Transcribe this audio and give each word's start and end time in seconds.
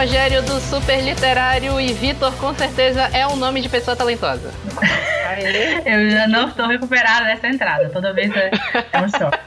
Rogério 0.00 0.42
do 0.42 0.58
Super 0.60 1.02
Literário 1.02 1.78
e 1.78 1.92
Vitor 1.92 2.34
com 2.36 2.54
certeza 2.54 3.02
é 3.12 3.26
um 3.26 3.36
nome 3.36 3.60
de 3.60 3.68
pessoa 3.68 3.94
talentosa. 3.94 4.50
Eu 5.84 6.10
já 6.10 6.26
não 6.26 6.48
estou 6.48 6.66
recuperada 6.66 7.26
dessa 7.26 7.48
entrada, 7.48 7.90
toda 7.90 8.10
vez 8.14 8.34
é, 8.34 8.50
é 8.94 8.98
um 8.98 9.08
choque. 9.10 9.38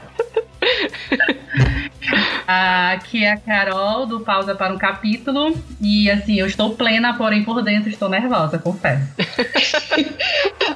Aqui 2.46 3.24
é 3.24 3.32
a 3.32 3.36
Carol 3.36 4.06
do 4.06 4.20
Pausa 4.20 4.54
para 4.54 4.72
um 4.72 4.78
Capítulo. 4.78 5.60
E 5.80 6.08
assim, 6.08 6.38
eu 6.38 6.46
estou 6.46 6.76
plena, 6.76 7.14
porém 7.14 7.42
por 7.42 7.60
dentro 7.60 7.90
estou 7.90 8.08
nervosa, 8.08 8.56
confesso. 8.56 9.12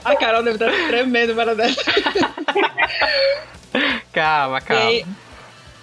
a 0.04 0.16
Carol 0.16 0.42
deve 0.42 0.56
estar 0.56 0.88
tremendo 0.88 1.36
para 1.36 1.54
dessa. 1.54 1.80
calma, 4.12 4.60
calma. 4.60 4.90
E 4.90 5.06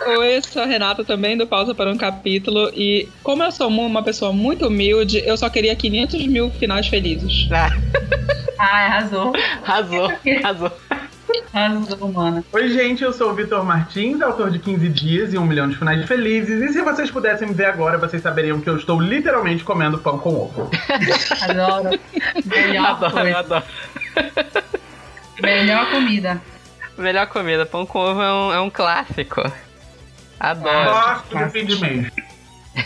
Oi, 0.02 0.38
eu 0.38 0.44
sou 0.44 0.62
a 0.62 0.66
Renata 0.66 1.04
também, 1.04 1.38
do 1.38 1.48
Pausa 1.48 1.73
para 1.73 1.90
um 1.90 1.98
Capítulo. 1.98 2.70
E 2.73 3.08
como 3.23 3.44
eu 3.44 3.52
sou 3.52 3.70
uma 3.70 4.04
pessoa 4.04 4.34
muito 4.34 4.68
humilde, 4.68 5.23
eu 5.26 5.38
só 5.38 5.49
queria 5.49 5.76
500 5.76 6.27
mil 6.27 6.49
finais 6.52 6.88
felizes. 6.88 7.48
Ah, 7.52 7.70
ah 8.59 8.85
arrasou. 8.85 9.34
Arrasou, 9.63 10.12
arrasou. 10.44 10.71
Arrasou, 11.54 12.12
mano. 12.12 12.45
Oi, 12.52 12.70
gente, 12.70 13.04
eu 13.04 13.13
sou 13.13 13.31
o 13.31 13.34
Vitor 13.34 13.63
Martins, 13.63 14.21
autor 14.21 14.52
de 14.52 14.59
15 14.59 14.90
Dias 14.90 15.34
e 15.34 15.38
Um 15.38 15.45
Milhão 15.45 15.70
de 15.70 15.77
Finais 15.77 16.05
Felizes. 16.05 16.62
E 16.62 16.73
se 16.73 16.82
vocês 16.82 17.09
pudessem 17.09 17.48
me 17.48 17.54
ver 17.54 17.66
agora, 17.66 17.98
vocês 17.98 18.21
saberiam 18.21 18.60
que 18.60 18.70
eu 18.70 18.77
estou 18.77 19.01
literalmente 19.01 19.63
comendo 19.63 19.98
pão 19.98 20.20
com 20.20 20.35
ovo. 20.35 20.70
Adoro. 21.41 21.99
Melhor 22.46 22.85
adoro, 22.85 23.13
coisa. 23.13 23.40
adoro. 23.40 23.66
Melhor 25.41 25.90
comida. 25.90 26.41
Melhor 26.98 27.27
comida. 27.27 27.66
Pão 27.66 27.85
com 27.85 27.99
ovo 27.99 28.21
é 28.21 28.34
um, 28.34 28.54
é 28.54 28.60
um 28.60 28.70
clássico. 28.70 29.41
Adoro. 30.46 30.91
Gosto 30.91 31.38
de 31.38 31.49
fim 31.49 31.65
de 31.65 31.82
mês. 31.82 32.12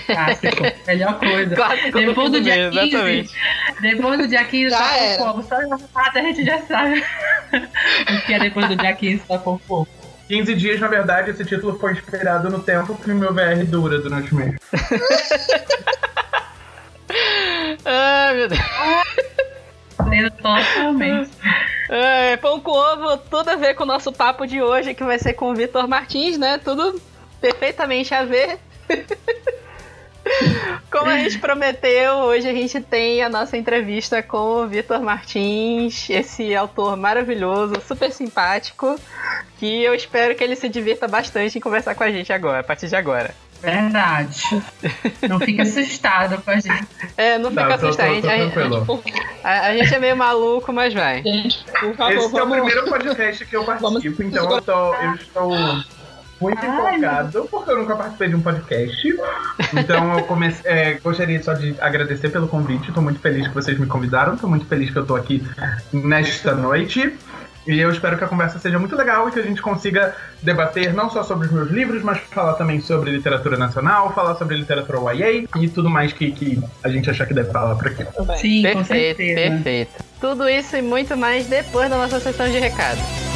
Clássico, 0.06 0.64
melhor 0.88 1.20
coisa. 1.20 1.56
Clássico 1.58 2.00
depois 2.00 2.32
do, 2.32 2.38
do 2.38 2.44
dia 2.44 2.70
15, 2.70 2.78
exatamente. 2.78 3.34
depois 3.82 4.18
do 4.18 4.28
dia 4.28 4.46
15 4.46 4.70
Já 4.70 4.78
tá 4.78 5.18
com 5.18 5.18
fogo. 5.18 5.44
Só 5.44 5.60
na 5.68 5.78
data 5.78 6.20
a 6.20 6.22
gente 6.22 6.46
já 6.46 6.60
sabe. 6.60 7.04
o 7.52 8.22
que 8.26 8.34
é 8.34 8.40
depois 8.40 8.70
do 8.70 8.78
dia 8.78 8.94
15 8.94 9.24
tá 9.28 9.38
com 9.40 9.58
fogo. 9.58 9.90
15 10.30 10.56
dias, 10.56 10.80
na 10.80 10.88
verdade, 10.88 11.32
esse 11.32 11.44
título 11.44 11.78
foi 11.80 11.92
inspirado 11.94 12.50
no 12.50 12.60
tempo 12.60 12.96
que 12.96 13.10
meu 13.10 13.34
VR 13.34 13.66
dura 13.66 14.00
durante 14.00 14.32
o 14.32 14.36
mês. 14.38 14.56
Ai, 17.84 18.36
meu 18.36 18.48
Deus. 18.48 18.62
Lendo 20.08 20.32
totalmente. 20.32 21.32
É, 21.90 22.38
pão 22.38 22.62
com 22.62 22.72
ovo, 22.72 23.18
tudo 23.18 23.50
a 23.50 23.56
ver 23.56 23.74
com 23.74 23.84
o 23.84 23.88
nosso 23.88 24.14
papo 24.14 24.46
de 24.46 24.62
hoje, 24.62 24.94
que 24.94 25.04
vai 25.04 25.20
ser 25.20 25.34
com 25.34 25.52
o 25.52 25.56
Vitor 25.56 25.88
Martins, 25.88 26.38
né? 26.38 26.60
Tudo 26.60 27.02
perfeitamente 27.40 28.14
a 28.14 28.24
ver. 28.24 28.58
Como 30.92 31.10
a 31.10 31.18
gente 31.18 31.40
prometeu, 31.40 32.14
hoje 32.18 32.48
a 32.48 32.54
gente 32.54 32.80
tem 32.82 33.24
a 33.24 33.30
nossa 33.30 33.58
entrevista 33.58 34.22
com 34.22 34.38
o 34.64 34.68
Vitor 34.68 35.02
Martins, 35.02 36.08
esse 36.10 36.54
autor 36.56 36.96
maravilhoso, 36.98 37.82
super 37.88 38.12
simpático, 38.12 39.00
que 39.58 39.82
eu 39.84 39.96
espero 39.96 40.36
que 40.36 40.44
ele 40.44 40.56
se 40.56 40.70
divirta 40.70 41.08
bastante 41.08 41.58
em 41.58 41.62
conversar 41.62 41.96
com 41.96 42.04
a 42.04 42.12
gente 42.12 42.32
agora, 42.32 42.60
a 42.60 42.64
partir 42.64 42.88
de 42.88 42.96
agora. 42.96 43.34
Verdade. 43.62 44.42
Não 45.28 45.40
fique 45.40 45.62
assustado 45.62 46.42
com 46.44 46.52
a 46.52 46.56
gente. 46.60 46.88
É, 47.18 47.38
não 47.38 47.50
fica 47.50 47.62
Não, 47.68 47.78
tô- 47.78 47.86
assustado, 47.88 48.16
tô- 48.16 48.22
tô 48.22 48.30
a, 48.30 48.38
gente- 48.38 48.54
tranquilo. 48.54 49.04
a- 49.44 49.60
a 49.68 49.78
gente 49.78 49.94
é 49.96 50.00
meio 50.00 50.16
maluco, 50.16 50.72
mas 50.72 50.94
vai. 50.94 51.22
Gente, 51.24 51.66
por 51.80 51.94
favor, 51.96 52.14
Esse 52.16 52.24
é 52.26 52.28
o 52.28 52.30
vamos. 52.30 52.56
primeiro 52.58 52.86
podcast 52.90 53.46
que 53.46 53.56
eu 53.56 53.64
participo, 53.66 54.24
então 54.24 54.50
eu, 54.52 54.62
tô, 54.62 54.94
eu 54.96 55.16
estou 55.16 55.52
muito 56.40 56.60
Ai, 56.66 56.96
empolgado, 56.96 57.48
porque 57.50 57.72
eu 57.72 57.78
nunca 57.78 57.96
participei 57.96 58.30
de 58.30 58.36
um 58.36 58.42
podcast. 58.42 59.16
Então 59.74 60.18
eu 60.18 60.24
comecei, 60.24 60.72
é, 60.72 60.94
gostaria 60.94 61.42
só 61.44 61.54
de 61.54 61.76
agradecer 61.80 62.30
pelo 62.30 62.48
convite. 62.48 62.88
Estou 62.88 63.04
muito 63.04 63.20
feliz 63.20 63.48
que 63.48 63.54
vocês 63.54 63.78
me 63.78 63.86
convidaram. 63.86 64.34
Estou 64.34 64.50
muito 64.50 64.66
feliz 64.66 64.90
que 64.90 64.98
eu 64.98 65.02
estou 65.02 65.18
aqui 65.18 65.44
nesta 65.92 66.56
noite. 66.56 67.18
E 67.68 67.80
eu 67.80 67.92
espero 67.92 68.18
que 68.18 68.24
a 68.24 68.28
conversa 68.28 68.58
seja 68.58 68.80
muito 68.80 68.96
legal 68.96 69.28
e 69.28 69.32
que 69.32 69.40
a 69.40 69.44
gente 69.44 69.62
consiga 69.62 70.16
debater 70.42 70.94
não 70.94 71.10
só 71.10 71.24
sobre 71.24 71.48
os 71.48 71.54
meus 71.54 71.70
livros, 71.70 72.02
mas 72.02 72.18
falar 72.32 72.54
também 72.54 72.82
sobre 72.82 73.12
literatura 73.12 73.58
nacional, 73.58 74.12
falar 74.14 74.36
sobre 74.36 74.56
literatura 74.56 75.14
YA 75.14 75.46
e 75.56 75.70
tudo 75.70 75.90
mais 75.90 76.12
que, 76.12 76.32
que 76.32 76.60
a 76.84 76.90
gente 76.90 77.10
achar 77.10 77.28
que 77.28 77.34
deve 77.34 77.52
falar 77.52 77.76
por 77.76 77.88
aqui. 77.88 78.04
Sim, 78.38 78.64
com 78.64 78.84
Perfeito, 78.84 79.18
certeza. 79.18 79.36
perfeito. 79.52 80.04
Tudo 80.20 80.50
isso 80.50 80.76
e 80.78 80.82
muito 80.82 81.16
mais 81.16 81.48
depois 81.48 81.90
da 81.90 81.98
nossa 81.98 82.20
sessão 82.20 82.50
de 82.50 82.58
recado. 82.58 83.29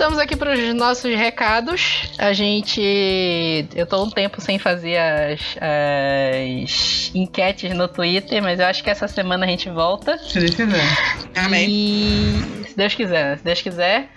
Estamos 0.00 0.18
aqui 0.18 0.34
para 0.34 0.54
os 0.54 0.74
nossos 0.74 1.14
recados. 1.14 2.10
A 2.16 2.32
gente. 2.32 2.80
Eu 3.74 3.84
tô 3.86 4.02
um 4.02 4.08
tempo 4.08 4.40
sem 4.40 4.58
fazer 4.58 4.96
as, 4.96 5.40
as 5.60 7.10
enquetes 7.14 7.74
no 7.74 7.86
Twitter, 7.86 8.42
mas 8.42 8.58
eu 8.58 8.64
acho 8.64 8.82
que 8.82 8.88
essa 8.88 9.06
semana 9.06 9.44
a 9.44 9.48
gente 9.50 9.68
volta. 9.68 10.16
Se 10.16 10.38
Deus 10.40 10.54
quiser. 10.54 10.82
Amém. 11.36 11.68
E 11.68 12.64
se 12.66 12.74
Deus 12.74 12.94
quiser, 12.94 13.36
se 13.36 13.44
Deus 13.44 13.60
quiser. 13.60 14.08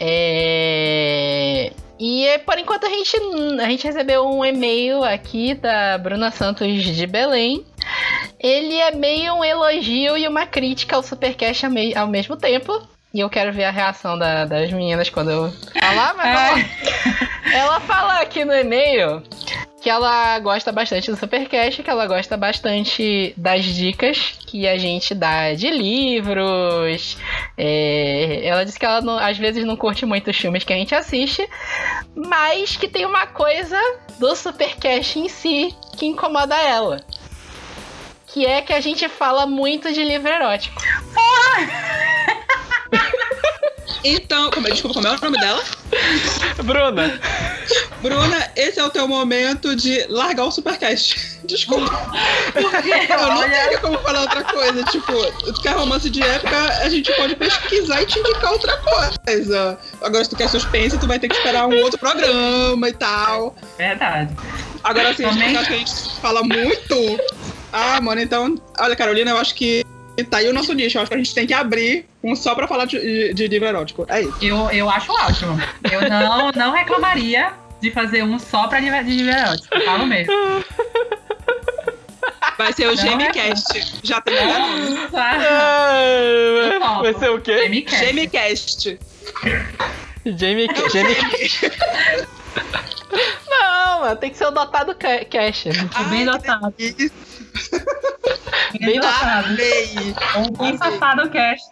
É... 0.00 1.72
E 2.00 2.26
é, 2.26 2.38
por 2.38 2.58
enquanto 2.58 2.86
a 2.86 2.90
gente, 2.90 3.16
a 3.62 3.70
gente 3.70 3.86
recebeu 3.86 4.26
um 4.26 4.44
e-mail 4.44 5.04
aqui 5.04 5.54
da 5.54 5.96
Bruna 5.96 6.32
Santos 6.32 6.82
de 6.82 7.06
Belém. 7.06 7.64
Ele 8.36 8.74
é 8.74 8.90
meio 8.96 9.34
um 9.34 9.44
elogio 9.44 10.18
e 10.18 10.26
uma 10.26 10.44
crítica 10.44 10.96
ao 10.96 11.04
Supercast 11.04 11.66
ao, 11.66 11.70
me- 11.70 11.94
ao 11.94 12.08
mesmo 12.08 12.36
tempo. 12.36 12.82
E 13.12 13.20
eu 13.20 13.28
quero 13.28 13.52
ver 13.52 13.64
a 13.64 13.70
reação 13.70 14.16
da- 14.18 14.44
das 14.44 14.70
meninas 14.72 15.10
quando 15.10 15.30
eu 15.30 15.52
falar, 15.80 16.14
mas 16.14 16.34
vamos 16.38 16.62
lá. 16.62 17.28
Ela 17.52 17.80
fala 17.80 18.20
aqui 18.20 18.44
no 18.44 18.54
e-mail 18.54 19.22
que 19.82 19.88
ela 19.90 20.38
gosta 20.40 20.70
bastante 20.70 21.10
do 21.10 21.16
Supercast, 21.16 21.82
que 21.82 21.88
ela 21.90 22.06
gosta 22.06 22.36
bastante 22.36 23.32
das 23.36 23.64
dicas 23.64 24.34
que 24.46 24.68
a 24.68 24.76
gente 24.78 25.14
dá 25.14 25.54
de 25.54 25.70
livros. 25.70 27.16
É, 27.56 28.42
ela 28.44 28.62
disse 28.64 28.78
que 28.78 28.84
ela 28.84 29.00
não- 29.00 29.18
às 29.18 29.38
vezes 29.38 29.64
não 29.64 29.74
curte 29.76 30.04
muito 30.06 30.30
os 30.30 30.36
filmes 30.36 30.62
que 30.64 30.72
a 30.72 30.76
gente 30.76 30.94
assiste, 30.94 31.48
mas 32.14 32.76
que 32.76 32.86
tem 32.86 33.06
uma 33.06 33.26
coisa 33.26 33.76
do 34.18 34.36
Supercast 34.36 35.18
em 35.18 35.28
si 35.28 35.74
que 35.96 36.06
incomoda 36.06 36.54
ela. 36.56 37.00
Que 38.28 38.46
é 38.46 38.60
que 38.62 38.72
a 38.72 38.80
gente 38.80 39.08
fala 39.08 39.46
muito 39.46 39.92
de 39.92 40.04
livro 40.04 40.28
erótico. 40.30 40.80
Então, 44.02 44.50
como, 44.50 44.66
desculpa, 44.68 44.94
como 44.94 45.06
é 45.08 45.16
o 45.16 45.20
nome 45.20 45.38
dela? 45.38 45.62
Bruna, 46.64 47.20
Bruna, 48.00 48.50
esse 48.56 48.80
é 48.80 48.84
o 48.84 48.88
teu 48.88 49.06
momento 49.06 49.76
de 49.76 50.06
largar 50.08 50.44
o 50.44 50.50
Supercast. 50.50 51.38
Desculpa. 51.44 51.90
Porque, 52.52 52.88
Eu 52.88 53.18
não 53.18 53.38
olha, 53.40 53.68
tenho 53.68 53.80
como 53.80 53.98
falar 53.98 54.22
outra 54.22 54.42
coisa. 54.44 54.82
Tipo, 54.84 55.12
tu 55.52 55.60
quer 55.60 55.76
romance 55.76 56.08
de 56.08 56.22
época, 56.22 56.56
a 56.82 56.88
gente 56.88 57.12
pode 57.14 57.36
pesquisar 57.36 58.00
e 58.02 58.06
te 58.06 58.18
indicar 58.18 58.52
outra 58.52 58.76
coisa. 58.78 59.78
Agora, 60.00 60.24
se 60.24 60.30
tu 60.30 60.36
quer 60.36 60.48
suspense, 60.48 60.98
tu 60.98 61.06
vai 61.06 61.18
ter 61.18 61.28
que 61.28 61.36
esperar 61.36 61.66
um 61.66 61.76
outro 61.82 61.98
programa 61.98 62.88
e 62.88 62.92
tal. 62.94 63.54
verdade. 63.76 64.34
Agora, 64.82 65.10
assim, 65.10 65.24
a 65.24 65.32
gente 65.32 65.56
a 65.58 65.62
gente 65.64 65.92
fala 66.22 66.42
muito. 66.42 67.20
Ah, 67.72 68.00
mano, 68.00 68.20
então. 68.20 68.54
Olha, 68.78 68.96
Carolina, 68.96 69.30
eu 69.32 69.36
acho 69.36 69.54
que 69.54 69.84
tá 70.24 70.38
aí 70.38 70.48
o 70.48 70.52
nosso 70.52 70.72
nicho. 70.72 70.96
Eu 70.98 71.02
acho 71.02 71.10
que 71.10 71.14
a 71.14 71.18
gente 71.18 71.34
tem 71.34 71.46
que 71.46 71.54
abrir 71.54 72.06
um 72.22 72.34
só 72.36 72.54
pra 72.54 72.66
falar 72.68 72.84
de, 72.86 72.98
de, 72.98 73.34
de 73.34 73.48
livro 73.48 73.68
erótico. 73.68 74.04
É 74.08 74.20
isso. 74.22 74.34
Eu, 74.42 74.70
eu 74.70 74.88
acho 74.90 75.12
ótimo. 75.12 75.60
Eu 75.90 76.08
não, 76.08 76.50
não 76.52 76.72
reclamaria 76.72 77.52
de 77.80 77.90
fazer 77.90 78.22
um 78.22 78.38
só 78.38 78.66
pra 78.68 78.80
de 78.80 79.02
de 79.04 79.10
livro 79.16 79.32
erótico. 79.32 79.80
Falo 79.84 80.06
mesmo. 80.06 80.32
Vai 82.58 82.72
ser 82.74 82.88
o 82.88 82.94
Não 82.94 83.02
é. 83.02 83.56
Já 84.02 84.20
tem 84.20 84.36
até 84.38 84.58
nome. 84.58 84.96
topo. 86.80 87.02
vai 87.02 87.14
ser 87.14 87.30
o 87.30 87.40
quê? 87.40 87.58
Gemcast. 87.96 88.98
Jamie, 90.26 90.68
Jamie. 90.92 91.16
Não, 93.48 94.00
mano, 94.00 94.16
tem 94.16 94.30
que 94.30 94.36
ser 94.36 94.46
o 94.46 94.50
dotado 94.50 94.94
ca- 94.94 95.24
cash. 95.24 95.64
Bem 96.10 96.24
dotado. 96.26 96.74
Isso, 96.78 97.10
Bem 98.80 98.98
amei. 98.98 100.14
Um 100.36 100.52
bem 100.52 100.76
safado 100.78 101.28
cast. 101.30 101.68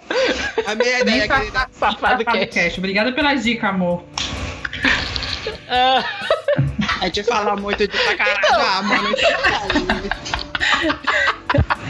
Amei 0.67 0.95
a 0.95 1.01
ideia, 1.01 1.27
safado, 1.27 1.51
Safado 1.73 2.01
safado 2.01 2.25
cast. 2.25 2.47
cast. 2.49 2.79
Obrigada 2.79 3.13
pela 3.13 3.35
dica, 3.35 3.69
amor. 3.69 4.03
Ah, 5.69 6.03
A 7.01 7.05
gente 7.07 7.23
fala 7.25 7.57
muito 7.57 7.87
de 7.87 7.97
sacanagem. 7.97 8.39
Então. 8.45 8.61
Ah, 8.61 8.83
mano. 8.83 9.09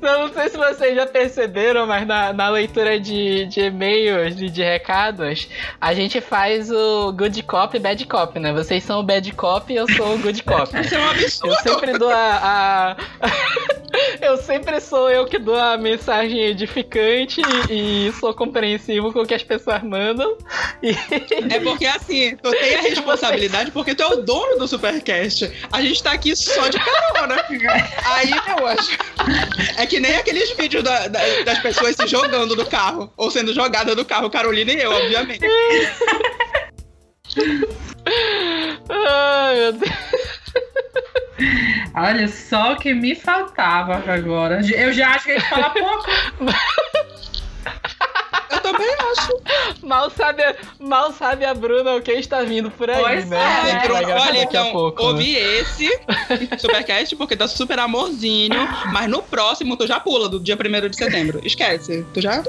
Não, 0.00 0.26
não 0.26 0.32
sei 0.34 0.48
se 0.48 0.56
vocês 0.56 0.94
já 0.94 1.06
perceberam, 1.06 1.86
mas 1.86 2.06
na, 2.06 2.32
na 2.32 2.48
leitura 2.48 2.98
de, 2.98 3.46
de 3.46 3.60
e-mails 3.60 4.40
e 4.40 4.48
de 4.48 4.62
recados, 4.62 5.48
a 5.80 5.94
gente 5.94 6.20
faz 6.20 6.70
o 6.70 7.12
good 7.12 7.42
cop 7.44 7.76
e 7.76 7.80
bad 7.80 8.04
cop, 8.06 8.38
né? 8.38 8.52
Vocês 8.52 8.82
são 8.84 9.00
o 9.00 9.02
bad 9.02 9.30
cop 9.32 9.72
e 9.72 9.76
eu 9.76 9.90
sou 9.92 10.14
o 10.14 10.18
good 10.18 10.42
cop. 10.42 10.68
Isso 10.80 10.94
é 10.94 10.98
um 10.98 11.10
absurdo. 11.10 11.54
Eu 11.54 11.56
sempre 11.74 11.98
dou 11.98 12.10
a. 12.10 12.16
a- 12.42 12.96
eu 14.20 14.36
sempre 14.38 14.80
sou 14.80 15.10
eu 15.10 15.24
que 15.26 15.38
dou 15.38 15.56
a 15.58 15.76
mensagem 15.76 16.40
edificante 16.44 17.40
e, 17.70 18.08
e 18.08 18.12
sou 18.14 18.34
compreensivo 18.34 19.12
com 19.12 19.20
o 19.20 19.26
que 19.26 19.34
as 19.34 19.42
pessoas 19.42 19.82
mandam. 19.82 20.36
E 20.82 20.90
É 21.54 21.60
porque 21.60 21.86
assim, 21.86 22.36
tu 22.36 22.50
tem 22.50 22.74
a 22.76 22.80
responsabilidade 22.82 23.70
porque 23.70 23.94
tu 23.94 24.02
é 24.02 24.06
o 24.06 24.16
dono 24.22 24.58
do 24.58 24.68
Supercast. 24.68 25.50
A 25.72 25.80
gente 25.80 26.02
tá 26.02 26.12
aqui 26.12 26.34
só 26.36 26.68
de 26.68 26.78
carona. 26.78 27.36
Aí, 28.04 28.30
meu 28.46 28.66
anjo. 28.66 28.90
É 29.78 29.86
que 29.86 30.00
nem 30.00 30.16
aqueles 30.16 30.50
vídeos 30.56 30.82
da- 30.82 31.06
da- 31.08 31.42
das 31.44 31.58
pessoas 31.60 31.96
se 31.96 32.06
jogando 32.06 32.56
do 32.56 32.66
carro. 32.66 33.12
Ou 33.16 33.30
sendo 33.30 33.54
jogada 33.54 33.94
do 33.94 34.04
carro, 34.04 34.30
Carolina 34.30 34.72
e 34.72 34.80
eu, 34.82 34.90
obviamente. 34.90 35.44
Ai, 38.88 39.54
meu 39.56 39.72
Deus. 39.72 39.92
Olha 41.94 42.28
só 42.28 42.72
o 42.72 42.76
que 42.76 42.94
me 42.94 43.14
faltava 43.14 44.02
agora. 44.12 44.60
Eu 44.74 44.92
já 44.92 45.10
acho 45.14 45.24
que 45.26 45.32
a 45.32 45.38
gente 45.38 45.48
fala 45.48 45.70
pouco. 45.70 46.06
Eu 48.66 48.72
também 48.72 48.94
acho. 49.12 49.36
Mal 49.82 50.10
sabe, 50.10 50.42
a- 50.42 50.54
mal 50.80 51.12
sabe 51.12 51.44
a 51.44 51.54
Bruna 51.54 51.94
o 51.96 52.02
que 52.02 52.12
está 52.12 52.42
vindo 52.42 52.70
por 52.70 52.90
aí, 52.90 53.00
Pois 53.02 53.28
né? 53.28 53.36
é. 53.38 53.92
Olha, 53.92 54.42
então, 54.42 54.72
pouco, 54.72 55.02
né? 55.02 55.08
ouvi 55.08 55.36
esse 55.36 55.88
Supercast 56.58 57.14
porque 57.16 57.36
tá 57.36 57.46
super 57.48 57.78
amorzinho. 57.78 58.56
Mas 58.92 59.08
no 59.08 59.22
próximo 59.22 59.76
tu 59.76 59.86
já 59.86 60.00
pula, 60.00 60.28
do 60.28 60.40
dia 60.40 60.56
1 60.56 60.88
de 60.88 60.96
setembro. 60.96 61.40
Esquece. 61.44 62.04
Tu 62.12 62.20
já. 62.20 62.42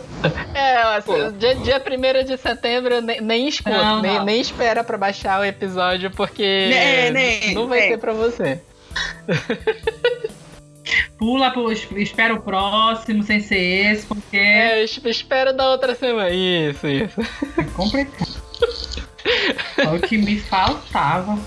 É, 0.53 0.77
assim, 0.97 1.05
Pô. 1.11 1.31
dia, 1.31 1.55
dia 1.55 1.81
1 1.81 2.23
de 2.25 2.37
setembro 2.37 3.01
nem, 3.01 3.21
nem 3.21 3.47
escuta, 3.47 3.69
Não, 3.77 4.01
nem, 4.01 4.15
não. 4.17 4.25
nem 4.25 4.41
espera 4.41 4.83
pra 4.83 4.97
baixar 4.97 5.39
o 5.41 5.45
episódio, 5.45 6.09
porque 6.11 6.67
Nem, 6.69 7.11
nem, 7.11 7.53
não 7.53 7.67
vai 7.67 7.79
nem. 7.81 7.89
ter 7.91 7.97
pra 7.97 8.13
você. 8.13 8.59
Pula, 11.17 11.51
pro, 11.51 11.71
espera 11.71 12.33
o 12.33 12.41
próximo 12.41 13.23
sem 13.23 13.39
ser 13.39 13.57
esse, 13.91 14.05
porque 14.05 14.37
É, 14.37 14.83
es- 14.83 14.99
espera 15.05 15.51
da 15.53 15.69
outra 15.71 15.95
semana. 15.95 16.29
Isso, 16.29 16.87
isso. 16.87 17.21
é 17.57 17.63
complicado. 17.75 18.37
Só 19.83 19.95
o 19.95 19.99
que 19.99 20.17
me 20.17 20.39
faltava. 20.39 21.37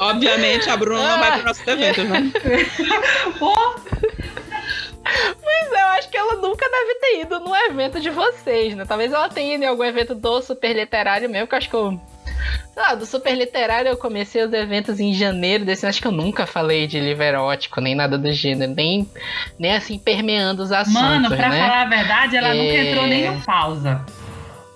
Obviamente 0.00 0.68
a 0.68 0.76
Bruna 0.76 1.08
não 1.08 1.18
vai 1.20 1.32
pro 1.38 1.46
nosso 1.46 1.70
evento, 1.70 2.04
né? 2.04 2.32
Pô, 3.38 3.54
Mas 5.44 5.70
eu 5.70 5.86
acho 5.98 6.08
que 6.10 6.16
ela 6.16 6.34
nunca 6.36 6.68
deve 6.68 6.94
ter 6.96 7.20
ido 7.20 7.40
num 7.40 7.54
evento 7.54 8.00
de 8.00 8.10
vocês, 8.10 8.74
né? 8.74 8.84
Talvez 8.86 9.12
ela 9.12 9.28
tenha 9.28 9.54
ido 9.54 9.64
em 9.64 9.68
algum 9.68 9.84
evento 9.84 10.14
do 10.14 10.42
Super 10.42 10.74
Literário 10.74 11.28
mesmo, 11.28 11.46
que 11.46 11.54
eu 11.54 11.58
acho 11.58 11.68
que 11.68 11.76
eu. 11.76 12.00
Lá, 12.76 12.94
do 12.94 13.06
Super 13.06 13.36
Literário 13.36 13.88
eu 13.88 13.96
comecei 13.96 14.42
os 14.42 14.52
eventos 14.52 14.98
em 14.98 15.14
janeiro 15.14 15.64
desse 15.64 15.84
ano. 15.86 15.90
Acho 15.90 16.00
que 16.02 16.08
eu 16.08 16.12
nunca 16.12 16.44
falei 16.44 16.86
de 16.88 16.98
livro 16.98 17.22
erótico, 17.22 17.80
nem 17.80 17.94
nada 17.94 18.18
do 18.18 18.32
gênero, 18.32 18.74
nem, 18.74 19.08
nem 19.58 19.72
assim 19.74 19.96
permeando 19.98 20.62
os 20.62 20.72
assuntos, 20.72 21.00
mano, 21.00 21.28
pra 21.28 21.48
né? 21.48 21.60
falar 21.60 21.82
a 21.82 21.84
verdade, 21.88 22.36
ela 22.36 22.52
nunca 22.52 22.72
É. 22.72 22.90
entrou 22.90 23.06
nem 23.06 23.30
no 23.30 23.40
pausa. 23.42 24.04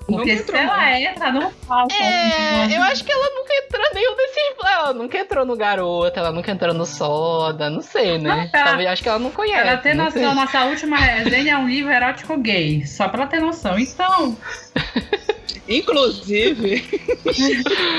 Porque 0.09 0.33
Nunca 0.33 0.37
se 0.37 0.43
entrou, 0.43 0.59
ela 0.59 1.01
entra, 1.01 1.31
não 1.33 1.53
pausa. 1.67 1.95
É, 1.95 2.75
eu 2.75 2.83
acho 2.85 3.05
que 3.05 3.13
ela 3.13 3.29
nunca 3.35 3.53
entrou 3.53 3.85
em 3.85 3.95
nenhum 3.95 4.17
desses. 4.17 4.39
Ela 4.65 4.95
nunca 4.95 5.19
entrou 5.19 5.45
no 5.45 5.55
Garoto, 5.55 6.19
ela 6.19 6.33
nunca 6.33 6.51
entrou 6.51 6.73
no 6.73 6.87
Soda, 6.87 7.69
não 7.69 7.83
sei, 7.83 8.17
né? 8.19 8.37
Não, 8.37 8.49
tá. 8.49 8.65
Talvez 8.65 8.89
acho 8.89 9.03
que 9.03 9.09
ela 9.09 9.19
não 9.19 9.31
conhece. 9.31 9.69
Ela 9.69 9.77
tem 9.77 9.95
não 9.95 10.07
noção, 10.07 10.23
sei. 10.23 10.35
nossa 10.35 10.65
última 10.65 10.97
resenha 10.97 11.53
é 11.53 11.57
um 11.59 11.69
livro 11.69 11.93
erótico 11.93 12.39
gay. 12.39 12.87
Só 12.87 13.07
pra 13.09 13.21
ela 13.21 13.29
ter 13.29 13.39
noção. 13.41 13.79
Então, 13.79 14.35
Inclusive, 15.69 16.83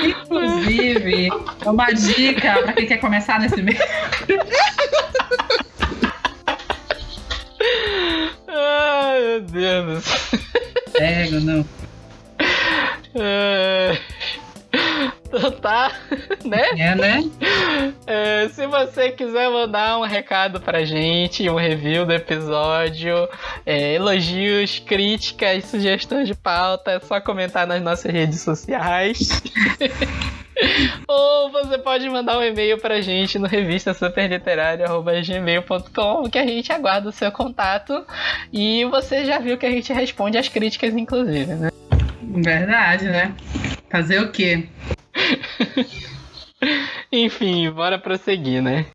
inclusive, 0.03 1.27
é 1.63 1.69
uma 1.69 1.91
dica 1.91 2.63
pra 2.63 2.73
quem 2.73 2.87
quer 2.87 2.97
começar 2.97 3.39
nesse 3.39 3.61
mês. 3.61 3.77
Ai, 8.47 9.21
meu 9.21 9.41
Deus. 9.41 10.05
Pega, 10.93 11.39
não. 11.41 11.78
É... 13.19 13.97
Então 15.29 15.51
tá, 15.51 15.91
né? 16.43 16.69
É, 16.75 16.95
né? 16.95 17.23
É, 18.07 18.49
se 18.49 18.65
você 18.65 19.11
quiser 19.11 19.47
mandar 19.49 19.99
um 19.99 20.03
recado 20.03 20.59
pra 20.59 20.83
gente, 20.83 21.47
um 21.47 21.55
review 21.55 22.03
do 22.05 22.13
episódio, 22.13 23.29
é, 23.63 23.93
elogios, 23.93 24.79
críticas, 24.79 25.65
sugestões 25.65 26.27
de 26.27 26.33
pauta, 26.33 26.93
é 26.93 26.99
só 26.99 27.21
comentar 27.21 27.67
nas 27.67 27.79
nossas 27.81 28.11
redes 28.11 28.41
sociais. 28.41 29.43
Ou 31.07 31.51
você 31.51 31.77
pode 31.77 32.09
mandar 32.09 32.37
um 32.37 32.43
e-mail 32.43 32.77
pra 32.79 32.99
gente 32.99 33.39
no 33.39 33.47
revista 33.47 33.93
superliterária.gmail.com 33.93 36.29
que 36.29 36.37
a 36.37 36.45
gente 36.45 36.69
aguarda 36.71 37.07
o 37.07 37.13
seu 37.13 37.31
contato. 37.31 38.05
E 38.51 38.83
você 38.85 39.23
já 39.23 39.39
viu 39.39 39.57
que 39.57 39.65
a 39.65 39.71
gente 39.71 39.93
responde 39.93 40.37
as 40.37 40.49
críticas, 40.49 40.93
inclusive, 40.95 41.53
né? 41.53 41.69
Verdade, 42.21 43.05
né? 43.05 43.33
Fazer 43.89 44.19
o 44.19 44.31
quê? 44.31 44.67
Enfim, 47.11 47.69
bora 47.71 47.97
prosseguir, 47.97 48.61
né? 48.61 48.85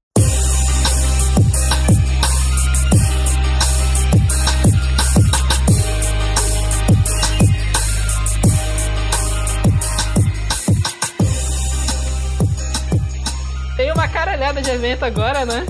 Tem 13.77 13.91
uma 13.91 14.07
caralhada 14.07 14.63
de 14.63 14.71
evento 14.71 15.05
agora, 15.05 15.45
né? 15.45 15.67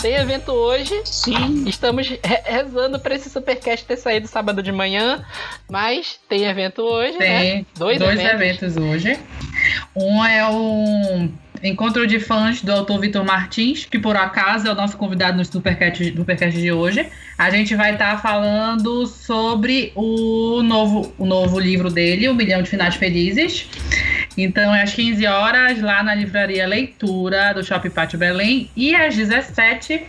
Tem 0.00 0.14
evento 0.14 0.50
hoje. 0.52 0.94
sim. 1.04 1.64
Estamos 1.68 2.08
re- 2.08 2.20
rezando 2.44 2.98
pra 2.98 3.14
esse 3.14 3.28
Supercast 3.28 3.84
ter 3.84 3.96
saído 3.96 4.26
sábado 4.26 4.62
de 4.62 4.72
manhã, 4.72 5.22
mas 5.70 6.18
tem 6.28 6.44
evento 6.44 6.80
hoje, 6.82 7.18
né? 7.18 7.40
Tem 7.40 7.66
Dois 7.76 7.98
dois, 7.98 8.18
eventos. 8.18 8.76
eventos. 8.76 8.76
hoje. 8.76 9.18
Um 9.94 10.24
é 10.24 10.48
o 10.48 11.28
encontro 11.62 12.06
de 12.06 12.18
fãs 12.18 12.62
do 12.62 12.72
autor 12.72 12.98
Vitor 13.00 13.22
Martins, 13.24 13.84
que 13.84 13.98
por 13.98 14.16
acaso 14.16 14.66
é 14.66 14.72
o 14.72 14.74
nosso 14.74 14.96
convidado 14.96 15.36
no 15.36 15.44
Supercast, 15.44 16.02
Supercast 16.16 16.58
de 16.58 16.72
hoje. 16.72 17.06
A 17.36 17.50
gente 17.50 17.74
vai 17.74 17.92
estar 17.92 18.20
falando 18.22 19.06
sobre 19.06 19.92
o 19.94 20.62
novo, 20.62 21.12
o 21.18 21.26
novo 21.26 21.58
livro 21.58 21.90
dele, 21.90 22.26
O 22.30 22.34
Milhão 22.34 22.62
de 22.62 22.70
Finais 22.70 22.94
Felizes. 22.94 23.68
Então 24.42 24.74
é 24.74 24.82
às 24.82 24.94
15 24.94 25.26
horas 25.26 25.80
lá 25.82 26.02
na 26.02 26.14
livraria 26.14 26.66
Leitura 26.66 27.52
do 27.52 27.62
Shopping 27.62 27.90
Pátio 27.90 28.18
Belém 28.18 28.70
e 28.74 28.94
às 28.94 29.14
17 29.14 30.02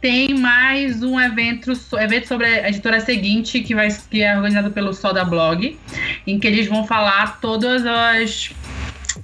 tem 0.00 0.34
mais 0.34 1.02
um 1.02 1.18
evento, 1.18 1.72
evento 1.98 2.28
sobre 2.28 2.46
a 2.46 2.68
editora 2.68 3.00
seguinte 3.00 3.60
que, 3.60 3.74
vai, 3.74 3.88
que 4.10 4.22
é 4.22 4.36
organizado 4.36 4.70
pelo 4.70 4.92
Soda 4.92 5.24
Blog, 5.24 5.78
em 6.26 6.38
que 6.38 6.46
eles 6.46 6.66
vão 6.66 6.86
falar 6.86 7.40
todas 7.40 7.86
as 7.86 8.50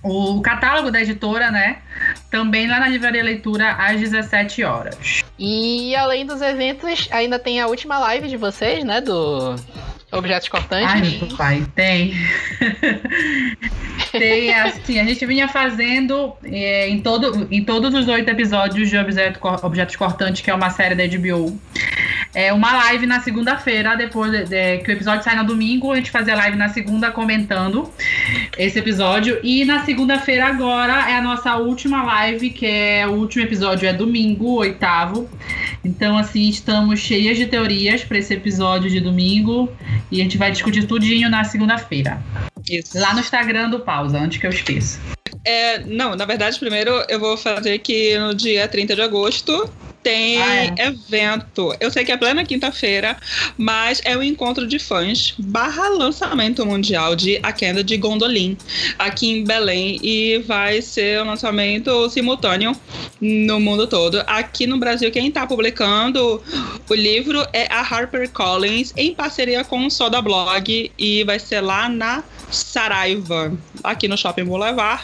o 0.03 0.41
catálogo 0.41 0.91
da 0.91 1.01
editora, 1.03 1.51
né? 1.51 1.79
Também 2.31 2.67
lá 2.67 2.81
na 2.81 2.89
livraria 2.89 3.23
Leitura 3.23 3.73
às 3.73 4.01
17 4.01 4.65
horas. 4.65 5.23
E 5.39 5.95
além 5.95 6.25
dos 6.27 6.41
eventos, 6.41 7.07
ainda 7.13 7.39
tem 7.39 7.61
a 7.61 7.67
última 7.67 7.99
live 7.99 8.29
de 8.29 8.37
vocês, 8.37 8.83
né? 8.83 9.01
Do 9.01 9.55
Objetos 10.13 10.49
Cortantes. 10.49 10.93
Ai, 10.93 11.19
meu 11.19 11.37
pai, 11.37 11.67
tem. 11.75 12.15
tem, 14.13 14.53
assim, 14.55 15.01
a 15.01 15.05
gente 15.05 15.25
vinha 15.25 15.49
fazendo 15.49 16.35
é, 16.45 16.89
em, 16.89 17.01
todo, 17.01 17.49
em 17.51 17.65
todos 17.65 17.95
os 17.95 18.07
oito 18.09 18.29
episódios 18.29 18.91
de 18.91 18.99
Objeto, 18.99 19.41
Objetos 19.63 19.97
Cortantes, 19.97 20.43
que 20.43 20.51
é 20.51 20.55
uma 20.55 20.69
série 20.69 20.95
da 20.95 21.05
HBO. 21.07 21.59
É 22.35 22.51
uma 22.53 22.73
live 22.73 23.07
na 23.07 23.21
segunda-feira, 23.21 23.95
depois 23.95 24.31
de- 24.33 24.45
de- 24.45 24.79
que 24.79 24.91
o 24.91 24.93
episódio 24.93 25.23
sai 25.23 25.37
no 25.37 25.45
domingo, 25.45 25.93
a 25.93 25.97
gente 25.97 26.11
fazia 26.11 26.35
live 26.35 26.57
na 26.57 26.69
segunda 26.71 27.11
comentando 27.11 27.91
esse 28.57 28.79
episódio. 28.79 29.39
E 29.43 29.65
na 29.67 29.85
segunda-feira 29.85 30.47
agora 30.47 31.11
é 31.11 31.17
a 31.17 31.21
nossa 31.23 31.57
última 31.57 32.03
live, 32.03 32.51
que 32.51 32.65
é 32.67 33.07
o 33.07 33.13
último 33.13 33.45
episódio, 33.45 33.87
é 33.87 33.93
domingo, 33.93 34.55
oitavo. 34.55 35.29
Então, 35.85 36.17
assim, 36.17 36.49
estamos 36.49 37.01
cheias 37.01 37.37
de 37.37 37.47
teorias 37.47 38.03
para 38.03 38.17
esse 38.19 38.33
episódio 38.33 38.89
de 38.89 39.01
domingo. 39.01 39.71
E 40.11 40.21
a 40.21 40.23
gente 40.23 40.39
vai 40.39 40.51
discutir 40.51 40.87
tudinho 40.87 41.29
na 41.29 41.45
segunda-feira. 41.45 42.23
Isso. 42.69 42.99
Lá 42.99 43.13
no 43.13 43.21
Instagram 43.21 43.69
do 43.69 43.81
Pausa, 43.81 44.19
antes 44.19 44.39
que 44.39 44.47
eu 44.47 44.51
esqueça. 44.51 44.99
É, 45.45 45.81
não, 45.81 46.15
na 46.15 46.25
verdade, 46.25 46.59
primeiro 46.59 46.93
eu 47.09 47.19
vou 47.19 47.37
fazer 47.37 47.79
que 47.81 48.17
no 48.19 48.33
dia 48.35 48.69
30 48.69 48.95
de 48.95 49.03
agosto 49.03 49.69
tem 50.03 50.41
Ah, 50.43 50.65
é? 50.65 50.75
evento. 50.87 51.75
Eu 51.81 51.91
sei 51.91 52.05
que 52.05 52.13
é 52.13 52.17
plena 52.17 52.45
quinta-feira, 52.45 53.17
mas 53.57 54.01
é 54.05 54.17
o 54.17 54.23
encontro 54.23 54.67
de 54.67 54.79
fãs 54.79 55.35
barra 55.39 55.89
lançamento 55.89 56.65
mundial 56.67 57.15
de 57.15 57.39
A 57.43 57.53
Queda 57.53 57.83
de 57.85 57.97
Gondolin 57.97 58.57
aqui 58.99 59.31
em 59.31 59.45
Belém 59.45 59.99
e 60.03 60.39
vai 60.47 60.83
ser 60.83 61.23
um 61.23 61.27
lançamento 61.27 62.09
simultâneo 62.11 62.75
no 63.21 63.61
mundo 63.61 63.87
todo. 63.87 64.23
Aqui 64.27 64.67
no 64.67 64.79
Brasil, 64.79 65.11
quem 65.11 65.29
está 65.29 65.47
publicando 65.47 66.43
o 66.89 66.95
livro 66.95 67.47
é 67.53 67.67
a 67.73 67.81
HarperCollins 67.81 68.93
em 68.97 69.15
parceria 69.15 69.65
com 69.65 69.87
o 69.87 69.91
Soda 69.91 70.21
Blog 70.21 70.91
e 70.99 71.25
vai 71.25 71.39
ser 71.39 71.61
lá 71.61 71.89
na 71.89 72.23
Saraiva, 72.53 73.53
aqui 73.83 74.07
no 74.07 74.17
Shopping 74.17 74.45
Boulevard, 74.45 75.03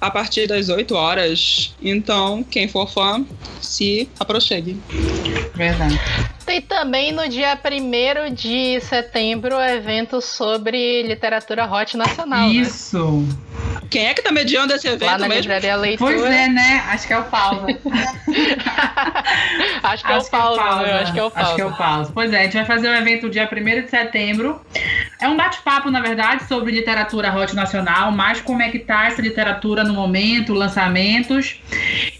a 0.00 0.10
partir 0.10 0.46
das 0.46 0.68
8 0.68 0.94
horas. 0.94 1.74
Então, 1.82 2.42
quem 2.42 2.66
for 2.68 2.88
fã, 2.90 3.24
se 3.60 4.08
aproxime. 4.18 4.80
Verdade. 5.54 6.00
Tem 6.46 6.62
também 6.62 7.12
no 7.12 7.28
dia 7.28 7.58
1 7.62 8.34
de 8.34 8.80
setembro 8.80 9.56
o 9.56 9.60
evento 9.60 10.20
sobre 10.22 11.02
literatura 11.02 11.66
hot 11.70 11.94
nacional. 11.96 12.48
né? 12.48 12.54
Isso. 12.54 13.22
Quem 13.90 14.06
é 14.06 14.14
que 14.14 14.22
tá 14.22 14.32
mediando 14.32 14.72
esse 14.72 14.86
Lá 14.88 14.94
evento 14.94 15.10
na 15.20 15.28
mesmo? 15.28 15.42
livraria 15.42 15.76
Leitura. 15.76 16.14
Pois 16.18 16.24
é, 16.32 16.48
né? 16.48 16.84
Acho 16.88 17.06
que 17.06 17.12
é 17.12 17.18
o 17.18 17.24
Pausa. 17.24 17.66
acho 19.82 20.04
que 20.04 20.12
é 20.12 20.16
o 20.18 20.24
Paulo, 20.24 20.56
né? 20.82 20.92
Acho 21.02 21.12
que 21.12 21.18
é 21.18 21.22
o 21.24 21.32
Acho 21.34 21.54
que 21.54 21.60
é 21.60 21.64
Paulo. 21.64 21.74
o 21.74 21.76
Pausa. 21.78 22.10
Pois 22.14 22.32
é, 22.32 22.40
a 22.40 22.42
gente 22.44 22.54
vai 22.54 22.64
fazer 22.64 22.88
um 22.88 22.94
evento 22.94 23.28
dia 23.30 23.48
1 23.50 23.82
de 23.84 23.90
setembro. 23.90 24.60
É 25.20 25.28
um 25.28 25.36
bate-papo, 25.36 25.90
na 25.90 26.00
verdade, 26.00 26.44
sobre 26.46 26.70
literatura 26.70 27.34
hot 27.34 27.54
nacional, 27.54 28.12
mais 28.12 28.40
como 28.40 28.62
é 28.62 28.70
que 28.70 28.78
tá 28.78 29.06
essa 29.06 29.20
literatura 29.20 29.82
no 29.82 29.92
momento, 29.92 30.54
lançamentos. 30.54 31.60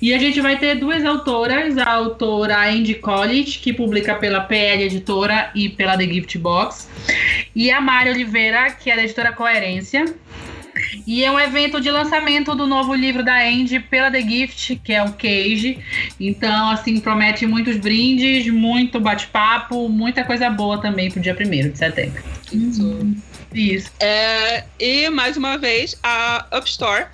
E 0.02 0.12
a 0.12 0.18
gente 0.18 0.40
vai 0.40 0.58
ter 0.58 0.74
duas 0.74 1.04
autoras, 1.04 1.78
a 1.78 1.88
autora 1.88 2.68
Andy 2.68 2.94
College, 2.94 3.60
que 3.60 3.72
publica 3.72 4.16
pela 4.16 4.40
PL 4.40 4.82
Editora 4.82 5.50
e 5.54 5.68
pela 5.68 5.96
The 5.96 6.04
Gift 6.04 6.38
Box, 6.38 6.88
e 7.54 7.70
a 7.70 7.80
Mari 7.80 8.10
Oliveira, 8.10 8.72
que 8.72 8.90
é 8.90 8.96
da 8.96 9.04
editora 9.04 9.32
Coerência. 9.32 10.04
E 11.06 11.24
é 11.24 11.30
um 11.30 11.38
evento 11.38 11.80
de 11.80 11.90
lançamento 11.90 12.54
do 12.54 12.66
novo 12.66 12.94
livro 12.94 13.24
da 13.24 13.42
Andy 13.42 13.80
pela 13.80 14.10
The 14.10 14.20
Gift, 14.20 14.76
que 14.84 14.92
é 14.92 15.02
o 15.02 15.12
Cage. 15.12 15.78
Então, 16.18 16.70
assim, 16.70 17.00
promete 17.00 17.46
muitos 17.46 17.76
brindes, 17.76 18.46
muito 18.52 19.00
bate-papo, 19.00 19.88
muita 19.88 20.24
coisa 20.24 20.50
boa 20.50 20.78
também 20.78 21.10
pro 21.10 21.20
dia 21.20 21.36
1 21.38 21.70
de 21.70 21.78
setembro. 21.78 22.22
Isso. 23.52 23.90
É, 23.98 24.64
e 24.78 25.08
mais 25.08 25.36
uma 25.36 25.56
vez, 25.56 25.96
a 26.02 26.46
Upstore. 26.52 27.06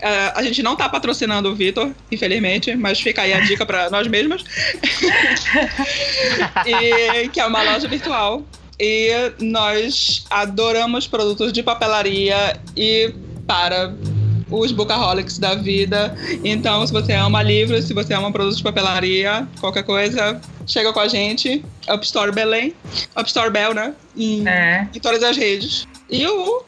É, 0.00 0.32
a 0.34 0.42
gente 0.42 0.62
não 0.62 0.76
tá 0.76 0.88
patrocinando 0.88 1.50
o 1.50 1.54
Vitor, 1.54 1.90
infelizmente, 2.12 2.76
mas 2.76 3.00
fica 3.00 3.22
aí 3.22 3.32
a 3.32 3.40
dica 3.40 3.66
para 3.66 3.90
nós 3.90 4.06
mesmos. 4.06 4.44
e, 6.64 7.28
que 7.28 7.40
é 7.40 7.46
uma 7.46 7.62
loja 7.62 7.88
virtual. 7.88 8.44
E 8.78 9.32
nós 9.38 10.24
adoramos 10.30 11.06
produtos 11.06 11.52
de 11.52 11.62
papelaria 11.62 12.58
e 12.76 13.14
para 13.46 13.94
os 14.50 14.72
bookaholics 14.72 15.38
da 15.38 15.54
vida. 15.54 16.14
Então, 16.44 16.86
se 16.86 16.92
você 16.92 17.12
ama 17.12 17.42
livros, 17.42 17.84
se 17.84 17.94
você 17.94 18.14
ama 18.14 18.30
produtos 18.30 18.58
de 18.58 18.62
papelaria, 18.64 19.46
qualquer 19.60 19.82
coisa, 19.82 20.40
chega 20.66 20.92
com 20.92 21.00
a 21.00 21.08
gente. 21.08 21.64
Upstore 21.88 22.32
Belém. 22.32 22.74
Upstore 23.16 23.50
Bell, 23.50 23.74
né? 23.74 23.94
Em, 24.16 24.46
É. 24.46 24.88
em 24.94 25.00
todas 25.00 25.22
as 25.22 25.36
redes. 25.36 25.86
E 26.10 26.26
o 26.26 26.62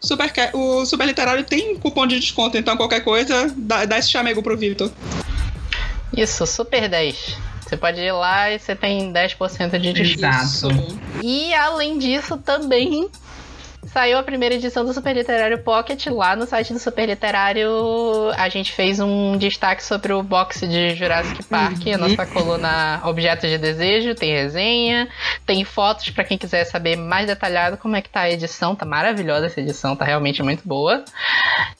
Super, 0.00 0.30
o 0.52 0.84
Super 0.84 1.06
Literário 1.06 1.44
tem 1.44 1.76
cupom 1.76 2.06
de 2.06 2.18
desconto, 2.18 2.58
então 2.58 2.76
qualquer 2.76 3.00
coisa, 3.00 3.52
dá, 3.56 3.84
dá 3.84 3.98
esse 3.98 4.10
chamego 4.10 4.42
pro 4.42 4.56
Vitor. 4.56 4.90
Isso, 6.16 6.46
super 6.46 6.88
10. 6.88 7.36
Você 7.72 7.76
pode 7.78 8.02
ir 8.02 8.12
lá 8.12 8.50
e 8.50 8.58
você 8.58 8.76
tem 8.76 9.10
10% 9.10 9.78
de 9.78 9.94
desconto. 9.94 10.26
Exato. 10.26 10.68
E 11.22 11.54
além 11.54 11.98
disso, 11.98 12.36
também 12.36 13.08
saiu 13.84 14.18
a 14.18 14.22
primeira 14.22 14.54
edição 14.54 14.84
do 14.84 14.92
Super 14.92 15.14
Literário 15.14 15.58
Pocket 15.58 16.06
lá 16.06 16.36
no 16.36 16.46
site 16.46 16.72
do 16.72 16.78
Super 16.78 17.06
Literário. 17.06 17.68
A 18.36 18.48
gente 18.48 18.72
fez 18.72 19.00
um 19.00 19.36
destaque 19.36 19.82
sobre 19.82 20.12
o 20.12 20.22
box 20.22 20.60
de 20.66 20.94
Jurassic 20.94 21.42
Park, 21.44 21.86
a 21.88 21.98
nossa 21.98 22.26
coluna 22.26 23.00
Objetos 23.04 23.50
de 23.50 23.58
Desejo. 23.58 24.14
Tem 24.14 24.32
resenha, 24.32 25.08
tem 25.44 25.64
fotos 25.64 26.08
pra 26.10 26.24
quem 26.24 26.38
quiser 26.38 26.64
saber 26.64 26.96
mais 26.96 27.26
detalhado 27.26 27.76
como 27.76 27.96
é 27.96 28.02
que 28.02 28.08
tá 28.08 28.20
a 28.20 28.30
edição. 28.30 28.74
Tá 28.74 28.86
maravilhosa 28.86 29.46
essa 29.46 29.60
edição, 29.60 29.96
tá 29.96 30.04
realmente 30.04 30.42
muito 30.42 30.66
boa. 30.66 31.04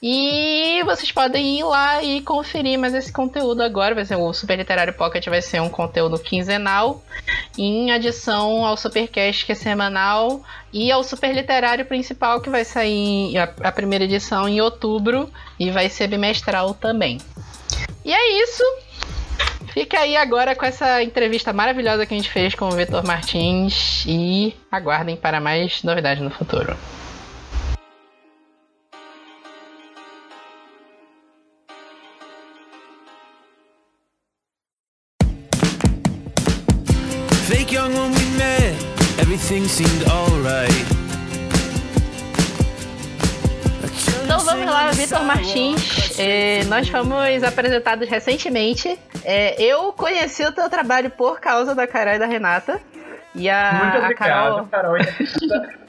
E 0.02 0.82
vocês 0.84 1.12
podem 1.12 1.60
ir 1.60 1.64
lá 1.64 2.02
e 2.02 2.20
conferir 2.22 2.78
mais 2.78 2.94
esse 2.94 3.12
conteúdo 3.12 3.62
agora. 3.62 3.94
Vai 3.94 4.04
ser 4.04 4.16
o 4.16 4.32
Super 4.32 4.58
Literário 4.58 4.92
Pocket 4.92 5.26
vai 5.28 5.40
ser 5.40 5.60
um 5.60 5.68
conteúdo 5.68 6.18
quinzenal 6.18 7.02
em 7.56 7.92
adição 7.92 8.64
ao 8.66 8.76
Supercast 8.76 9.46
que 9.46 9.52
é 9.52 9.54
semanal 9.54 10.42
e 10.72 10.90
ao 10.90 11.04
Super 11.04 11.34
Literário 11.34 11.84
principal 11.84 12.40
que 12.40 12.48
vai 12.48 12.64
sair 12.64 13.36
a, 13.38 13.72
primeira 13.72 14.04
edição 14.04 14.48
em 14.48 14.60
outubro 14.60 15.30
e 15.58 15.70
vai 15.70 15.88
ser 15.88 16.08
bimestral 16.08 16.74
também. 16.74 17.18
E 18.04 18.12
é 18.12 18.42
isso. 18.42 18.64
Fica 19.72 20.00
aí 20.00 20.16
agora 20.16 20.54
com 20.54 20.66
essa 20.66 21.02
entrevista 21.02 21.52
maravilhosa 21.52 22.04
que 22.04 22.12
a 22.12 22.16
gente 22.16 22.30
fez 22.30 22.54
com 22.54 22.68
o 22.68 22.72
Vitor 22.72 23.06
Martins 23.06 24.04
e 24.06 24.54
aguardem 24.70 25.16
para 25.16 25.40
mais 25.40 25.82
novidades 25.82 26.22
no 26.22 26.30
futuro. 26.30 26.76
Fake 37.48 37.74
young 37.74 37.94
we 37.94 38.24
met, 38.36 38.61
everything 39.32 39.66
seemed 39.66 40.04
alright. 40.10 40.70
Então 44.24 44.40
vamos 44.40 44.66
lá, 44.66 44.90
Vitor 44.90 45.24
Martins. 45.24 46.18
É, 46.18 46.64
nós 46.64 46.86
fomos 46.86 47.42
apresentados 47.42 48.06
recentemente. 48.06 48.98
É, 49.24 49.60
eu 49.62 49.90
conheci 49.94 50.44
o 50.44 50.52
teu 50.52 50.68
trabalho 50.68 51.08
por 51.10 51.40
causa 51.40 51.74
da 51.74 51.86
Carol 51.86 52.14
e 52.14 52.18
da 52.18 52.26
Renata. 52.26 52.78
E 53.34 53.48
a, 53.48 53.72
Muito 53.72 54.04
a 54.04 54.14
Carol. 54.14 54.60
obrigado, 54.60 54.70
Carol. 54.70 54.96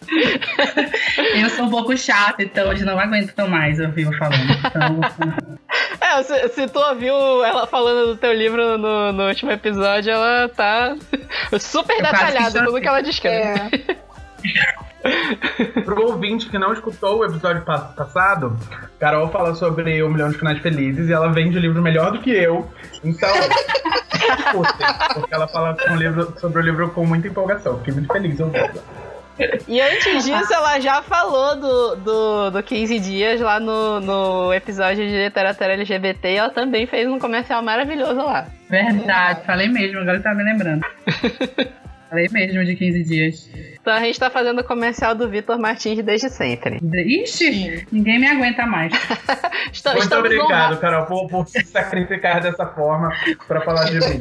Eu 1.36 1.50
sou 1.50 1.66
um 1.66 1.70
pouco 1.70 1.98
chata, 1.98 2.44
então 2.44 2.70
hoje 2.70 2.86
não 2.86 3.00
aguento 3.00 3.48
mais 3.50 3.80
ouvir 3.80 4.04
eu 4.04 4.14
falando. 4.14 4.52
Então, 4.66 5.00
É, 6.00 6.22
se, 6.22 6.50
se 6.50 6.68
tu 6.68 6.80
ouviu 6.80 7.44
ela 7.44 7.66
falando 7.66 8.08
do 8.08 8.18
teu 8.18 8.34
livro 8.34 8.78
no, 8.78 9.12
no 9.12 9.28
último 9.28 9.52
episódio, 9.52 10.12
ela 10.12 10.48
tá 10.50 10.96
super 11.60 11.98
Eu 11.98 12.04
detalhada, 12.04 12.66
tudo 12.66 12.80
que 12.80 12.88
ela 12.88 13.02
descreve. 13.02 13.98
Pro 15.86 16.06
ouvinte 16.08 16.48
que 16.50 16.58
não 16.58 16.74
escutou 16.74 17.20
o 17.20 17.26
episódio 17.26 17.62
pa- 17.64 17.80
passado, 17.96 18.58
Carol 19.00 19.28
fala 19.30 19.54
sobre 19.56 20.02
um 20.04 20.10
milhão 20.10 20.30
de 20.30 20.38
finais 20.38 20.60
felizes 20.60 21.10
e 21.10 21.14
ela 21.14 21.32
vende 21.32 21.58
o 21.58 21.62
livro 21.62 21.82
melhor 21.82 22.12
do 22.12 22.20
que 22.20 22.32
eu. 22.32 22.72
Então, 23.04 23.30
escutem, 23.30 24.88
porque 25.14 25.34
ela 25.34 25.48
fala 25.48 25.76
com 25.76 25.94
o 25.94 25.96
livro- 25.96 26.34
sobre 26.40 26.60
o 26.62 26.64
livro 26.64 26.90
com 26.92 27.06
muita 27.06 27.28
empolgação. 27.28 27.78
Fiquei 27.80 27.94
muito 27.94 28.12
feliz 28.12 28.40
ouvindo. 28.40 28.82
E 29.68 29.82
antes 29.82 30.24
disso, 30.26 30.54
ela 30.54 30.80
já 30.80 31.02
falou 31.02 31.56
do, 31.56 31.96
do, 31.96 32.50
do 32.52 32.62
15 32.64 33.00
dias 33.00 33.42
lá 33.42 33.60
no, 33.60 34.00
no 34.00 34.54
episódio 34.54 35.04
de 35.08 35.24
literatura 35.24 35.74
LGBT 35.74 36.28
e 36.34 36.36
ela 36.38 36.50
também 36.52 36.86
fez 36.86 37.08
um 37.10 37.18
comercial 37.18 37.62
maravilhoso 37.64 38.14
lá. 38.24 38.46
verdade, 38.70 39.42
falei 39.44 39.68
mesmo, 39.70 40.00
agora 40.02 40.20
tá 40.22 40.36
me 40.36 40.44
lembrando. 40.44 40.86
Falei 42.14 42.28
mesmo 42.32 42.64
de 42.64 42.76
15 42.76 43.04
dias. 43.06 43.50
Então 43.82 43.92
a 43.92 44.00
gente 44.00 44.20
tá 44.20 44.30
fazendo 44.30 44.60
o 44.60 44.64
comercial 44.64 45.16
do 45.16 45.28
Vitor 45.28 45.58
Martins 45.58 46.00
desde 46.06 46.30
sempre. 46.30 46.78
Ixi, 47.24 47.88
ninguém 47.92 48.20
me 48.20 48.28
aguenta 48.28 48.68
mais. 48.68 48.94
Estou, 49.74 49.96
Muito 49.96 50.16
obrigado. 50.16 50.80
Carol, 50.80 51.08
por, 51.08 51.28
por 51.28 51.48
se 51.48 51.64
sacrificar 51.66 52.40
dessa 52.40 52.68
forma 52.68 53.10
pra 53.48 53.62
falar 53.62 53.86
de 53.86 53.96
mim. 54.00 54.20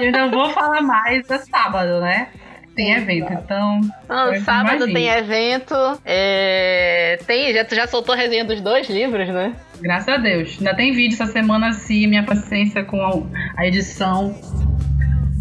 Eu 0.00 0.12
não 0.12 0.30
vou 0.30 0.50
falar 0.50 0.80
mais, 0.80 1.28
é 1.28 1.38
sábado, 1.38 2.00
né? 2.00 2.28
Tem 2.76 2.92
evento, 2.92 3.32
então. 3.32 3.80
Não, 4.08 4.36
sábado 4.44 4.86
imagino. 4.86 4.94
tem 4.94 5.08
evento. 5.08 5.74
é, 6.04 7.18
Tem, 7.26 7.52
já, 7.52 7.64
tu 7.64 7.74
já 7.74 7.88
soltou 7.88 8.14
a 8.14 8.16
resenha 8.18 8.44
dos 8.44 8.60
dois 8.60 8.88
livros, 8.88 9.28
né? 9.28 9.52
Graças 9.80 10.08
a 10.14 10.16
Deus. 10.16 10.54
Ainda 10.58 10.76
tem 10.76 10.92
vídeo 10.92 11.14
essa 11.14 11.26
semana 11.26 11.72
se 11.72 12.06
minha 12.06 12.22
paciência 12.22 12.84
com 12.84 13.04
a- 13.04 13.20
a 13.60 13.66
edição 13.66 14.32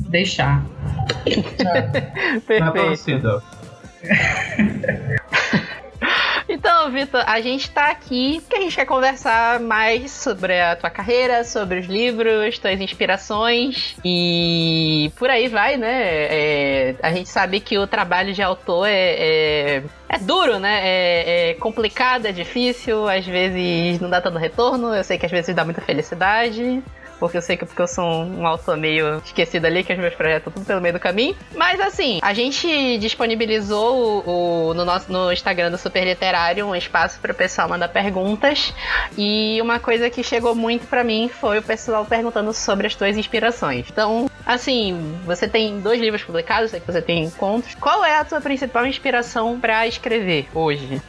deixar. 0.08 0.64
Perfeito. 2.46 3.44
Então, 6.50 6.90
Vitor, 6.90 7.24
a 7.28 7.42
gente 7.42 7.70
tá 7.70 7.88
aqui 7.88 8.40
porque 8.42 8.56
a 8.56 8.62
gente 8.62 8.76
quer 8.76 8.86
conversar 8.86 9.60
mais 9.60 10.12
sobre 10.12 10.60
a 10.60 10.78
tua 10.78 10.90
carreira, 10.90 11.44
sobre 11.44 11.80
os 11.80 11.88
livros, 11.88 12.58
tuas 12.58 12.80
inspirações 12.80 13.98
e 14.04 15.12
por 15.18 15.30
aí 15.30 15.50
vai, 15.50 15.76
né? 15.76 15.90
É, 15.92 16.96
a 17.04 17.12
gente 17.12 17.28
sabe 17.28 17.60
que 17.60 17.78
o 17.78 17.86
trabalho 17.86 18.34
de 18.34 18.42
autor 18.42 18.88
é, 18.88 19.16
é, 19.18 19.84
é 20.08 20.18
duro, 20.20 20.58
né? 20.58 20.80
É, 20.84 21.50
é 21.50 21.54
complicado, 21.56 22.26
é 22.26 22.32
difícil, 22.32 23.10
às 23.10 23.26
vezes 23.26 24.00
não 24.00 24.10
dá 24.10 24.22
tanto 24.22 24.38
retorno, 24.38 24.96
eu 24.96 25.04
sei 25.04 25.18
que 25.18 25.26
às 25.26 25.32
vezes 25.32 25.54
dá 25.54 25.66
muita 25.66 25.82
felicidade. 25.82 26.82
Porque 27.20 27.38
eu 27.38 27.42
sei 27.42 27.58
que 27.58 27.66
porque 27.66 27.82
eu 27.82 27.88
sou 27.88 28.06
um 28.06 28.46
autor 28.46 28.78
meio 28.78 29.18
esquecido 29.26 29.66
ali, 29.66 29.84
que 29.84 29.94
os 29.94 30.00
meus 30.00 30.14
projetos 30.16 30.40
estão 30.48 30.54
tudo 30.54 30.66
pelo 30.66 30.82
meio 30.82 30.94
do 30.94 31.00
caminho. 31.00 31.36
Mas 31.56 31.80
assim, 31.80 32.20
a 32.22 32.34
gente 32.34 32.98
disponibilizou 33.00 34.24
o, 34.26 34.70
o- 34.70 34.74
no, 34.74 34.86
nosso, 34.86 35.12
no 35.12 35.32
Instagram 35.32 35.72
do 35.72 35.78
Super 35.78 36.06
Literário 36.06 36.66
um 36.66 36.76
espaço 36.76 37.20
para 37.20 37.32
o 37.32 37.36
pessoal 37.36 37.68
mandar 37.70 37.90
perguntas. 37.90 38.74
E 39.18 39.60
uma 39.62 39.80
coisa 39.80 40.10
que 40.10 40.24
chegou 40.24 40.54
muito 40.56 40.88
pra 40.88 41.04
mim 41.04 41.30
foi 41.30 41.60
o 41.60 41.64
pessoal 41.64 42.06
perguntando 42.06 42.54
sobre 42.54 42.88
as 42.88 42.96
tuas 42.96 43.18
inspirações. 43.18 43.86
Então, 43.92 44.30
assim, 44.46 45.18
você 45.26 45.48
tem 45.48 45.80
dois 45.80 46.00
livros 46.00 46.24
publicados, 46.24 46.72
sei 46.72 46.80
que 46.80 46.86
você 46.86 47.02
tem 47.02 47.30
contos. 47.32 47.76
Qual 47.76 48.04
é 48.06 48.18
a 48.20 48.26
tua 48.26 48.42
principal 48.42 48.86
inspiração 48.86 49.60
pra 49.60 49.88
escrever 49.88 50.48
hoje? 50.54 51.02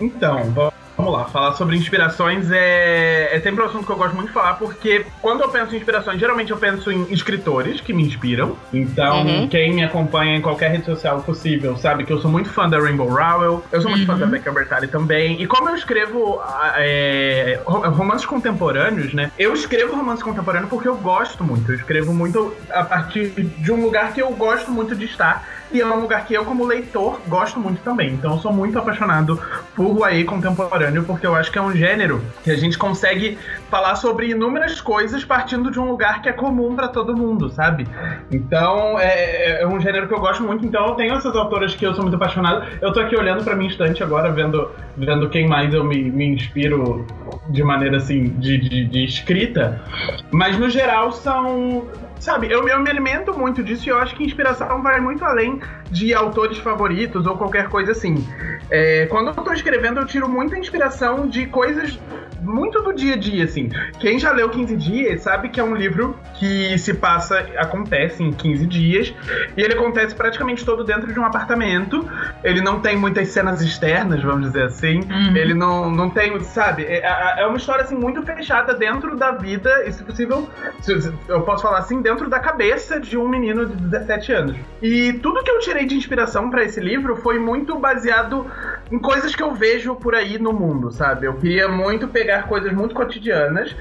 Então, 0.00 0.72
vamos 1.06 1.20
lá. 1.20 1.24
Falar 1.26 1.52
sobre 1.54 1.76
inspirações 1.76 2.50
é, 2.50 3.30
é 3.32 3.40
sempre 3.40 3.62
um 3.62 3.66
assunto 3.66 3.86
que 3.86 3.92
eu 3.92 3.96
gosto 3.96 4.14
muito 4.14 4.28
de 4.28 4.34
falar, 4.34 4.54
porque 4.54 5.06
quando 5.22 5.42
eu 5.42 5.48
penso 5.48 5.74
em 5.74 5.78
inspirações, 5.78 6.18
geralmente 6.18 6.50
eu 6.50 6.56
penso 6.56 6.90
em 6.90 7.06
escritores 7.12 7.80
que 7.80 7.92
me 7.92 8.02
inspiram. 8.04 8.56
Então, 8.72 9.24
Uhum. 9.26 9.48
quem 9.48 9.72
me 9.74 9.84
acompanha 9.84 10.36
em 10.36 10.40
qualquer 10.40 10.70
rede 10.70 10.84
social 10.84 11.20
possível 11.22 11.76
sabe 11.76 12.04
que 12.04 12.12
eu 12.12 12.18
sou 12.20 12.30
muito 12.30 12.48
fã 12.50 12.68
da 12.68 12.78
Rainbow 12.78 13.08
Rowell, 13.08 13.64
eu 13.72 13.80
sou 13.80 13.90
muito 13.90 14.04
fã 14.06 14.16
da 14.16 14.26
Becca 14.26 14.50
Bertali 14.52 14.88
também. 14.88 15.40
E 15.40 15.46
como 15.46 15.68
eu 15.68 15.74
escrevo 15.76 16.40
é, 16.76 17.60
ro- 17.64 17.88
romances 17.90 18.26
contemporâneos, 18.26 19.12
né? 19.14 19.30
Eu 19.38 19.52
escrevo 19.54 19.94
romance 19.96 20.22
contemporâneo 20.22 20.68
porque 20.68 20.88
eu 20.88 20.96
gosto 20.96 21.42
muito. 21.44 21.70
Eu 21.70 21.76
escrevo 21.76 22.12
muito 22.12 22.54
a 22.70 22.82
partir 22.84 23.28
de 23.30 23.72
um 23.72 23.82
lugar 23.82 24.12
que 24.12 24.20
eu 24.20 24.30
gosto 24.30 24.70
muito 24.70 24.94
de 24.94 25.04
estar. 25.04 25.44
E 25.72 25.80
é 25.80 25.86
um 25.86 26.00
lugar 26.00 26.24
que 26.24 26.34
eu, 26.34 26.44
como 26.44 26.64
leitor, 26.64 27.20
gosto 27.26 27.58
muito 27.58 27.82
também. 27.82 28.14
Então 28.14 28.32
eu 28.32 28.38
sou 28.38 28.52
muito 28.52 28.78
apaixonado 28.78 29.40
por 29.74 30.08
YA 30.08 30.24
contemporâneo, 30.24 31.04
porque 31.04 31.26
eu 31.26 31.34
acho 31.34 31.50
que 31.50 31.58
é 31.58 31.62
um 31.62 31.72
gênero 31.72 32.22
que 32.44 32.50
a 32.50 32.56
gente 32.56 32.78
consegue 32.78 33.38
falar 33.70 33.96
sobre 33.96 34.30
inúmeras 34.30 34.80
coisas 34.80 35.24
partindo 35.24 35.70
de 35.70 35.80
um 35.80 35.88
lugar 35.88 36.22
que 36.22 36.28
é 36.28 36.32
comum 36.32 36.76
pra 36.76 36.88
todo 36.88 37.16
mundo, 37.16 37.50
sabe? 37.50 37.86
Então 38.30 38.98
é, 38.98 39.62
é 39.62 39.66
um 39.66 39.80
gênero 39.80 40.06
que 40.06 40.14
eu 40.14 40.20
gosto 40.20 40.42
muito. 40.42 40.64
Então 40.64 40.86
eu 40.86 40.94
tenho 40.94 41.14
essas 41.14 41.34
autoras 41.34 41.74
que 41.74 41.84
eu 41.84 41.94
sou 41.94 42.02
muito 42.02 42.16
apaixonado. 42.16 42.66
Eu 42.80 42.92
tô 42.92 43.00
aqui 43.00 43.16
olhando 43.16 43.42
pra 43.42 43.56
minha 43.56 43.70
estante 43.70 44.02
agora, 44.02 44.30
vendo, 44.30 44.70
vendo 44.96 45.28
quem 45.28 45.48
mais 45.48 45.72
eu 45.74 45.84
me, 45.84 46.10
me 46.10 46.26
inspiro 46.26 47.04
de 47.48 47.62
maneira 47.62 47.96
assim, 47.96 48.24
de, 48.38 48.58
de, 48.58 48.84
de 48.84 49.04
escrita. 49.04 49.80
Mas 50.30 50.58
no 50.58 50.70
geral 50.70 51.12
são. 51.12 51.86
Sabe, 52.18 52.50
eu, 52.50 52.66
eu 52.66 52.80
me 52.80 52.90
alimento 52.90 53.36
muito 53.36 53.62
disso 53.62 53.88
e 53.88 53.90
eu 53.90 53.98
acho 53.98 54.14
que 54.16 54.24
inspiração 54.24 54.82
vai 54.82 55.00
muito 55.00 55.24
além 55.24 55.60
de 55.96 56.12
autores 56.12 56.58
favoritos 56.58 57.26
ou 57.26 57.36
qualquer 57.36 57.68
coisa 57.68 57.92
assim. 57.92 58.26
É, 58.70 59.06
quando 59.06 59.28
eu 59.28 59.34
tô 59.34 59.52
escrevendo, 59.52 60.00
eu 60.00 60.06
tiro 60.06 60.28
muita 60.28 60.58
inspiração 60.58 61.26
de 61.26 61.46
coisas 61.46 61.98
muito 62.42 62.82
do 62.82 62.92
dia 62.92 63.14
a 63.14 63.16
dia, 63.16 63.44
assim. 63.44 63.70
Quem 63.98 64.18
já 64.18 64.30
leu 64.30 64.48
15 64.48 64.76
Dias 64.76 65.22
sabe 65.22 65.48
que 65.48 65.58
é 65.58 65.64
um 65.64 65.74
livro 65.74 66.16
que 66.38 66.78
se 66.78 66.94
passa, 66.94 67.38
acontece 67.56 68.22
em 68.22 68.32
15 68.32 68.66
dias, 68.66 69.14
e 69.56 69.62
ele 69.62 69.72
acontece 69.72 70.14
praticamente 70.14 70.64
todo 70.64 70.84
dentro 70.84 71.12
de 71.12 71.18
um 71.18 71.24
apartamento. 71.24 72.06
Ele 72.44 72.60
não 72.60 72.80
tem 72.80 72.96
muitas 72.96 73.28
cenas 73.28 73.62
externas, 73.62 74.22
vamos 74.22 74.48
dizer 74.48 74.64
assim. 74.64 75.00
Ele 75.34 75.54
não, 75.54 75.90
não 75.90 76.10
tem, 76.10 76.38
sabe? 76.40 76.84
É, 76.84 76.98
é 76.98 77.46
é 77.46 77.48
uma 77.48 77.56
história, 77.56 77.84
assim, 77.84 77.94
muito 77.94 78.22
fechada 78.22 78.74
dentro 78.74 79.16
da 79.16 79.32
vida, 79.32 79.84
e 79.86 79.92
se 79.92 80.02
possível, 80.02 80.48
eu 81.28 81.42
posso 81.42 81.62
falar 81.62 81.78
assim, 81.78 82.02
dentro 82.02 82.28
da 82.28 82.40
cabeça 82.40 83.00
de 83.00 83.16
um 83.16 83.28
menino 83.28 83.66
de 83.66 83.76
17 83.76 84.32
anos. 84.32 84.56
E 84.82 85.12
tudo 85.14 85.42
que 85.42 85.50
eu 85.50 85.58
tirei 85.60 85.85
de 85.86 85.94
inspiração 85.94 86.50
pra 86.50 86.64
esse 86.64 86.80
livro 86.80 87.16
foi 87.16 87.38
muito 87.38 87.78
baseado 87.78 88.46
em 88.90 88.98
coisas 88.98 89.34
que 89.34 89.42
eu 89.42 89.54
vejo 89.54 89.94
por 89.96 90.14
aí 90.14 90.38
no 90.38 90.52
mundo, 90.52 90.90
sabe? 90.92 91.26
Eu 91.26 91.34
queria 91.34 91.68
muito 91.68 92.08
pegar 92.08 92.44
coisas 92.44 92.72
muito 92.72 92.94
cotidianas 92.94 93.74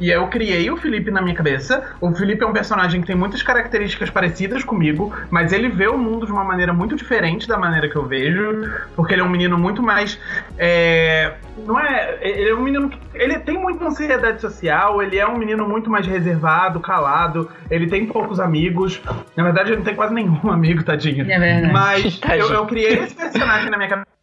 e 0.00 0.10
eu 0.10 0.26
criei 0.28 0.70
o 0.70 0.76
Felipe 0.76 1.10
na 1.10 1.20
minha 1.20 1.34
cabeça. 1.34 1.82
O 2.00 2.12
Felipe 2.14 2.42
é 2.44 2.46
um 2.46 2.52
personagem 2.52 3.00
que 3.00 3.06
tem 3.06 3.16
muitas 3.16 3.42
características 3.42 4.10
parecidas 4.10 4.64
comigo, 4.64 5.14
mas 5.30 5.52
ele 5.52 5.68
vê 5.68 5.88
o 5.88 5.98
mundo 5.98 6.26
de 6.26 6.32
uma 6.32 6.44
maneira 6.44 6.72
muito 6.72 6.96
diferente 6.96 7.46
da 7.46 7.56
maneira 7.56 7.88
que 7.88 7.96
eu 7.96 8.06
vejo, 8.06 8.70
porque 8.94 9.14
ele 9.14 9.22
é 9.22 9.24
um 9.24 9.30
menino 9.30 9.58
muito 9.58 9.82
mais. 9.82 10.18
é, 10.58 11.34
não 11.66 11.78
é. 11.78 12.18
Ele 12.20 12.50
é 12.50 12.54
um 12.54 12.62
menino 12.62 12.88
que. 12.88 12.98
Ele 13.14 13.38
tem 13.40 13.58
muita 13.58 13.84
ansiedade 13.84 14.40
social, 14.40 15.02
ele 15.02 15.18
é 15.18 15.26
um 15.26 15.36
menino 15.38 15.68
muito 15.68 15.90
mais 15.90 16.06
reservado, 16.06 16.80
calado, 16.80 17.50
ele 17.70 17.86
tem 17.88 18.06
poucos 18.06 18.40
amigos. 18.40 19.00
Na 19.36 19.44
verdade, 19.44 19.70
ele 19.70 19.78
não 19.78 19.84
tem 19.84 19.94
quase 19.94 20.14
nenhum 20.14 20.38
amigo, 20.50 20.82
tadinho. 20.82 21.30
É 21.30 21.38
verdade. 21.38 21.72
Mas 21.72 22.18
Tadinho. 22.20 22.46
eu, 22.46 22.54
eu 22.54 22.66
criei 22.66 22.98
esse 22.98 23.14
personagem 23.14 23.70
na 23.70 23.76
minha 23.76 23.88
cabeça 23.88 24.17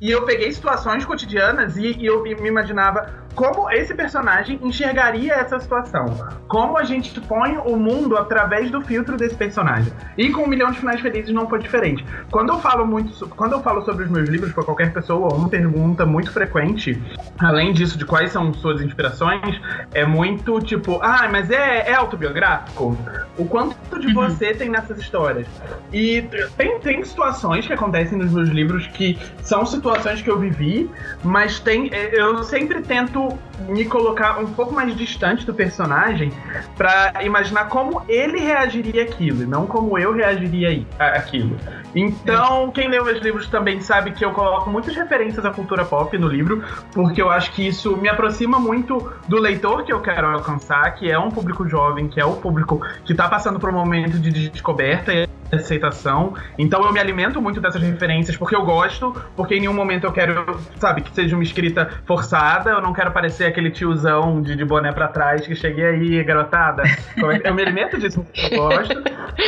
e 0.00 0.10
eu 0.10 0.22
peguei 0.24 0.52
situações 0.52 1.04
cotidianas 1.04 1.76
e, 1.76 1.96
e 1.98 2.06
eu 2.06 2.22
me 2.22 2.48
imaginava 2.48 3.28
como 3.38 3.70
esse 3.70 3.94
personagem 3.94 4.58
enxergaria 4.60 5.32
essa 5.32 5.60
situação. 5.60 6.06
Como 6.48 6.76
a 6.76 6.82
gente 6.82 7.20
põe 7.20 7.56
o 7.58 7.76
mundo 7.76 8.16
através 8.16 8.68
do 8.68 8.80
filtro 8.80 9.16
desse 9.16 9.36
personagem. 9.36 9.92
E 10.16 10.28
com 10.30 10.42
um 10.42 10.48
milhão 10.48 10.72
de 10.72 10.80
finais 10.80 11.00
felizes 11.00 11.32
não 11.32 11.48
foi 11.48 11.60
diferente. 11.60 12.04
Quando 12.32 12.52
eu 12.52 12.58
falo 12.58 12.84
muito, 12.84 13.28
quando 13.28 13.52
eu 13.52 13.62
falo 13.62 13.84
sobre 13.84 14.06
os 14.06 14.10
meus 14.10 14.28
livros 14.28 14.52
para 14.52 14.64
qualquer 14.64 14.92
pessoa, 14.92 15.32
uma 15.32 15.48
pergunta 15.48 16.04
muito 16.04 16.32
frequente, 16.32 17.00
além 17.38 17.72
disso 17.72 17.96
de 17.96 18.04
quais 18.04 18.32
são 18.32 18.52
suas 18.52 18.82
inspirações, 18.82 19.60
é 19.94 20.04
muito 20.04 20.60
tipo, 20.60 20.98
ah, 21.00 21.28
mas 21.30 21.48
é, 21.48 21.90
é 21.90 21.94
autobiográfico? 21.94 22.98
O 23.36 23.44
quanto 23.44 24.00
de 24.00 24.12
você 24.12 24.52
tem 24.52 24.68
nessas 24.68 24.98
histórias? 24.98 25.46
E 25.92 26.22
tem, 26.56 26.80
tem 26.80 27.04
situações 27.04 27.68
que 27.68 27.72
acontecem 27.72 28.18
nos 28.18 28.32
meus 28.32 28.48
livros 28.48 28.88
que 28.88 29.07
são 29.42 29.64
situações 29.64 30.20
que 30.20 30.30
eu 30.30 30.38
vivi, 30.38 30.90
mas 31.22 31.60
tem 31.60 31.90
eu 32.12 32.42
sempre 32.42 32.82
tento 32.82 33.38
me 33.68 33.84
colocar 33.84 34.38
um 34.38 34.46
pouco 34.46 34.72
mais 34.74 34.94
distante 34.96 35.44
do 35.44 35.54
personagem 35.54 36.32
pra 36.76 37.12
imaginar 37.22 37.68
como 37.68 38.02
ele 38.08 38.38
reagiria 38.38 39.02
àquilo, 39.02 39.42
e 39.42 39.46
não 39.46 39.66
como 39.66 39.98
eu 39.98 40.12
reagiria 40.12 40.84
a- 40.98 41.16
àquilo. 41.18 41.56
Então, 41.94 42.70
quem 42.70 42.88
leu 42.88 43.04
meus 43.04 43.20
livros 43.20 43.48
também 43.48 43.80
sabe 43.80 44.12
que 44.12 44.24
eu 44.24 44.30
coloco 44.32 44.70
muitas 44.70 44.94
referências 44.94 45.44
à 45.44 45.50
cultura 45.50 45.84
pop 45.84 46.16
no 46.18 46.28
livro, 46.28 46.62
porque 46.92 47.20
eu 47.20 47.30
acho 47.30 47.50
que 47.52 47.66
isso 47.66 47.96
me 47.96 48.08
aproxima 48.08 48.58
muito 48.58 49.12
do 49.26 49.38
leitor 49.38 49.84
que 49.84 49.92
eu 49.92 50.00
quero 50.00 50.28
alcançar, 50.28 50.94
que 50.94 51.10
é 51.10 51.18
um 51.18 51.30
público 51.30 51.68
jovem, 51.68 52.08
que 52.08 52.20
é 52.20 52.24
o 52.24 52.34
público 52.34 52.80
que 53.04 53.14
tá 53.14 53.28
passando 53.28 53.58
por 53.58 53.70
um 53.70 53.72
momento 53.72 54.18
de 54.18 54.30
descoberta 54.50 55.12
e 55.12 55.26
aceitação. 55.50 56.34
Então 56.58 56.84
eu 56.84 56.92
me 56.92 57.00
alimento 57.00 57.40
muito 57.40 57.58
dessas 57.58 57.80
referências 57.82 58.36
porque 58.36 58.54
eu 58.54 58.64
gosto, 58.66 59.14
porque 59.34 59.54
em 59.54 59.60
nenhum 59.60 59.72
momento 59.72 60.04
eu 60.04 60.12
quero, 60.12 60.60
sabe, 60.76 61.00
que 61.00 61.14
seja 61.14 61.34
uma 61.34 61.42
escrita 61.42 61.88
forçada, 62.04 62.70
eu 62.70 62.82
não 62.82 62.92
quero 62.92 63.10
parecer 63.12 63.46
aquele 63.48 63.70
tiozão 63.70 64.40
de, 64.42 64.54
de 64.56 64.64
boné 64.64 64.92
pra 64.92 65.08
trás 65.08 65.46
que 65.46 65.54
cheguei 65.54 65.84
aí, 65.86 66.24
garotada. 66.24 66.82
É 66.82 67.38
que- 67.38 67.48
Eu 67.48 67.54
me 67.54 67.62
alimento 67.62 67.98
disso, 67.98 68.24
eu 68.50 68.58
gosto. 68.58 68.94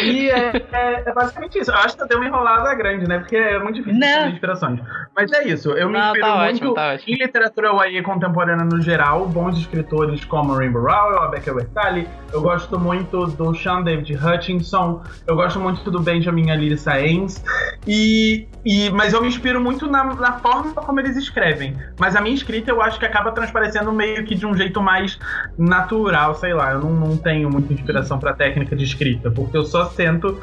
E 0.03 0.31
é, 0.31 0.53
é- 0.73 1.03
é 1.07 1.13
basicamente 1.13 1.59
isso. 1.59 1.71
Eu 1.71 1.77
acho 1.77 1.97
que 1.97 2.03
eu 2.03 2.09
dei 2.09 2.17
uma 2.17 2.27
enrolada 2.27 2.75
grande, 2.75 3.07
né? 3.09 3.19
Porque 3.19 3.37
é 3.37 3.59
muito 3.59 3.77
difícil 3.77 3.99
Não. 4.01 4.09
fazer 4.09 4.29
inspirações. 4.31 4.81
Mas 5.17 5.33
é 5.33 5.45
isso, 5.49 5.71
eu 5.73 5.89
me 5.89 5.99
Não, 5.99 6.07
inspiro 6.07 6.27
tá 6.27 6.35
muito 6.37 6.51
ótimo, 6.55 6.75
tá 6.75 6.93
ótimo. 6.95 7.15
em 7.15 7.19
literatura 7.19 7.87
YA 7.89 8.03
contemporânea 8.03 8.65
no 8.65 8.81
geral, 8.81 9.27
bons 9.27 9.59
escritores 9.59 10.25
como 10.25 10.55
Rainbow 10.55 10.83
Rowell, 10.83 11.23
a 11.23 11.29
Becca 11.29 11.53
Bertali, 11.53 12.09
eu 12.33 12.41
gosto 12.41 12.79
muito 12.79 13.27
do 13.27 13.55
Sean 13.55 13.83
David 13.83 14.15
Hutchinson, 14.17 15.03
eu 15.27 15.35
gosto 15.37 15.59
muito 15.61 15.91
do 15.91 16.01
Benjamin 16.01 16.51
Aliri 16.51 16.79
Saenz, 16.79 17.43
e, 17.87 18.47
e, 18.65 18.91
mas 18.91 19.13
eu 19.13 19.21
me 19.21 19.29
inspiro 19.29 19.61
muito 19.61 19.87
na, 19.91 20.05
na 20.05 20.33
forma 20.39 20.73
como 20.75 21.01
eles 21.01 21.17
escrevem. 21.17 21.77
Mas 21.99 22.15
a 22.17 22.21
minha 22.21 22.35
escrita 22.35 22.71
eu 22.71 22.81
acho 22.81 22.99
que 22.99 23.07
acaba 23.07 23.33
transparecendo 23.33 23.90
meio 23.93 24.25
que 24.25 24.35
de 24.35 24.47
um 24.47 24.55
jeito 24.55 24.81
mais 24.83 25.19
natural, 25.59 26.35
sei 26.35 26.55
lá, 26.55 26.73
eu 26.73 26.81
não, 26.81 26.93
não 26.93 27.17
tenho 27.17 27.51
muita 27.51 27.73
inspiração 27.73 28.19
pra 28.19 28.33
técnica 28.33 28.75
de 28.77 28.85
escrita, 28.85 29.31
porque 29.31 29.57
eu 29.57 29.65
só 29.65 29.87
sento 29.91 30.41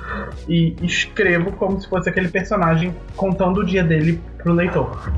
e 0.47 0.75
escrevo 0.81 1.51
como 1.53 1.79
se 1.79 1.87
fosse 1.87 2.09
aquele 2.09 2.29
personagem 2.29 2.95
contando 3.15 3.61
o 3.61 3.65
dia 3.65 3.83
dele 3.83 4.21
pro 4.37 4.53
leitor. 4.53 5.11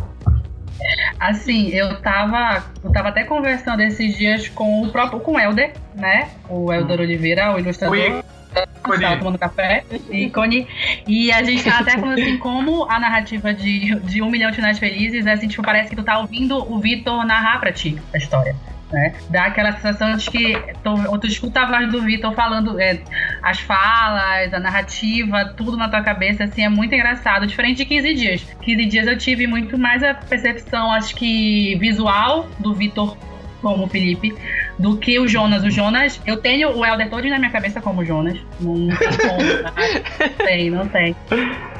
Assim, 1.19 1.69
eu 1.69 1.99
tava, 2.01 2.63
eu 2.83 2.91
tava 2.91 3.09
até 3.09 3.25
conversando 3.25 3.81
esses 3.81 4.17
dias 4.17 4.47
com 4.47 4.83
o 4.83 4.89
próprio 4.89 5.19
com 5.19 5.33
o 5.33 5.39
Helder, 5.39 5.73
né? 5.93 6.29
O 6.47 6.71
Helder 6.71 7.01
Oliveira, 7.01 7.53
o 7.53 7.59
ilustrador. 7.59 7.97
Oi, 7.97 8.23
Cone. 8.83 9.17
tomando 9.17 9.37
café, 9.37 9.83
ícone. 10.09 10.67
E 11.07 11.31
a 11.31 11.43
gente 11.43 11.63
tava 11.63 11.81
até 11.81 11.91
falando 11.91 12.19
assim, 12.19 12.37
como 12.37 12.89
a 12.89 12.99
narrativa 12.99 13.53
de, 13.53 13.95
de 13.99 14.21
Um 14.21 14.29
Milhão 14.29 14.49
de 14.49 14.55
Finais 14.55 14.79
Felizes, 14.79 15.27
assim, 15.27 15.47
tipo, 15.47 15.61
parece 15.63 15.89
que 15.89 15.95
tu 15.95 16.03
tá 16.03 16.17
ouvindo 16.17 16.57
o 16.57 16.79
Vitor 16.79 17.25
narrar 17.25 17.59
pra 17.59 17.71
ti 17.71 18.01
a 18.13 18.17
história. 18.17 18.55
Né? 18.91 19.13
Dá 19.29 19.45
aquela 19.45 19.73
sensação 19.73 20.15
de 20.15 20.31
que 20.31 20.53
tu, 20.83 21.19
tu 21.19 21.27
escuta 21.27 21.61
a 21.61 21.65
voz 21.67 21.91
do 21.91 22.01
Vitor 22.01 22.33
falando 22.33 22.79
é, 22.79 22.99
as 23.43 23.59
falas, 23.59 24.51
a 24.51 24.59
narrativa, 24.59 25.53
tudo 25.55 25.77
na 25.77 25.87
tua 25.87 26.01
cabeça, 26.01 26.45
assim, 26.45 26.63
é 26.63 26.69
muito 26.69 26.95
engraçado. 26.95 27.45
Diferente 27.45 27.77
de 27.77 27.85
15 27.85 28.13
dias. 28.15 28.41
15 28.61 28.85
dias 28.85 29.07
eu 29.07 29.17
tive 29.17 29.45
muito 29.45 29.77
mais 29.77 30.03
a 30.03 30.15
percepção, 30.15 30.91
acho 30.91 31.15
que 31.15 31.75
visual 31.75 32.47
do 32.59 32.73
Vitor 32.73 33.15
como 33.61 33.85
o 33.85 33.87
Felipe, 33.87 34.33
do 34.79 34.97
que 34.97 35.19
o 35.19 35.27
Jonas. 35.27 35.63
O 35.63 35.69
Jonas, 35.69 36.19
eu 36.25 36.37
tenho 36.37 36.75
o 36.75 36.85
Helder 36.85 37.09
todo 37.09 37.27
na 37.27 37.37
minha 37.37 37.51
cabeça 37.51 37.81
como 37.81 38.01
o 38.01 38.05
Jonas. 38.05 38.39
Não 38.59 38.87
tem 38.87 39.07
como, 39.09 39.63
tá? 39.63 39.73
Não 40.19 40.45
tem, 40.45 40.69
não 40.71 40.87
tem. 40.87 41.15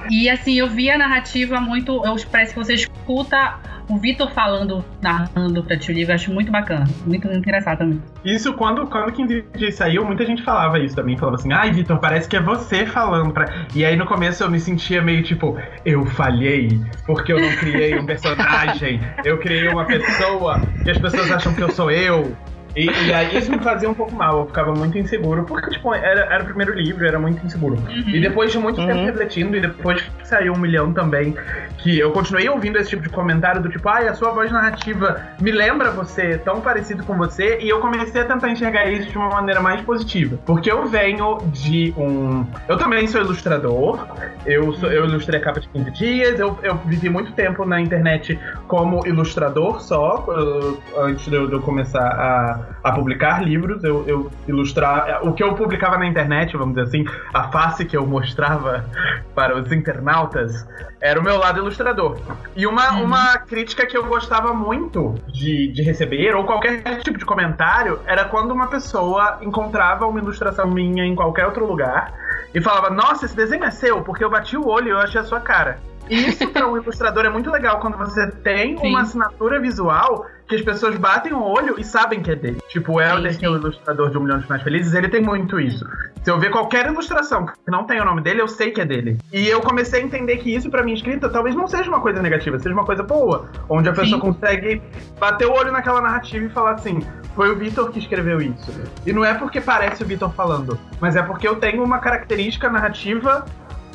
E 0.09 0.29
assim, 0.29 0.59
eu 0.59 0.67
vi 0.67 0.91
a 0.91 0.97
narrativa 0.97 1.59
muito. 1.61 2.03
Eu, 2.05 2.15
parece 2.29 2.53
que 2.53 2.59
você 2.59 2.73
escuta 2.73 3.59
o 3.89 3.97
Vitor 3.97 4.29
falando, 4.31 4.85
narrando 5.01 5.63
pra 5.63 5.75
ti 5.75 5.91
o 5.91 5.93
livro, 5.93 6.11
eu 6.11 6.15
acho 6.15 6.31
muito 6.31 6.51
bacana. 6.51 6.85
Muito 7.07 7.27
interessante 7.27 7.79
também. 7.79 8.01
Isso, 8.23 8.53
quando, 8.53 8.85
quando 8.85 9.11
15 9.11 9.45
dias 9.55 9.75
saiu, 9.75 10.05
muita 10.05 10.23
gente 10.25 10.43
falava 10.43 10.77
isso 10.77 10.95
também. 10.95 11.17
Falava 11.17 11.37
assim, 11.37 11.51
ai, 11.51 11.71
Vitor, 11.71 11.97
parece 11.99 12.29
que 12.29 12.37
é 12.37 12.41
você 12.41 12.85
falando 12.85 13.33
pra. 13.33 13.65
E 13.73 13.83
aí 13.83 13.95
no 13.95 14.05
começo 14.05 14.43
eu 14.43 14.51
me 14.51 14.59
sentia 14.59 15.01
meio 15.01 15.23
tipo, 15.23 15.57
eu 15.83 16.05
falhei, 16.05 16.79
porque 17.05 17.33
eu 17.33 17.39
não 17.39 17.51
criei 17.57 17.97
um 17.97 18.05
personagem, 18.05 19.01
eu 19.25 19.39
criei 19.39 19.67
uma 19.69 19.85
pessoa 19.85 20.61
que 20.83 20.91
as 20.91 20.97
pessoas 20.99 21.31
acham 21.31 21.53
que 21.53 21.61
eu 21.61 21.71
sou 21.71 21.89
eu. 21.89 22.35
E, 22.75 22.85
e 22.85 23.13
aí 23.13 23.37
isso 23.37 23.51
me 23.51 23.59
fazia 23.59 23.89
um 23.89 23.93
pouco 23.93 24.15
mal, 24.15 24.41
eu 24.41 24.45
ficava 24.47 24.73
muito 24.73 24.97
inseguro, 24.97 25.43
porque, 25.43 25.69
tipo, 25.71 25.93
era, 25.93 26.21
era 26.33 26.43
o 26.43 26.45
primeiro 26.45 26.73
livro, 26.73 27.05
era 27.05 27.17
muito 27.19 27.43
inseguro. 27.45 27.77
E 28.07 28.19
depois 28.19 28.51
de 28.51 28.57
muito 28.59 28.75
tempo 28.77 28.99
Uhum. 28.99 29.05
refletindo, 29.05 29.57
e 29.57 29.61
depois 29.61 30.01
que 30.01 30.27
saiu 30.27 30.53
um 30.53 30.57
milhão 30.57 30.93
também, 30.93 31.35
que 31.79 31.97
eu 31.97 32.11
continuei 32.11 32.47
ouvindo 32.49 32.77
esse 32.77 32.89
tipo 32.91 33.01
de 33.03 33.09
comentário 33.09 33.61
do 33.61 33.69
tipo, 33.69 33.87
ai, 33.89 34.07
a 34.07 34.13
sua 34.13 34.31
voz 34.31 34.51
narrativa 34.51 35.21
me 35.41 35.51
lembra 35.51 35.91
você, 35.91 36.37
tão 36.37 36.61
parecido 36.61 37.03
com 37.03 37.17
você, 37.17 37.57
e 37.61 37.69
eu 37.69 37.79
comecei 37.79 38.21
a 38.21 38.25
tentar 38.25 38.49
enxergar 38.49 38.85
isso 38.91 39.09
de 39.09 39.17
uma 39.17 39.29
maneira 39.29 39.59
mais 39.61 39.81
positiva. 39.81 40.37
Porque 40.45 40.71
eu 40.71 40.85
venho 40.87 41.37
de 41.47 41.93
um. 41.97 42.45
Eu 42.67 42.77
também 42.77 43.07
sou 43.07 43.21
ilustrador, 43.21 44.05
eu, 44.45 44.73
sou, 44.73 44.91
eu 44.91 45.05
ilustrei 45.05 45.39
a 45.39 45.43
capa 45.43 45.59
de 45.59 45.67
15 45.69 45.91
dias, 45.91 46.39
eu, 46.39 46.57
eu 46.63 46.75
vivi 46.85 47.09
muito 47.09 47.31
tempo 47.33 47.65
na 47.65 47.79
internet 47.81 48.37
como 48.67 49.05
ilustrador 49.07 49.81
só, 49.81 50.23
eu- 50.27 50.79
antes 50.97 51.25
de 51.27 51.35
eu, 51.35 51.47
de 51.47 51.53
eu 51.53 51.61
começar 51.61 51.99
a, 52.07 52.58
a 52.83 52.91
publicar 52.91 53.43
livros, 53.43 53.83
eu, 53.83 54.07
eu 54.07 54.31
ilustrar. 54.47 55.19
O 55.23 55.33
que 55.33 55.43
eu 55.43 55.53
publicava 55.55 55.97
na 55.97 56.05
internet, 56.05 56.55
vamos 56.55 56.75
dizer 56.75 56.87
assim, 56.87 57.05
a 57.33 57.49
face 57.49 57.85
que 57.85 57.95
eu 57.95 58.05
mostrava 58.05 58.85
para 59.35 59.57
os 59.57 59.71
internautas, 59.71 60.67
era 61.01 61.19
o 61.19 61.23
meu 61.23 61.37
lado 61.37 61.59
ilustrador. 61.59 62.17
E 62.55 62.67
uma, 62.67 62.91
uma 62.93 63.37
crítica 63.37 63.85
que 63.85 63.97
eu 63.97 64.05
gostava 64.05 64.53
muito 64.53 65.15
de, 65.27 65.71
de 65.71 65.81
receber, 65.81 66.35
ou 66.35 66.43
qualquer 66.43 66.99
tipo 67.01 67.17
de 67.17 67.25
comentário, 67.25 67.99
era 68.05 68.25
quando 68.25 68.51
uma 68.51 68.67
pessoa 68.67 69.37
encontrava 69.41 70.05
uma 70.05 70.19
ilustração 70.19 70.67
minha 70.67 71.05
em 71.05 71.15
qualquer 71.15 71.45
outro 71.45 71.65
lugar 71.65 72.13
e 72.53 72.61
falava: 72.61 72.89
Nossa, 72.89 73.25
esse 73.25 73.35
desenho 73.35 73.63
é 73.63 73.71
seu, 73.71 74.01
porque 74.01 74.23
eu 74.23 74.29
bati 74.29 74.57
o 74.57 74.67
olho 74.67 74.87
e 74.87 74.91
eu 74.91 74.99
achei 74.99 75.21
a 75.21 75.23
sua 75.23 75.39
cara. 75.39 75.79
E 76.09 76.27
isso 76.27 76.47
para 76.49 76.67
um 76.67 76.75
ilustrador 76.77 77.25
é 77.25 77.29
muito 77.29 77.49
legal 77.49 77.79
quando 77.79 77.97
você 77.97 78.27
tem 78.27 78.77
Sim. 78.77 78.87
uma 78.87 79.01
assinatura 79.01 79.59
visual 79.59 80.25
que 80.49 80.55
as 80.55 80.61
pessoas 80.63 80.97
batem 80.97 81.31
o 81.31 81.41
olho 81.41 81.75
e 81.77 81.83
sabem 81.83 82.21
que 82.21 82.31
é 82.31 82.35
dele. 82.35 82.57
Tipo, 82.67 82.93
o 82.93 83.01
Helder, 83.01 83.37
que 83.37 83.45
é 83.45 83.49
o 83.49 83.55
ilustrador 83.55 84.09
de 84.09 84.17
Um 84.17 84.21
Milhão 84.21 84.39
de 84.39 84.45
Finais 84.45 84.63
Felizes, 84.63 84.93
ele 84.95 85.07
tem 85.07 85.21
muito 85.21 85.59
isso. 85.59 85.85
Se 86.23 86.31
eu 86.31 86.39
ver 86.39 86.49
qualquer 86.49 86.87
ilustração 86.87 87.45
que 87.45 87.53
não 87.67 87.85
tem 87.85 88.01
o 88.01 88.05
nome 88.05 88.21
dele, 88.21 88.41
eu 88.41 88.47
sei 88.47 88.71
que 88.71 88.81
é 88.81 88.85
dele. 88.85 89.17
E 89.31 89.47
eu 89.47 89.61
comecei 89.61 90.01
a 90.01 90.03
entender 90.03 90.37
que 90.37 90.53
isso, 90.53 90.69
pra 90.69 90.83
minha 90.83 90.95
escrita, 90.95 91.29
talvez 91.29 91.55
não 91.55 91.67
seja 91.67 91.87
uma 91.87 92.01
coisa 92.01 92.19
negativa, 92.21 92.57
seja 92.57 92.73
uma 92.73 92.83
coisa 92.83 93.03
boa. 93.03 93.47
Onde 93.69 93.89
a 93.89 93.93
pessoa 93.93 94.19
Sim. 94.19 94.19
consegue 94.19 94.81
bater 95.19 95.47
o 95.47 95.53
olho 95.53 95.71
naquela 95.71 96.01
narrativa 96.01 96.43
e 96.43 96.49
falar 96.49 96.71
assim: 96.71 96.99
foi 97.35 97.51
o 97.51 97.55
Vitor 97.55 97.91
que 97.91 97.99
escreveu 97.99 98.41
isso. 98.41 98.71
E 99.05 99.13
não 99.13 99.23
é 99.23 99.35
porque 99.35 99.61
parece 99.61 100.03
o 100.03 100.05
Vitor 100.05 100.33
falando, 100.33 100.79
mas 100.99 101.15
é 101.15 101.21
porque 101.21 101.47
eu 101.47 101.55
tenho 101.57 101.83
uma 101.83 101.99
característica 101.99 102.69
narrativa 102.69 103.45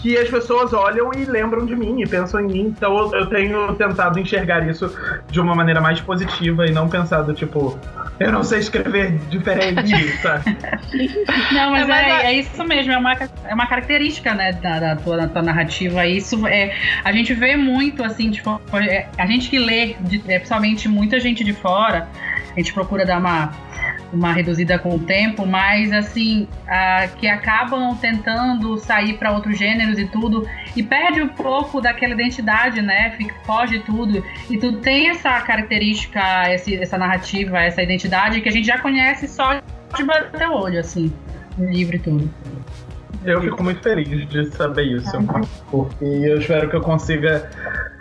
que 0.05 0.19
as 0.19 0.29
pessoas 0.29 0.75
olham 0.75 1.11
e 1.17 1.25
lembram 1.25 1.65
de 1.65 1.75
mim 1.75 2.03
e 2.03 2.07
pensam 2.07 2.39
em 2.43 2.47
mim. 2.47 2.75
Então 2.77 2.95
eu, 2.95 3.15
eu 3.21 3.27
tenho 3.27 3.75
tentado 3.75 4.21
enxergar 4.21 4.69
isso 4.69 4.95
de 5.31 5.41
uma 5.41 5.55
maneira 5.55 5.81
mais 5.81 5.99
positiva 5.99 6.67
e 6.67 6.71
não 6.73 6.91
pensado, 6.91 7.33
tipo, 7.33 7.79
eu 8.21 8.31
não 8.31 8.45
sei 8.45 8.59
escrever 8.59 9.13
diferente, 9.31 9.97
sabe? 10.21 10.45
Não, 11.53 11.71
mas, 11.71 11.85
É, 11.85 11.87
mas 11.87 12.07
é, 12.07 12.11
a- 12.11 12.25
é 12.25 12.33
isso 12.35 12.63
mesmo, 12.65 12.93
é 12.93 12.99
uma, 12.99 13.15
é 13.15 13.55
uma 13.55 13.67
característica, 13.67 14.35
né, 14.35 14.53
da, 14.53 14.79
da 14.79 14.97
tua, 14.97 15.17
da 15.17 15.27
tua 15.29 15.41
narrativa. 15.41 16.07
Isso 16.07 16.47
é. 16.47 16.77
A 17.03 17.11
gente 17.11 17.33
vê 17.33 17.57
muito, 17.57 18.05
assim, 18.05 18.31
tipo, 18.31 18.61
é, 18.75 19.07
a 19.17 19.25
gente 19.25 19.49
que 19.49 19.59
lê, 19.59 19.95
de, 20.01 20.19
é, 20.29 20.37
principalmente 20.37 20.87
muita 20.87 21.19
gente 21.19 21.43
de 21.43 21.55
fora, 21.55 22.07
a 22.55 22.59
gente 22.61 22.75
procura 22.75 23.07
dar 23.07 23.19
uma, 23.21 23.53
uma 24.15 24.33
reduzida 24.33 24.79
com 24.79 24.95
o 24.95 24.99
tempo, 24.99 25.45
mas 25.45 25.93
assim, 25.93 26.47
a- 26.67 27.09
que 27.19 27.27
acabam 27.27 27.97
tentando 27.97 28.79
sair 28.79 29.15
para 29.15 29.33
outros 29.33 29.59
gêneros 29.59 29.99
e 29.99 30.07
tudo, 30.07 30.47
e 30.77 30.83
perde 30.83 31.21
um 31.21 31.29
pouco 31.29 31.81
daquela 31.81 32.15
identidade, 32.15 32.81
né? 32.81 33.11
Fica, 33.17 33.35
foge 33.45 33.81
tudo. 33.81 34.25
E 34.49 34.57
tu 34.57 34.73
tem 34.75 35.11
essa 35.11 35.41
característica, 35.41 36.21
esse- 36.53 36.77
essa 36.77 36.97
narrativa, 36.97 37.59
essa 37.61 37.83
identidade 37.83 38.41
que 38.41 38.49
a 38.49 38.53
gente 38.53 38.67
já 38.67 38.79
conhece 38.79 39.27
só 39.29 39.61
de 39.97 40.05
bater 40.05 40.49
o 40.49 40.53
olho, 40.55 40.81
assim, 40.81 41.13
no 41.59 41.71
livro 41.71 41.97
e 41.97 41.99
tudo. 41.99 42.31
Eu 43.25 43.41
fico 43.41 43.63
muito 43.63 43.81
feliz 43.83 44.29
de 44.29 44.47
saber 44.51 44.83
isso. 44.85 45.17
Porque 45.71 46.05
eu 46.05 46.39
espero 46.41 46.69
que 46.69 46.77
eu 46.77 46.83
consiga. 46.83 47.49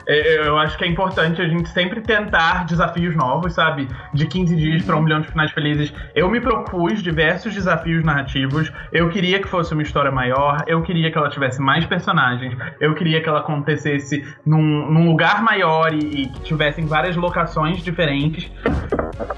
É, 0.08 0.48
Eu 0.48 0.58
acho 0.58 0.78
que 0.78 0.84
é 0.84 0.88
importante 0.88 1.42
a 1.42 1.48
gente 1.48 1.70
sempre 1.70 2.02
tentar 2.02 2.66
desafios 2.66 3.16
novos, 3.16 3.54
sabe? 3.54 3.88
De 4.14 4.26
15 4.26 4.56
dias 4.56 4.84
para 4.84 4.96
um 4.96 5.02
milhão 5.02 5.22
de 5.22 5.28
finais 5.28 5.52
felizes. 5.52 5.94
Eu 6.16 6.30
me 6.30 6.40
propus 6.40 7.02
diversos 7.02 7.54
desafios 7.54 8.04
narrativos. 8.04 8.72
Eu 8.92 9.10
queria 9.10 9.40
que 9.40 9.48
fosse 9.48 9.74
uma 9.74 9.84
história 9.84 10.12
maior. 10.12 10.64
Eu 10.68 10.82
queria 10.82 11.12
que 11.12 11.18
ela 11.18 11.30
tivesse 11.30 11.62
mais 11.62 11.86
personagens. 11.86 12.56
Eu 12.80 12.94
queria 12.94 13.22
que 13.22 13.30
ela 13.30 13.40
acontecesse 13.40 14.26
num, 14.46 14.92
num 14.92 15.08
lugar 15.10 15.42
maior 15.42 15.94
e, 15.94 15.98
e 16.00 16.28
que 16.28 16.42
tivessem 16.42 16.86
várias 16.86 17.16
locações 17.16 17.84
diferentes. 17.84 18.52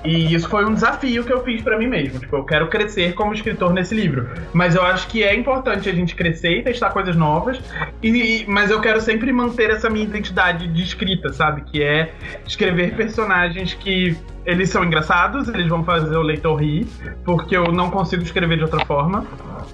E 0.04 0.34
isso 0.34 0.47
foi 0.47 0.65
um 0.65 0.73
desafio 0.73 1.23
que 1.23 1.34
eu 1.34 1.43
fiz 1.43 1.62
pra 1.62 1.78
mim 1.78 1.88
mesmo. 1.88 2.19
Tipo, 2.19 2.38
eu 2.38 2.43
quero 2.43 2.67
crescer 2.67 3.13
como 3.13 3.34
escritor 3.34 3.73
nesse 3.73 3.93
livro. 3.95 4.30
Mas 4.54 4.75
eu 4.75 4.84
acho 4.86 5.08
que 5.08 5.23
é 5.23 5.36
importante 5.36 5.89
a 5.89 5.93
gente 5.93 6.15
crescer 6.15 6.60
e 6.60 6.63
testar 6.63 6.91
coisas 6.91 7.15
novas. 7.15 7.60
E- 8.01 8.45
mas 8.47 8.69
eu 8.69 8.80
quero 8.80 9.01
sempre 9.01 9.32
manter 9.34 9.69
essa 9.69 9.89
minha 9.89 10.06
identidade 10.06 10.55
de 10.56 10.82
escrita, 10.82 11.32
sabe? 11.32 11.62
Que 11.62 11.84
é 11.84 12.13
escrever 12.46 12.96
personagens 12.96 13.74
que 13.74 14.18
eles 14.46 14.70
são 14.70 14.84
engraçados, 14.84 15.48
eles 15.48 15.68
vão 15.68 15.84
fazer 15.84 16.15
o 16.15 16.22
leitor 16.22 16.56
rir, 16.62 16.88
porque 17.24 17.58
eu 17.58 17.72
não 17.72 17.89
consigo 17.89 18.22
escrever 18.24 18.58
de 18.58 18.63
outra 18.63 18.86
forma. 18.86 19.26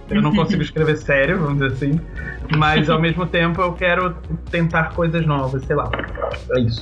Eu 0.10 0.22
não 0.22 0.34
consigo 0.34 0.62
escrever 0.62 0.96
sério, 0.98 1.40
vamos 1.40 1.60
dizer 1.60 1.74
assim. 1.74 2.02
Mas 2.58 2.90
ao 2.90 3.00
mesmo 3.00 3.26
tempo 3.26 3.62
eu 3.62 3.74
quero 3.74 4.16
tentar 4.50 4.94
coisas 4.94 5.26
novas, 5.26 5.64
sei 5.66 5.76
lá. 5.76 5.90
É 6.56 6.60
isso. 6.60 6.82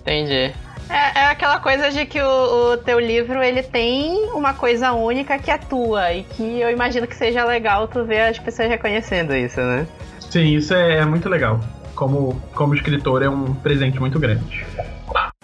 Entendi. 0.00 0.52
É, 0.90 1.20
é 1.20 1.26
aquela 1.26 1.58
coisa 1.58 1.90
de 1.90 2.04
que 2.04 2.20
o, 2.20 2.72
o 2.72 2.76
teu 2.76 3.00
livro 3.00 3.42
ele 3.42 3.62
tem 3.62 4.30
uma 4.32 4.52
coisa 4.52 4.92
única 4.92 5.38
que 5.38 5.50
é 5.50 5.56
tua 5.56 6.12
e 6.12 6.22
que 6.24 6.60
eu 6.60 6.70
imagino 6.70 7.06
que 7.06 7.16
seja 7.16 7.44
legal 7.44 7.88
tu 7.88 8.04
ver 8.04 8.22
as 8.22 8.38
pessoas 8.38 8.68
reconhecendo 8.68 9.34
isso, 9.34 9.60
né? 9.60 9.86
Sim, 10.18 10.56
isso 10.56 10.74
é, 10.74 10.98
é 10.98 11.04
muito 11.04 11.28
legal. 11.28 11.60
Como, 11.94 12.40
como 12.54 12.74
escritor, 12.74 13.22
é 13.22 13.28
um 13.28 13.54
presente 13.54 14.00
muito 14.00 14.18
grande. 14.18 14.64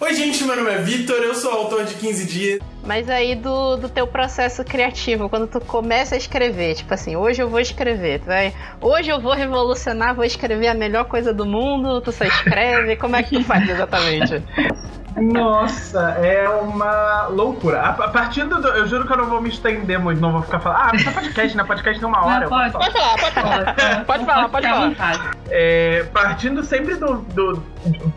Oi, 0.01 0.13
gente, 0.13 0.43
meu 0.43 0.55
nome 0.55 0.71
é 0.71 0.81
Vitor, 0.81 1.17
eu 1.17 1.35
sou 1.35 1.51
autor 1.51 1.85
de 1.85 1.93
15 1.95 2.25
dias. 2.25 2.59
Mas 2.85 3.09
aí 3.09 3.35
do, 3.35 3.75
do 3.77 3.89
teu 3.89 4.07
processo 4.07 4.63
criativo, 4.63 5.29
quando 5.29 5.47
tu 5.47 5.59
começa 5.59 6.15
a 6.15 6.17
escrever, 6.17 6.75
tipo 6.75 6.93
assim, 6.93 7.15
hoje 7.15 7.41
eu 7.41 7.49
vou 7.49 7.59
escrever, 7.59 8.19
tu 8.19 8.25
vai, 8.27 8.53
hoje 8.81 9.09
eu 9.09 9.19
vou 9.19 9.33
revolucionar, 9.33 10.15
vou 10.15 10.23
escrever 10.25 10.67
a 10.69 10.73
melhor 10.73 11.05
coisa 11.05 11.33
do 11.33 11.45
mundo, 11.45 12.01
tu 12.01 12.11
só 12.11 12.23
escreve, 12.25 12.95
como 12.95 13.15
é 13.15 13.23
que 13.23 13.35
tu 13.37 13.43
faz 13.43 13.67
exatamente? 13.69 14.43
Nossa, 15.19 16.11
é 16.21 16.47
uma 16.47 17.27
loucura. 17.27 17.81
A, 17.81 17.89
a 17.89 18.07
partir 18.09 18.43
do. 18.45 18.55
Eu 18.69 18.87
juro 18.87 19.05
que 19.05 19.11
eu 19.11 19.17
não 19.17 19.25
vou 19.25 19.41
me 19.41 19.49
estender 19.49 19.99
muito, 19.99 20.21
não 20.21 20.31
vou 20.31 20.41
ficar 20.43 20.59
falando. 20.59 20.79
Ah, 20.79 20.89
mas 20.93 21.07
é 21.07 21.11
podcast, 21.11 21.57
né? 21.57 21.63
Podcast 21.63 21.99
tem 21.99 22.07
uma 22.07 22.25
hora. 22.25 22.45
eu 22.45 22.49
pode, 22.49 22.71
posso 22.71 22.91
falar. 22.91 23.17
Pode 23.17 23.33
falar, 23.33 23.65
pode 23.65 23.75
falar. 23.75 24.05
Pode 24.05 24.25
falar, 24.25 24.49
pode 24.49 24.67
falar. 24.95 25.35
É, 25.49 26.03
partindo 26.13 26.63
sempre 26.63 26.95
do, 26.95 27.15
do- 27.33 27.63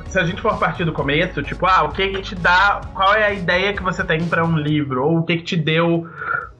Se 0.08 0.18
a 0.18 0.24
gente 0.24 0.40
for 0.40 0.56
partir 0.58 0.84
do 0.84 0.92
começo, 0.92 1.42
tipo, 1.42 1.66
ah, 1.66 1.82
o 1.84 1.88
que 1.90 2.08
que 2.08 2.22
te 2.22 2.34
dá. 2.34 2.82
Qual 2.94 3.14
é 3.14 3.24
a 3.24 3.32
ideia 3.32 3.72
que 3.72 3.82
você 3.82 4.04
tem 4.04 4.24
pra 4.26 4.44
um 4.44 4.56
livro? 4.62 5.04
Ou 5.04 5.18
o 5.18 5.22
que 5.24 5.36
que 5.36 5.42
te 5.42 5.56
deu. 5.56 6.06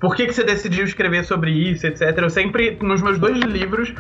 Por 0.01 0.17
que, 0.17 0.27
que 0.27 0.33
você 0.33 0.43
decidiu 0.43 0.85
escrever 0.85 1.25
sobre 1.25 1.53
isso, 1.53 1.87
etc. 1.87 2.19
Eu 2.19 2.31
sempre, 2.31 2.77
nos 2.83 3.01
meus 3.01 3.19
dois 3.19 3.38
livros, 3.38 3.95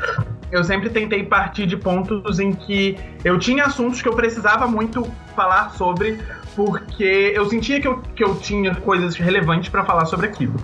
eu 0.50 0.64
sempre 0.64 0.90
tentei 0.90 1.22
partir 1.24 1.64
de 1.66 1.76
pontos 1.76 2.40
em 2.40 2.52
que 2.52 2.96
eu 3.24 3.38
tinha 3.38 3.64
assuntos 3.64 4.02
que 4.02 4.08
eu 4.08 4.14
precisava 4.14 4.66
muito 4.66 5.08
falar 5.36 5.70
sobre, 5.70 6.18
porque 6.54 7.32
eu 7.34 7.46
sentia 7.46 7.80
que 7.80 7.88
eu, 7.88 7.98
que 8.16 8.22
eu 8.22 8.34
tinha 8.36 8.74
coisas 8.74 9.16
relevantes 9.16 9.68
pra 9.68 9.84
falar 9.84 10.04
sobre 10.06 10.26
aquilo. 10.26 10.54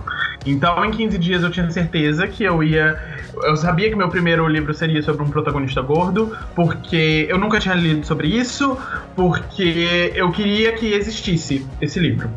Então, 0.45 0.85
em 0.85 0.91
15 0.91 1.17
dias 1.17 1.43
eu 1.43 1.49
tinha 1.49 1.69
certeza 1.69 2.27
que 2.27 2.43
eu 2.43 2.63
ia. 2.63 2.97
Eu 3.43 3.55
sabia 3.55 3.89
que 3.89 3.95
meu 3.95 4.09
primeiro 4.09 4.47
livro 4.47 4.73
seria 4.73 5.01
sobre 5.01 5.23
um 5.23 5.29
protagonista 5.29 5.81
gordo, 5.81 6.37
porque 6.55 7.25
eu 7.29 7.37
nunca 7.37 7.59
tinha 7.59 7.75
lido 7.75 8.05
sobre 8.05 8.27
isso, 8.27 8.77
porque 9.15 10.11
eu 10.15 10.31
queria 10.31 10.73
que 10.73 10.93
existisse 10.93 11.65
esse 11.81 11.99
livro. 11.99 12.29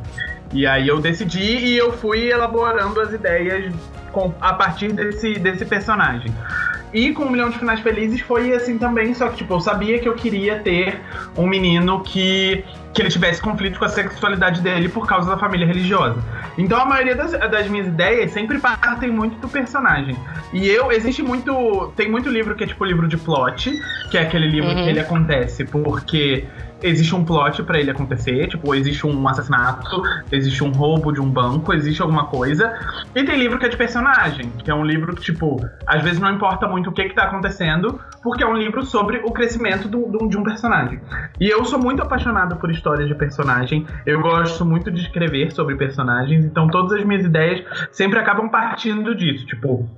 E 0.52 0.66
aí 0.66 0.86
eu 0.88 1.00
decidi 1.00 1.40
e 1.40 1.76
eu 1.76 1.92
fui 1.92 2.30
elaborando 2.30 3.00
as 3.00 3.12
ideias 3.12 3.72
com- 4.12 4.34
a 4.40 4.52
partir 4.52 4.92
desse, 4.92 5.34
desse 5.34 5.64
personagem. 5.64 6.32
E 6.92 7.10
com 7.14 7.24
um 7.24 7.30
milhão 7.30 7.48
de 7.48 7.58
finais 7.58 7.80
felizes 7.80 8.20
foi 8.20 8.52
assim 8.52 8.76
também, 8.76 9.14
só 9.14 9.28
que 9.30 9.36
tipo, 9.38 9.54
eu 9.54 9.60
sabia 9.60 9.98
que 9.98 10.06
eu 10.06 10.12
queria 10.14 10.58
ter 10.58 11.00
um 11.38 11.46
menino 11.46 12.00
que, 12.02 12.62
que 12.92 13.00
ele 13.00 13.08
tivesse 13.08 13.40
conflito 13.40 13.78
com 13.78 13.86
a 13.86 13.88
sexualidade 13.88 14.60
dele 14.60 14.90
por 14.90 15.06
causa 15.06 15.30
da 15.30 15.38
família 15.38 15.66
religiosa. 15.66 16.22
Então 16.58 16.78
a 16.78 16.84
maioria 16.84 17.14
das, 17.16 17.30
das 17.32 17.66
minhas 17.68 17.86
ideias 17.86 18.30
sempre 18.32 18.58
partem 18.58 19.10
muito 19.10 19.38
do 19.38 19.48
personagem. 19.48 20.14
E 20.52 20.68
eu, 20.68 20.92
existe 20.92 21.22
muito. 21.22 21.90
Tem 21.96 22.10
muito 22.10 22.28
livro 22.28 22.54
que 22.54 22.64
é 22.64 22.66
tipo 22.66 22.84
livro 22.84 23.08
de 23.08 23.16
plot, 23.16 23.72
que 24.10 24.18
é 24.18 24.20
aquele 24.20 24.46
livro 24.46 24.68
Uhum. 24.68 24.84
que 24.84 24.90
ele 24.90 25.00
acontece 25.00 25.64
porque 25.64 26.44
existe 26.82 27.14
um 27.14 27.24
plot 27.24 27.62
pra 27.62 27.78
ele 27.78 27.90
acontecer, 27.90 28.48
tipo, 28.48 28.74
existe 28.74 29.06
um 29.06 29.28
assassinato, 29.28 30.02
existe 30.30 30.62
um 30.64 30.70
roubo 30.70 31.12
de 31.12 31.20
um 31.20 31.28
banco, 31.30 31.72
existe 31.72 32.02
alguma 32.02 32.26
coisa. 32.26 32.72
E 33.14 33.22
tem 33.24 33.38
livro 33.38 33.58
que 33.58 33.66
é 33.66 33.68
de 33.68 33.76
personagem, 33.76 34.50
que 34.64 34.70
é 34.70 34.74
um 34.74 34.84
livro 34.84 35.14
que, 35.14 35.22
tipo, 35.22 35.60
às 35.86 36.02
vezes 36.02 36.18
não 36.18 36.30
importa 36.32 36.66
muito 36.68 36.90
o 36.90 36.92
que 36.92 37.04
que 37.08 37.14
tá 37.14 37.24
acontecendo, 37.24 38.00
porque 38.22 38.42
é 38.42 38.46
um 38.46 38.56
livro 38.56 38.84
sobre 38.84 39.18
o 39.24 39.30
crescimento 39.32 39.88
do- 39.88 40.06
do- 40.06 40.28
de 40.28 40.36
um 40.36 40.42
personagem. 40.42 41.00
E 41.40 41.48
eu 41.48 41.64
sou 41.64 41.78
muito 41.78 42.02
apaixonado 42.02 42.56
por 42.56 42.70
histórias 42.70 43.08
de 43.08 43.14
personagem, 43.14 43.86
eu 44.06 44.20
gosto 44.20 44.64
muito 44.64 44.90
de 44.90 45.00
escrever 45.02 45.52
sobre 45.52 45.74
personagens, 45.76 46.44
então 46.44 46.68
todas 46.68 46.92
as 46.98 47.04
minhas 47.04 47.24
ideias 47.24 47.64
sempre 47.90 48.18
acabam 48.18 48.48
partindo 48.48 49.14
disso, 49.14 49.46
tipo, 49.46 49.88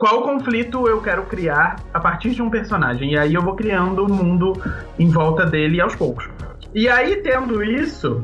qual 0.00 0.22
conflito 0.22 0.88
eu 0.88 1.02
quero 1.02 1.24
criar 1.24 1.76
a 1.92 2.00
partir 2.00 2.30
de 2.30 2.40
um 2.40 2.48
personagem. 2.48 3.12
E 3.12 3.18
aí 3.18 3.34
eu 3.34 3.42
vou 3.42 3.54
criando 3.54 4.06
o 4.06 4.10
mundo 4.10 4.54
em 4.98 5.10
volta 5.10 5.44
dele 5.44 5.78
aos 5.78 5.94
poucos. 5.94 6.26
E 6.74 6.88
aí, 6.88 7.16
tendo 7.16 7.62
isso, 7.62 8.22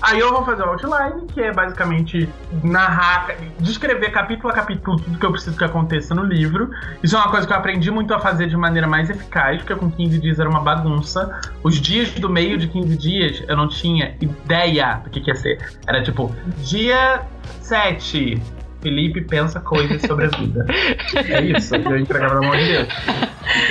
aí 0.00 0.18
eu 0.18 0.30
vou 0.30 0.46
fazer 0.46 0.62
o 0.62 0.70
outline, 0.70 1.26
que 1.26 1.42
é 1.42 1.52
basicamente 1.52 2.26
narrar, 2.64 3.36
descrever 3.58 4.10
capítulo 4.12 4.48
a 4.48 4.54
capítulo 4.54 4.96
tudo 4.98 5.18
que 5.18 5.26
eu 5.26 5.30
preciso 5.30 5.58
que 5.58 5.64
aconteça 5.64 6.14
no 6.14 6.24
livro. 6.24 6.70
Isso 7.02 7.14
é 7.14 7.18
uma 7.18 7.30
coisa 7.30 7.46
que 7.46 7.52
eu 7.52 7.56
aprendi 7.58 7.90
muito 7.90 8.14
a 8.14 8.18
fazer 8.18 8.46
de 8.46 8.56
maneira 8.56 8.88
mais 8.88 9.10
eficaz, 9.10 9.58
porque 9.58 9.74
com 9.74 9.90
15 9.90 10.18
dias 10.20 10.38
era 10.38 10.48
uma 10.48 10.60
bagunça. 10.60 11.38
Os 11.62 11.78
dias 11.78 12.12
do 12.12 12.30
meio 12.30 12.56
de 12.56 12.66
15 12.66 12.96
dias 12.96 13.44
eu 13.46 13.58
não 13.58 13.68
tinha 13.68 14.16
ideia 14.22 15.02
do 15.04 15.10
que, 15.10 15.20
que 15.20 15.30
ia 15.30 15.36
ser. 15.36 15.58
Era 15.86 16.02
tipo, 16.02 16.34
dia 16.64 17.20
7. 17.60 18.59
Felipe 18.80 19.20
pensa 19.22 19.60
coisas 19.60 20.02
sobre 20.02 20.26
a 20.26 20.28
vida. 20.28 20.66
É 21.30 21.42
isso, 21.42 21.74
eu 21.74 21.98
entregava 21.98 22.34
na 22.34 22.40
mão 22.40 22.56
de 22.56 22.64
Deus. 22.64 22.88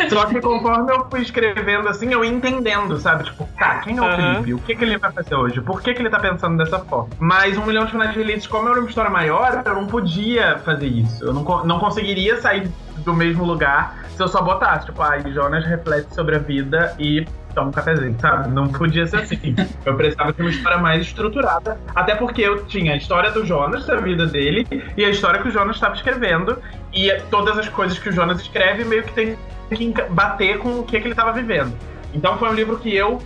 Só 0.10 0.26
que 0.26 0.40
conforme 0.42 0.92
eu 0.92 1.10
fui 1.10 1.22
escrevendo 1.22 1.88
assim, 1.88 2.12
eu 2.12 2.24
ia 2.24 2.32
entendendo, 2.32 2.98
sabe? 2.98 3.24
Tipo, 3.24 3.48
tá, 3.58 3.80
quem 3.80 3.98
é 3.98 4.02
o 4.02 4.06
Aham. 4.06 4.34
Felipe? 4.34 4.54
O 4.54 4.60
que, 4.60 4.76
que 4.76 4.84
ele 4.84 4.98
vai 4.98 5.12
fazer 5.12 5.36
hoje? 5.36 5.62
Por 5.62 5.82
que, 5.82 5.94
que 5.94 6.02
ele 6.02 6.10
tá 6.10 6.20
pensando 6.20 6.58
dessa 6.58 6.80
forma? 6.80 7.10
Mas 7.20 7.58
um 7.58 7.66
milhão 7.66 7.86
de 7.86 7.92
finais 7.92 8.14
felizes, 8.14 8.48
como 8.48 8.70
era 8.70 8.80
uma 8.80 8.90
história 8.90 9.10
maior, 9.10 9.64
eu 9.66 9.74
não 9.76 9.88
podia 9.88 10.60
fazer 10.60 10.88
isso. 10.88 11.24
Eu 11.24 11.34
não, 11.34 11.44
não 11.66 11.80
conseguiria 11.80 12.40
sair 12.42 12.70
do 13.04 13.14
mesmo 13.14 13.46
lugar 13.46 14.00
se 14.20 14.24
eu 14.24 14.28
só 14.28 14.42
botasse, 14.42 14.86
tipo, 14.86 15.02
ah, 15.02 15.18
Jonas 15.20 15.66
reflete 15.66 16.14
sobre 16.14 16.36
a 16.36 16.40
vida 16.40 16.94
e 17.00 17.26
toma 17.54 17.70
um 17.70 17.72
cafezinho, 17.72 18.16
sabe? 18.20 18.50
Não 18.50 18.68
podia 18.68 19.06
ser 19.08 19.18
assim. 19.18 19.56
Eu 19.86 19.96
precisava 19.96 20.34
ter 20.34 20.42
uma 20.42 20.52
história 20.52 20.78
mais 20.78 21.02
estruturada, 21.02 21.80
até 21.96 22.16
porque 22.16 22.42
eu 22.42 22.66
tinha 22.66 22.94
a 22.94 22.98
história 22.98 23.32
do 23.32 23.46
Jonas, 23.46 23.86
da 23.86 23.98
vida 23.98 24.26
dele, 24.26 24.68
e 24.96 25.04
a 25.04 25.10
história 25.10 25.42
que 25.42 25.48
o 25.48 25.52
Jonas 25.52 25.76
estava 25.76 25.96
escrevendo, 25.96 26.58
e 26.94 27.12
todas 27.30 27.58
as 27.58 27.70
coisas 27.70 27.98
que 28.00 28.10
o 28.10 28.12
Jonas 28.12 28.42
escreve 28.42 28.84
meio 28.86 29.04
que 29.04 29.14
tem 29.14 29.38
que 29.70 30.02
bater 30.10 30.58
com 30.60 30.80
o 30.80 30.84
que, 30.84 31.00
que 31.00 31.08
ele 31.08 31.14
estava 31.14 31.32
vivendo. 31.32 31.74
Então 32.14 32.38
foi 32.38 32.50
um 32.50 32.54
livro 32.54 32.78
que 32.78 32.96
eu, 32.96 33.22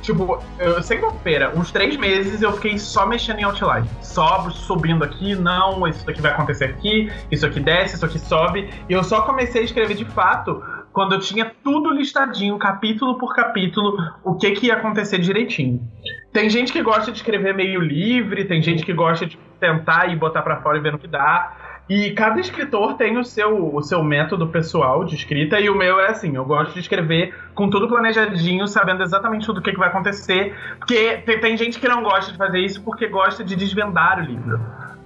tipo, 0.00 0.40
eu, 0.58 0.80
sem 0.82 1.00
bobeira, 1.00 1.52
uns 1.56 1.72
três 1.72 1.96
meses 1.96 2.40
eu 2.40 2.52
fiquei 2.52 2.78
só 2.78 3.04
mexendo 3.04 3.40
em 3.40 3.42
outline. 3.42 3.88
Só 4.00 4.48
subindo 4.50 5.02
aqui, 5.02 5.34
não, 5.34 5.86
isso 5.88 6.06
daqui 6.06 6.20
vai 6.20 6.30
acontecer 6.30 6.66
aqui, 6.66 7.10
isso 7.30 7.44
aqui 7.44 7.58
desce, 7.58 7.96
isso 7.96 8.06
aqui 8.06 8.18
sobe. 8.18 8.70
E 8.88 8.92
eu 8.92 9.02
só 9.02 9.22
comecei 9.22 9.62
a 9.62 9.64
escrever 9.64 9.94
de 9.94 10.04
fato 10.04 10.62
quando 10.92 11.14
eu 11.14 11.20
tinha 11.20 11.50
tudo 11.62 11.90
listadinho, 11.90 12.58
capítulo 12.58 13.18
por 13.18 13.34
capítulo, 13.34 13.96
o 14.24 14.34
que, 14.34 14.50
que 14.52 14.66
ia 14.66 14.74
acontecer 14.74 15.18
direitinho. 15.18 15.80
Tem 16.32 16.48
gente 16.50 16.72
que 16.72 16.82
gosta 16.82 17.10
de 17.10 17.18
escrever 17.18 17.54
meio 17.54 17.80
livre, 17.80 18.44
tem 18.44 18.60
gente 18.62 18.84
que 18.84 18.92
gosta 18.92 19.26
de 19.26 19.38
tentar 19.58 20.12
e 20.12 20.16
botar 20.16 20.42
pra 20.42 20.60
fora 20.60 20.78
e 20.78 20.80
ver 20.80 20.92
no 20.92 20.98
que 20.98 21.08
dá. 21.08 21.84
E 21.88 22.10
cada 22.10 22.38
escritor 22.38 22.94
tem 22.94 23.16
o 23.16 23.24
seu, 23.24 23.74
o 23.74 23.80
seu 23.80 24.04
método 24.04 24.48
pessoal 24.48 25.04
de 25.06 25.14
escrita, 25.14 25.58
e 25.58 25.70
o 25.70 25.74
meu 25.74 25.98
é 25.98 26.08
assim: 26.08 26.36
eu 26.36 26.44
gosto 26.44 26.74
de 26.74 26.80
escrever 26.80 27.34
com 27.54 27.70
tudo 27.70 27.88
planejadinho, 27.88 28.66
sabendo 28.66 29.02
exatamente 29.02 29.46
tudo 29.46 29.60
o 29.60 29.62
que, 29.62 29.72
que 29.72 29.78
vai 29.78 29.88
acontecer. 29.88 30.54
Porque 30.78 31.22
tem, 31.24 31.40
tem 31.40 31.56
gente 31.56 31.80
que 31.80 31.88
não 31.88 32.02
gosta 32.02 32.30
de 32.30 32.36
fazer 32.36 32.58
isso 32.58 32.82
porque 32.82 33.08
gosta 33.08 33.42
de 33.42 33.56
desvendar 33.56 34.18
o 34.18 34.22
livro. 34.22 34.60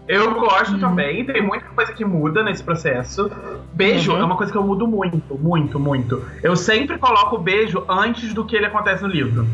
Eu 0.08 0.34
gosto 0.34 0.78
também, 0.78 1.24
tem 1.24 1.40
muita 1.40 1.66
coisa 1.66 1.92
que 1.92 2.04
muda 2.04 2.42
nesse 2.42 2.62
processo. 2.62 3.30
Beijo 3.72 4.12
Uhum. 4.12 4.20
é 4.20 4.24
uma 4.24 4.36
coisa 4.36 4.50
que 4.52 4.58
eu 4.58 4.62
mudo 4.64 4.86
muito, 4.86 5.38
muito, 5.38 5.78
muito. 5.78 6.24
Eu 6.42 6.56
sempre 6.56 6.98
coloco 6.98 7.36
o 7.36 7.38
beijo 7.38 7.84
antes 7.88 8.34
do 8.34 8.44
que 8.44 8.56
ele 8.56 8.66
acontece 8.66 9.02
no 9.02 9.08
livro. 9.08 9.46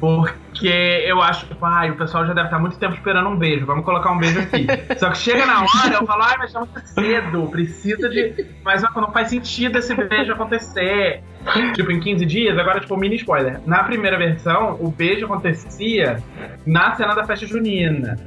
Porque 0.00 0.68
eu 1.06 1.22
acho 1.22 1.46
que, 1.46 1.56
ai, 1.62 1.90
o 1.90 1.96
pessoal 1.96 2.26
já 2.26 2.34
deve 2.34 2.48
estar 2.48 2.58
muito 2.58 2.76
tempo 2.76 2.94
esperando 2.94 3.28
um 3.28 3.36
beijo, 3.36 3.64
vamos 3.64 3.84
colocar 3.84 4.10
um 4.10 4.18
beijo 4.18 4.40
aqui. 4.40 4.66
Só 4.98 5.08
que 5.10 5.18
chega 5.18 5.46
na 5.46 5.60
hora, 5.60 5.94
eu 5.94 6.06
falo, 6.06 6.22
ai, 6.22 6.36
mas 6.38 6.52
tá 6.52 6.60
muito 6.60 6.80
cedo, 6.86 7.46
precisa 7.50 8.08
de. 8.08 8.46
Mas 8.64 8.82
não 8.82 9.12
faz 9.12 9.28
sentido 9.28 9.78
esse 9.78 9.94
beijo 9.94 10.32
acontecer. 10.32 11.22
Tipo, 11.74 11.92
em 11.92 12.00
15 12.00 12.26
dias, 12.26 12.58
agora, 12.58 12.80
tipo, 12.80 12.96
mini 12.96 13.16
spoiler. 13.16 13.60
Na 13.66 13.84
primeira 13.84 14.18
versão, 14.18 14.76
o 14.80 14.90
beijo 14.90 15.26
acontecia 15.26 16.22
na 16.66 16.94
cena 16.96 17.14
da 17.14 17.24
festa 17.24 17.46
junina. 17.46 18.18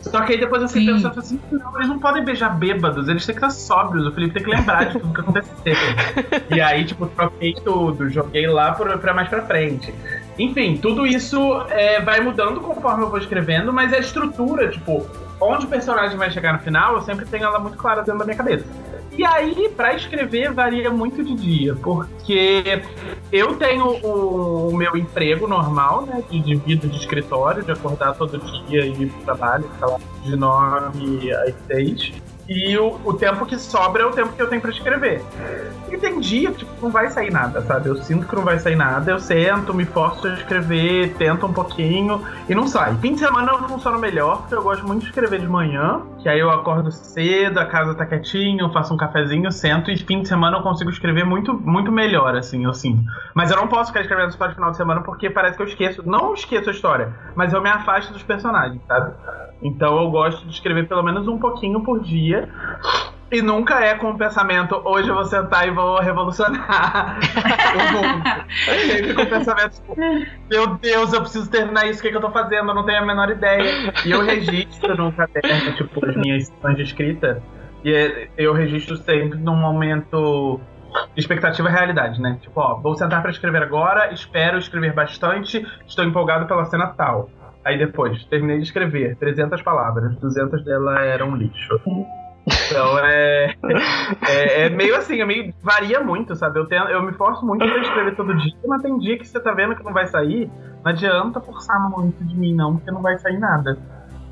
Só 0.00 0.20
que 0.22 0.32
aí 0.32 0.40
depois 0.40 0.62
eu 0.62 0.68
fiquei 0.68 0.86
Sim. 0.86 0.94
pensando 0.94 1.18
assim, 1.18 1.40
não, 1.50 1.76
eles 1.76 1.88
não 1.88 1.98
podem 1.98 2.24
beijar 2.24 2.50
bêbados, 2.50 3.08
eles 3.08 3.24
têm 3.24 3.34
que 3.34 3.44
estar 3.44 3.50
sóbrios, 3.50 4.06
o 4.06 4.12
Felipe 4.12 4.34
tem 4.34 4.42
que 4.42 4.50
lembrar 4.50 4.86
de 4.86 4.98
tudo 4.98 5.14
que 5.14 5.20
aconteceu. 5.20 5.74
e 6.54 6.60
aí, 6.60 6.84
tipo, 6.84 7.06
troquei 7.06 7.54
tudo, 7.54 8.08
joguei 8.08 8.46
lá 8.46 8.72
pra, 8.72 8.98
pra 8.98 9.14
mais 9.14 9.28
pra 9.28 9.42
frente. 9.42 9.94
Enfim, 10.38 10.76
tudo 10.76 11.06
isso 11.06 11.38
é, 11.70 12.00
vai 12.00 12.20
mudando 12.20 12.60
conforme 12.60 13.04
eu 13.04 13.10
vou 13.10 13.18
escrevendo, 13.18 13.72
mas 13.72 13.92
a 13.92 13.98
estrutura, 13.98 14.68
tipo, 14.68 15.06
onde 15.40 15.66
o 15.66 15.68
personagem 15.68 16.16
vai 16.16 16.30
chegar 16.30 16.52
no 16.52 16.58
final, 16.58 16.94
eu 16.94 17.02
sempre 17.02 17.24
tenho 17.26 17.44
ela 17.44 17.58
muito 17.58 17.76
clara 17.76 18.02
dentro 18.02 18.18
da 18.18 18.24
minha 18.24 18.36
cabeça. 18.36 18.64
E 19.16 19.24
aí, 19.24 19.68
pra 19.76 19.94
escrever, 19.94 20.52
varia 20.52 20.90
muito 20.90 21.22
de 21.22 21.34
dia, 21.34 21.76
porque 21.76 22.82
eu 23.30 23.54
tenho 23.56 23.90
o, 24.04 24.76
meu 24.76 24.96
emprego 24.96 25.46
normal, 25.46 26.02
né, 26.02 26.22
de, 26.28 26.54
vida 26.56 26.88
de 26.88 26.96
escritório, 26.96 27.62
de 27.62 27.70
acordar 27.70 28.14
todo 28.14 28.38
dia 28.38 28.84
e 28.84 29.02
ir 29.02 29.10
pro 29.10 29.22
trabalho, 29.22 29.70
sei 29.78 29.88
lá, 29.88 29.98
de 30.24 30.36
9 30.36 31.32
às 31.32 31.54
6. 31.68 32.12
E 32.48 32.76
o, 32.76 33.00
o 33.04 33.14
tempo 33.14 33.46
que 33.46 33.58
sobra 33.58 34.02
é 34.02 34.06
o 34.06 34.10
tempo 34.10 34.32
que 34.34 34.42
eu 34.42 34.48
tenho 34.48 34.60
pra 34.60 34.70
escrever. 34.70 35.22
E 35.90 35.96
tem 35.96 36.20
dia 36.20 36.50
que 36.50 36.58
tipo, 36.58 36.72
não 36.82 36.90
vai 36.90 37.08
sair 37.08 37.32
nada, 37.32 37.62
sabe? 37.62 37.88
Eu 37.88 37.96
sinto 37.96 38.26
que 38.26 38.34
não 38.34 38.42
vai 38.42 38.58
sair 38.58 38.76
nada, 38.76 39.10
eu 39.10 39.18
sento, 39.18 39.72
me 39.72 39.84
forço 39.84 40.26
a 40.26 40.34
escrever, 40.34 41.14
tento 41.14 41.46
um 41.46 41.52
pouquinho 41.52 42.22
e 42.48 42.54
não 42.54 42.66
sai. 42.66 42.94
Fim 42.96 43.14
de 43.14 43.20
semana 43.20 43.52
eu 43.52 43.68
funciono 43.68 43.98
melhor, 43.98 44.42
porque 44.42 44.54
eu 44.54 44.62
gosto 44.62 44.86
muito 44.86 45.02
de 45.02 45.08
escrever 45.08 45.40
de 45.40 45.48
manhã, 45.48 46.02
que 46.24 46.28
aí 46.30 46.40
eu 46.40 46.50
acordo 46.50 46.90
cedo, 46.90 47.60
a 47.60 47.66
casa 47.66 47.94
tá 47.94 48.06
quietinha, 48.06 48.62
eu 48.62 48.72
faço 48.72 48.94
um 48.94 48.96
cafezinho, 48.96 49.52
sento 49.52 49.90
e 49.90 49.96
fim 49.98 50.22
de 50.22 50.28
semana 50.28 50.56
eu 50.56 50.62
consigo 50.62 50.88
escrever 50.88 51.22
muito, 51.22 51.52
muito 51.52 51.92
melhor, 51.92 52.34
assim, 52.34 52.64
eu 52.64 52.72
sinto. 52.72 53.02
Mas 53.34 53.50
eu 53.50 53.58
não 53.58 53.68
posso 53.68 53.90
ficar 53.90 54.00
escrevendo 54.00 54.30
história 54.30 54.52
de 54.52 54.56
final 54.56 54.70
de 54.70 54.78
semana 54.78 55.02
porque 55.02 55.28
parece 55.28 55.58
que 55.58 55.62
eu 55.62 55.66
esqueço, 55.66 56.02
não 56.08 56.32
esqueço 56.32 56.70
a 56.70 56.72
história, 56.72 57.14
mas 57.36 57.52
eu 57.52 57.60
me 57.60 57.68
afasto 57.68 58.10
dos 58.14 58.22
personagens, 58.22 58.80
sabe? 58.88 59.14
Então 59.60 60.02
eu 60.02 60.10
gosto 60.10 60.46
de 60.46 60.54
escrever 60.54 60.88
pelo 60.88 61.02
menos 61.02 61.28
um 61.28 61.38
pouquinho 61.38 61.82
por 61.82 62.00
dia. 62.00 62.48
E 63.32 63.42
nunca 63.42 63.80
é 63.84 63.94
com 63.94 64.10
o 64.10 64.18
pensamento, 64.18 64.80
hoje 64.84 65.08
eu 65.08 65.14
vou 65.14 65.24
sentar 65.24 65.66
e 65.66 65.70
vou 65.70 65.98
revolucionar 65.98 67.18
o 67.74 67.92
mundo. 67.92 68.22
É 68.68 68.78
sempre 68.78 69.14
com 69.14 69.22
o 69.22 69.26
pensamento, 69.26 69.72
tipo, 69.74 69.96
meu 70.48 70.66
Deus, 70.76 71.12
eu 71.12 71.20
preciso 71.20 71.50
terminar 71.50 71.86
isso, 71.88 71.98
o 71.98 72.02
que, 72.02 72.10
que 72.10 72.16
eu 72.16 72.20
tô 72.20 72.30
fazendo? 72.30 72.70
Eu 72.70 72.74
não 72.74 72.84
tenho 72.84 73.02
a 73.02 73.06
menor 73.06 73.30
ideia. 73.30 73.92
E 74.04 74.10
eu 74.10 74.22
registro 74.22 74.96
no 74.96 75.12
caderno, 75.12 75.72
tipo, 75.74 76.06
as 76.06 76.16
minhas 76.16 76.46
sessões 76.46 76.76
de 76.76 76.82
escrita. 76.82 77.42
E 77.82 77.92
é- 77.92 78.28
eu 78.38 78.52
registro 78.52 78.96
sempre 78.96 79.38
num 79.38 79.56
momento 79.56 80.60
expectativa 81.16 81.68
e 81.68 81.72
realidade, 81.72 82.20
né? 82.20 82.38
Tipo, 82.40 82.60
ó, 82.60 82.76
vou 82.76 82.94
sentar 82.94 83.20
pra 83.20 83.30
escrever 83.30 83.62
agora, 83.62 84.12
espero 84.12 84.58
escrever 84.58 84.92
bastante, 84.92 85.66
estou 85.86 86.04
empolgado 86.04 86.46
pela 86.46 86.64
cena 86.66 86.86
tal. 86.88 87.28
Aí 87.64 87.78
depois, 87.78 88.22
terminei 88.26 88.58
de 88.58 88.64
escrever, 88.64 89.16
300 89.16 89.60
palavras, 89.62 90.14
200 90.16 90.64
dela 90.64 91.00
eram 91.00 91.34
lixo. 91.34 91.80
Então 92.46 92.98
é, 92.98 93.54
é. 94.28 94.66
é 94.66 94.68
meio 94.68 94.96
assim, 94.96 95.20
é 95.20 95.24
meio. 95.24 95.54
Varia 95.62 96.00
muito, 96.00 96.34
sabe? 96.34 96.58
Eu, 96.58 96.66
tenho, 96.66 96.84
eu 96.84 97.02
me 97.02 97.12
forço 97.12 97.44
muito 97.44 97.64
pra 97.64 97.80
escrever 97.80 98.14
todo 98.14 98.36
dia, 98.36 98.54
mas 98.66 98.82
tem 98.82 98.98
dia 98.98 99.18
que 99.18 99.26
você 99.26 99.40
tá 99.40 99.52
vendo 99.52 99.74
que 99.74 99.82
não 99.82 99.92
vai 99.92 100.06
sair. 100.06 100.50
Não 100.84 100.92
adianta 100.92 101.40
forçar 101.40 101.80
muito 101.90 102.22
de 102.22 102.36
mim, 102.36 102.54
não, 102.54 102.76
porque 102.76 102.90
não 102.90 103.00
vai 103.00 103.18
sair 103.18 103.38
nada. 103.38 103.78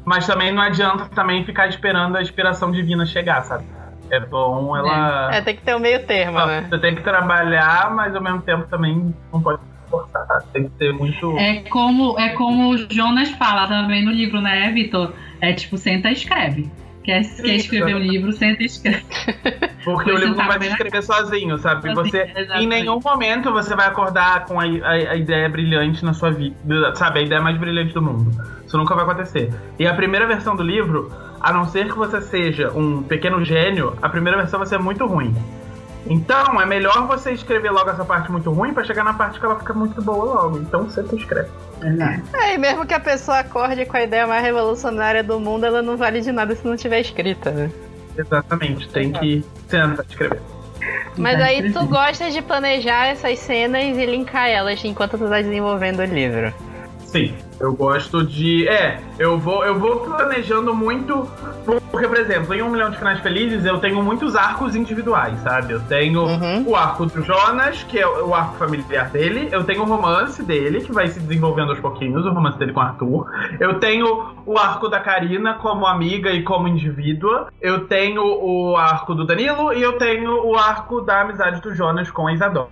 Mas 0.05 0.27
também 0.27 0.53
não 0.53 0.61
adianta 0.61 1.07
também 1.14 1.44
ficar 1.44 1.68
esperando 1.68 2.16
a 2.16 2.22
inspiração 2.22 2.70
divina 2.70 3.07
chegar, 3.07 3.42
sabe? 3.42 3.64
É 4.11 4.20
bom 4.20 4.77
ela. 4.77 5.35
É, 5.35 5.40
tem 5.40 5.57
que 5.57 5.62
ter 5.62 5.75
o 5.75 5.81
meio 5.81 6.05
termo, 6.05 6.38
né? 6.44 6.66
Você 6.68 6.79
tem 6.79 6.94
que 6.94 7.03
trabalhar, 7.03 7.94
mas 7.94 8.14
ao 8.14 8.22
mesmo 8.22 8.42
tempo 8.42 8.66
também 8.68 9.14
não 9.33 9.40
pode 9.40 9.61
forçar. 9.88 10.27
Tem 10.53 10.64
que 10.64 10.70
ter 10.70 10.92
muito. 10.92 11.38
É 11.38 11.62
como, 11.70 12.18
é 12.18 12.31
como 12.31 12.70
o 12.70 12.77
Jonas 12.77 13.31
fala 13.31 13.66
também 13.66 14.05
no 14.05 14.11
livro, 14.11 14.40
né, 14.40 14.70
Vitor? 14.72 15.14
É 15.40 15.53
tipo, 15.55 15.79
senta 15.79 16.11
e 16.11 16.12
escreve. 16.12 16.70
Quer, 17.04 17.22
quer 17.22 17.56
escrever 17.56 17.96
um 17.96 17.98
livro, 17.98 18.32
senta 18.32 18.62
e 18.62 18.66
escreve. 18.66 19.04
Porque 19.84 20.10
o 20.12 20.14
livro 20.14 20.28
não 20.30 20.36
tá, 20.36 20.46
vai 20.46 20.60
se 20.60 20.68
escrever 20.68 21.02
sozinho, 21.02 21.58
sabe? 21.58 21.92
Sozinho, 21.92 22.12
Você, 22.12 22.32
em 22.60 22.66
nenhum 22.68 23.00
momento 23.04 23.50
você 23.52 23.74
vai 23.74 23.88
acordar 23.88 24.44
com 24.44 24.60
a, 24.60 24.64
a- 24.64 24.90
a 25.10 25.16
ideia 25.16 25.48
brilhante 25.48 26.04
na 26.04 26.12
sua 26.14 26.30
vida, 26.30 26.94
sabe? 26.94 27.18
A 27.18 27.22
ideia 27.22 27.40
mais 27.40 27.58
brilhante 27.58 27.92
do 27.92 28.00
mundo. 28.00 28.30
Isso 28.64 28.76
nunca 28.78 28.94
vai 28.94 29.02
acontecer. 29.04 29.52
E 29.78 29.86
a 29.86 29.94
primeira 29.94 30.24
versão 30.26 30.54
do 30.54 30.62
livro, 30.62 31.10
a 31.40 31.52
não 31.52 31.64
ser 31.66 31.86
que 31.88 31.98
você 31.98 32.20
seja 32.20 32.70
um 32.70 33.02
pequeno 33.02 33.44
gênio, 33.44 33.96
a 34.00 34.08
primeira 34.08 34.38
versão 34.38 34.60
vai 34.60 34.68
ser 34.68 34.78
muito 34.78 35.04
ruim. 35.04 35.34
Então, 36.06 36.60
é 36.60 36.66
melhor 36.66 37.06
você 37.06 37.32
escrever 37.32 37.70
logo 37.70 37.90
essa 37.90 38.04
parte 38.04 38.30
muito 38.30 38.50
ruim 38.50 38.72
pra 38.72 38.84
chegar 38.84 39.04
na 39.04 39.14
parte 39.14 39.38
que 39.40 39.44
ela 39.44 39.58
fica 39.58 39.72
muito 39.72 40.00
boa 40.02 40.24
logo. 40.42 40.58
Então, 40.58 40.84
você 40.84 41.00
escreve. 41.16 41.48
Verdade. 41.82 42.22
É, 42.34 42.54
e 42.54 42.58
mesmo 42.58 42.86
que 42.86 42.94
a 42.94 43.00
pessoa 43.00 43.40
acorde 43.40 43.84
com 43.84 43.96
a 43.96 44.02
ideia 44.02 44.26
mais 44.26 44.42
revolucionária 44.44 45.22
do 45.22 45.40
mundo, 45.40 45.66
ela 45.66 45.82
não 45.82 45.96
vale 45.96 46.20
de 46.20 46.30
nada 46.30 46.54
se 46.54 46.64
não 46.66 46.76
tiver 46.76 47.00
escrita, 47.00 47.50
né? 47.50 47.70
Exatamente, 48.16 48.88
tem 48.88 49.12
que 49.12 49.44
sentar 49.68 50.04
e 50.04 50.08
escrever. 50.08 50.40
Mas 51.16 51.38
Vai 51.38 51.56
aí 51.56 51.72
tu 51.72 51.86
gosta 51.86 52.30
de 52.30 52.42
planejar 52.42 53.06
essas 53.06 53.38
cenas 53.38 53.96
e 53.96 54.06
linkar 54.06 54.48
elas 54.48 54.82
enquanto 54.84 55.18
tu 55.18 55.28
tá 55.28 55.40
desenvolvendo 55.40 56.00
o 56.00 56.04
livro. 56.04 56.52
Sim, 57.06 57.34
eu 57.62 57.72
gosto 57.72 58.25
de. 58.27 58.66
É, 58.68 59.01
eu 59.18 59.38
vou, 59.38 59.64
eu 59.64 59.79
vou 59.79 60.01
planejando 60.01 60.75
muito. 60.75 61.27
Porque, 61.90 62.09
por 62.09 62.16
exemplo, 62.16 62.55
em 62.55 62.62
Um 62.62 62.70
Milhão 62.70 62.90
de 62.90 62.96
Finais 62.98 63.20
Felizes 63.20 63.64
eu 63.66 63.79
tenho 63.79 64.03
muitos 64.03 64.35
arcos 64.35 64.75
individuais, 64.75 65.38
sabe? 65.40 65.75
Eu 65.75 65.81
tenho 65.81 66.22
Uhum. 66.25 66.64
o 66.66 66.75
arco 66.77 67.07
do 67.07 67.22
Jonas, 67.22 67.83
que 67.85 67.98
é 67.98 68.07
o 68.07 68.35
arco 68.35 68.57
familiar 68.57 69.11
dele. 69.11 69.48
Eu 69.53 69.62
tenho 69.64 69.83
o 69.83 69.85
romance 69.85 70.42
dele, 70.42 70.81
que 70.81 70.90
vai 70.92 71.07
se 71.09 71.20
desenvolvendo 71.20 71.70
aos 71.70 71.81
pouquinhos, 71.81 72.25
o 72.27 72.31
romance 72.33 72.59
dele 72.59 72.72
com 72.72 72.81
o 72.81 72.83
Arthur. 72.83 73.27
Eu 73.61 73.79
tenho 73.79 74.35
o 74.46 74.59
arco 74.59 74.88
da 74.88 75.01
Karina 75.01 75.55
como 75.55 75.87
amiga 75.87 76.31
e 76.31 76.42
como 76.42 76.66
indivídua. 76.66 77.48
Eu 77.61 77.87
tenho 77.87 78.22
o 78.25 78.75
arco 78.77 79.14
do 79.14 79.25
Danilo 79.27 79.72
e 79.72 79.83
eu 79.83 79.98
tenho 79.98 80.44
o 80.46 80.57
arco 80.57 81.03
da 81.03 81.20
amizade 81.20 81.61
do 81.61 81.75
Jonas 81.75 82.11
com 82.11 82.27
a 82.27 82.33
Isadora. 82.33 82.70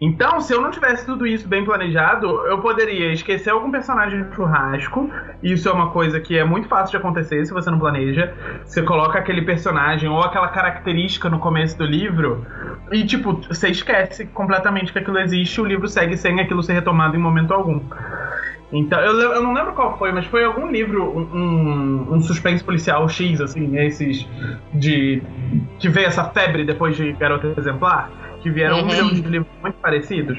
Então, 0.00 0.40
se 0.40 0.52
eu 0.52 0.60
não 0.60 0.70
tivesse 0.70 1.06
tudo 1.06 1.26
isso 1.26 1.48
bem 1.48 1.64
planejado, 1.64 2.26
eu 2.46 2.58
poderia 2.58 3.12
esquecer 3.12 3.48
algum 3.50 3.70
personagem 3.70 4.23
churrasco. 4.32 5.10
Isso 5.42 5.68
é 5.68 5.72
uma 5.72 5.90
coisa 5.90 6.20
que 6.20 6.38
é 6.38 6.44
muito 6.44 6.68
fácil 6.68 6.92
de 6.92 6.96
acontecer 6.98 7.44
se 7.44 7.52
você 7.52 7.70
não 7.70 7.78
planeja. 7.78 8.32
Você 8.64 8.82
coloca 8.82 9.18
aquele 9.18 9.42
personagem 9.42 10.08
ou 10.08 10.20
aquela 10.20 10.48
característica 10.48 11.28
no 11.28 11.38
começo 11.38 11.76
do 11.76 11.84
livro 11.84 12.46
e, 12.92 13.04
tipo, 13.04 13.34
você 13.48 13.68
esquece 13.68 14.26
completamente 14.26 14.92
que 14.92 14.98
aquilo 14.98 15.18
existe 15.18 15.60
o 15.60 15.64
livro 15.64 15.88
segue 15.88 16.16
sem 16.16 16.40
aquilo 16.40 16.62
ser 16.62 16.72
retomado 16.74 17.16
em 17.16 17.18
momento 17.18 17.52
algum. 17.52 17.80
Então, 18.72 18.98
eu, 19.00 19.20
eu 19.32 19.42
não 19.42 19.52
lembro 19.52 19.72
qual 19.72 19.96
foi, 19.98 20.10
mas 20.10 20.26
foi 20.26 20.42
algum 20.44 20.68
livro, 20.68 21.04
um, 21.04 21.38
um- 21.38 22.14
um 22.14 22.20
suspense 22.22 22.64
policial 22.64 23.08
X, 23.08 23.40
assim, 23.40 23.76
esses 23.78 24.26
de. 24.72 25.22
que 25.78 25.88
veio 25.88 26.06
essa 26.08 26.24
febre 26.24 26.64
depois 26.64 26.96
de 26.96 27.12
Garota 27.12 27.54
Exemplar, 27.56 28.10
que 28.44 28.50
vieram 28.50 28.80
um 28.80 28.84
milhão 28.84 29.08
de 29.08 29.22
livros 29.22 29.50
muito 29.62 29.78
parecidos. 29.78 30.36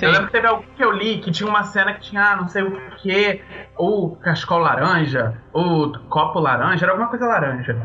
Eu 0.00 0.10
lembro 0.10 0.26
que 0.28 0.32
teve 0.32 0.46
algum 0.46 0.64
que 0.74 0.82
eu 0.82 0.90
li 0.90 1.18
que 1.18 1.30
tinha 1.30 1.46
uma 1.46 1.62
cena 1.62 1.92
que 1.92 2.00
tinha, 2.00 2.32
ah, 2.32 2.36
não 2.36 2.48
sei 2.48 2.62
o 2.62 2.72
que, 2.96 3.42
o 3.76 4.16
cascol 4.16 4.60
laranja, 4.60 5.36
o 5.52 5.92
copo 6.08 6.40
laranja, 6.40 6.86
era 6.86 6.92
alguma 6.92 7.10
coisa 7.10 7.26
laranja. 7.26 7.76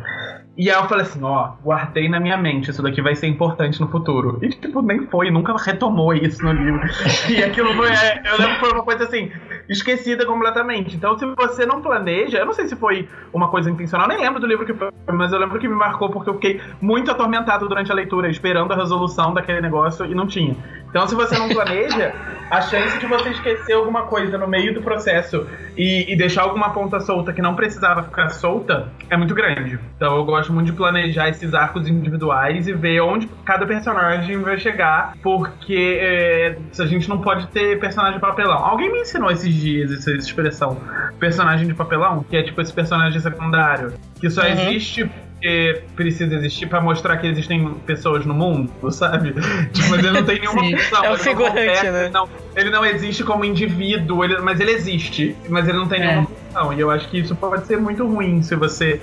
E 0.59 0.69
aí 0.69 0.75
eu 0.75 0.89
falei 0.89 1.05
assim, 1.05 1.23
ó, 1.23 1.53
guardei 1.63 2.09
na 2.09 2.19
minha 2.19 2.35
mente, 2.35 2.69
isso 2.69 2.83
daqui 2.83 3.01
vai 3.01 3.15
ser 3.15 3.27
importante 3.27 3.79
no 3.79 3.87
futuro. 3.87 4.39
E 4.41 4.49
tipo, 4.49 4.81
nem 4.81 5.07
foi, 5.07 5.31
nunca 5.31 5.55
retomou 5.55 6.13
isso 6.13 6.43
no 6.43 6.51
livro. 6.51 6.81
E 7.29 7.41
aquilo 7.41 7.73
foi, 7.75 7.87
é, 7.87 8.21
eu 8.25 8.37
lembro 8.37 8.55
que 8.55 8.59
foi 8.59 8.71
uma 8.73 8.83
coisa 8.83 9.05
assim, 9.05 9.31
esquecida 9.69 10.25
completamente. 10.25 10.97
Então 10.97 11.17
se 11.17 11.25
você 11.25 11.65
não 11.65 11.81
planeja, 11.81 12.39
eu 12.39 12.45
não 12.45 12.51
sei 12.51 12.67
se 12.67 12.75
foi 12.75 13.07
uma 13.31 13.47
coisa 13.47 13.71
intencional, 13.71 14.05
nem 14.09 14.19
lembro 14.19 14.41
do 14.41 14.47
livro 14.47 14.65
que 14.65 14.73
foi, 14.73 14.89
mas 15.13 15.31
eu 15.31 15.39
lembro 15.39 15.59
que 15.59 15.67
me 15.67 15.75
marcou 15.75 16.09
porque 16.09 16.29
eu 16.29 16.33
fiquei 16.33 16.59
muito 16.81 17.09
atormentado 17.09 17.65
durante 17.65 17.89
a 17.89 17.95
leitura, 17.95 18.29
esperando 18.29 18.73
a 18.73 18.75
resolução 18.75 19.33
daquele 19.33 19.61
negócio 19.61 20.05
e 20.05 20.13
não 20.13 20.27
tinha. 20.27 20.57
Então 20.89 21.07
se 21.07 21.15
você 21.15 21.37
não 21.37 21.47
planeja, 21.47 22.13
a 22.49 22.61
chance 22.61 22.97
de 22.97 23.05
você 23.05 23.29
esquecer 23.29 23.73
alguma 23.73 24.03
coisa 24.03 24.37
no 24.37 24.47
meio 24.47 24.73
do 24.73 24.81
processo 24.81 25.47
e, 25.77 26.11
e 26.11 26.15
deixar 26.17 26.41
alguma 26.41 26.71
ponta 26.71 26.99
solta 26.99 27.31
que 27.31 27.41
não 27.41 27.55
precisava 27.55 28.03
ficar 28.03 28.29
solta 28.29 28.89
é 29.09 29.15
muito 29.15 29.35
grande. 29.35 29.79
Então 29.95 30.17
eu 30.17 30.25
gosto 30.25 30.48
muito 30.51 30.67
de 30.67 30.73
planejar 30.73 31.29
esses 31.29 31.53
arcos 31.53 31.87
individuais 31.87 32.67
e 32.67 32.73
ver 32.73 33.01
onde 33.01 33.29
cada 33.45 33.65
personagem 33.65 34.37
vai 34.41 34.57
chegar, 34.57 35.13
porque 35.21 35.97
é, 36.01 36.57
a 36.79 36.85
gente 36.85 37.07
não 37.09 37.19
pode 37.19 37.47
ter 37.47 37.79
personagem 37.79 38.15
de 38.15 38.21
papelão. 38.21 38.57
Alguém 38.63 38.91
me 38.91 39.01
ensinou 39.01 39.31
esses 39.31 39.53
dias 39.53 39.91
essa 39.91 40.11
expressão, 40.11 40.77
personagem 41.19 41.67
de 41.67 41.73
papelão, 41.73 42.23
que 42.29 42.35
é 42.37 42.43
tipo 42.43 42.61
esse 42.61 42.73
personagem 42.73 43.19
secundário, 43.19 43.93
que 44.19 44.29
só 44.29 44.41
Uhum. 44.41 44.47
existe 44.49 45.09
porque 45.39 45.81
precisa 45.95 46.35
existir 46.35 46.67
pra 46.67 46.81
mostrar 46.81 47.15
que 47.17 47.25
existem 47.27 47.73
pessoas 47.85 48.25
no 48.25 48.33
mundo, 48.33 48.69
sabe? 48.91 49.33
Tipo, 49.71 49.89
mas 49.89 49.99
ele 50.03 50.11
não 50.11 50.23
tem 50.25 50.39
nenhuma 50.41 50.61
função. 50.63 51.03
É 51.05 51.09
o 51.09 51.13
ele 51.13 51.17
não 51.17 51.17
figurante, 51.17 51.83
né? 51.89 52.01
ele 52.05 52.09
não- 52.09 52.29
ele 52.55 52.69
não 52.69 52.85
existe 52.85 53.23
como 53.23 53.45
indivíduo, 53.45 54.23
ele- 54.25 54.39
mas 54.39 54.59
ele 54.59 54.71
existe. 54.71 55.35
Mas 55.47 55.67
ele 55.67 55.77
não 55.77 55.87
tem 55.87 56.01
É. 56.01 56.07
nenhuma 56.07 56.27
função. 56.27 56.73
E 56.73 56.79
eu 56.81 56.91
acho 56.91 57.07
que 57.09 57.19
isso 57.19 57.33
pode 57.35 57.65
ser 57.65 57.77
muito 57.77 58.05
ruim 58.05 58.41
se 58.41 58.53
você 58.55 58.99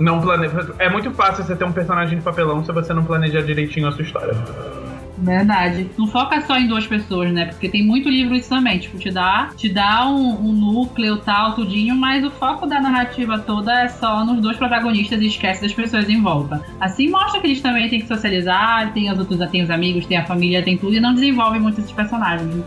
não 0.00 0.20
planeja. 0.20 0.74
É 0.80 0.88
muito 0.90 1.12
fácil 1.12 1.44
você 1.44 1.54
ter 1.54 1.64
um 1.64 1.72
personagem 1.72 2.18
de 2.18 2.24
papelão 2.24 2.64
se 2.64 2.72
você 2.72 2.92
não 2.92 3.04
planejar 3.04 3.42
direitinho 3.42 3.86
a 3.86 3.92
sua 3.92 4.02
história. 4.02 4.34
Verdade. 5.20 5.90
Não 5.98 6.06
foca 6.06 6.40
só 6.42 6.56
em 6.56 6.66
duas 6.66 6.86
pessoas, 6.86 7.32
né? 7.32 7.46
Porque 7.46 7.68
tem 7.68 7.84
muito 7.84 8.08
livro 8.08 8.34
isso 8.34 8.48
também. 8.48 8.78
Tipo, 8.78 8.98
te 8.98 9.10
dá, 9.10 9.50
te 9.56 9.68
dá 9.68 10.06
um, 10.06 10.46
um 10.48 10.52
núcleo 10.52 11.16
tal, 11.18 11.54
tudinho, 11.54 11.94
mas 11.96 12.24
o 12.24 12.30
foco 12.30 12.66
da 12.66 12.80
narrativa 12.80 13.38
toda 13.38 13.72
é 13.82 13.88
só 13.88 14.24
nos 14.24 14.40
dois 14.40 14.56
protagonistas 14.56 15.20
e 15.20 15.26
esquece 15.26 15.62
das 15.62 15.72
pessoas 15.72 16.08
em 16.08 16.20
volta. 16.20 16.62
Assim 16.80 17.10
mostra 17.10 17.40
que 17.40 17.46
eles 17.48 17.60
também 17.60 17.88
têm 17.88 18.00
que 18.00 18.06
socializar, 18.06 18.92
tem 18.92 19.10
os 19.10 19.18
outros, 19.18 19.38
tem 19.50 19.62
os 19.62 19.70
amigos, 19.70 20.06
tem 20.06 20.16
a 20.18 20.24
família, 20.24 20.62
tem 20.62 20.76
tudo, 20.78 20.94
e 20.94 21.00
não 21.00 21.12
desenvolve 21.14 21.58
muito 21.58 21.80
esses 21.80 21.92
personagens. 21.92 22.64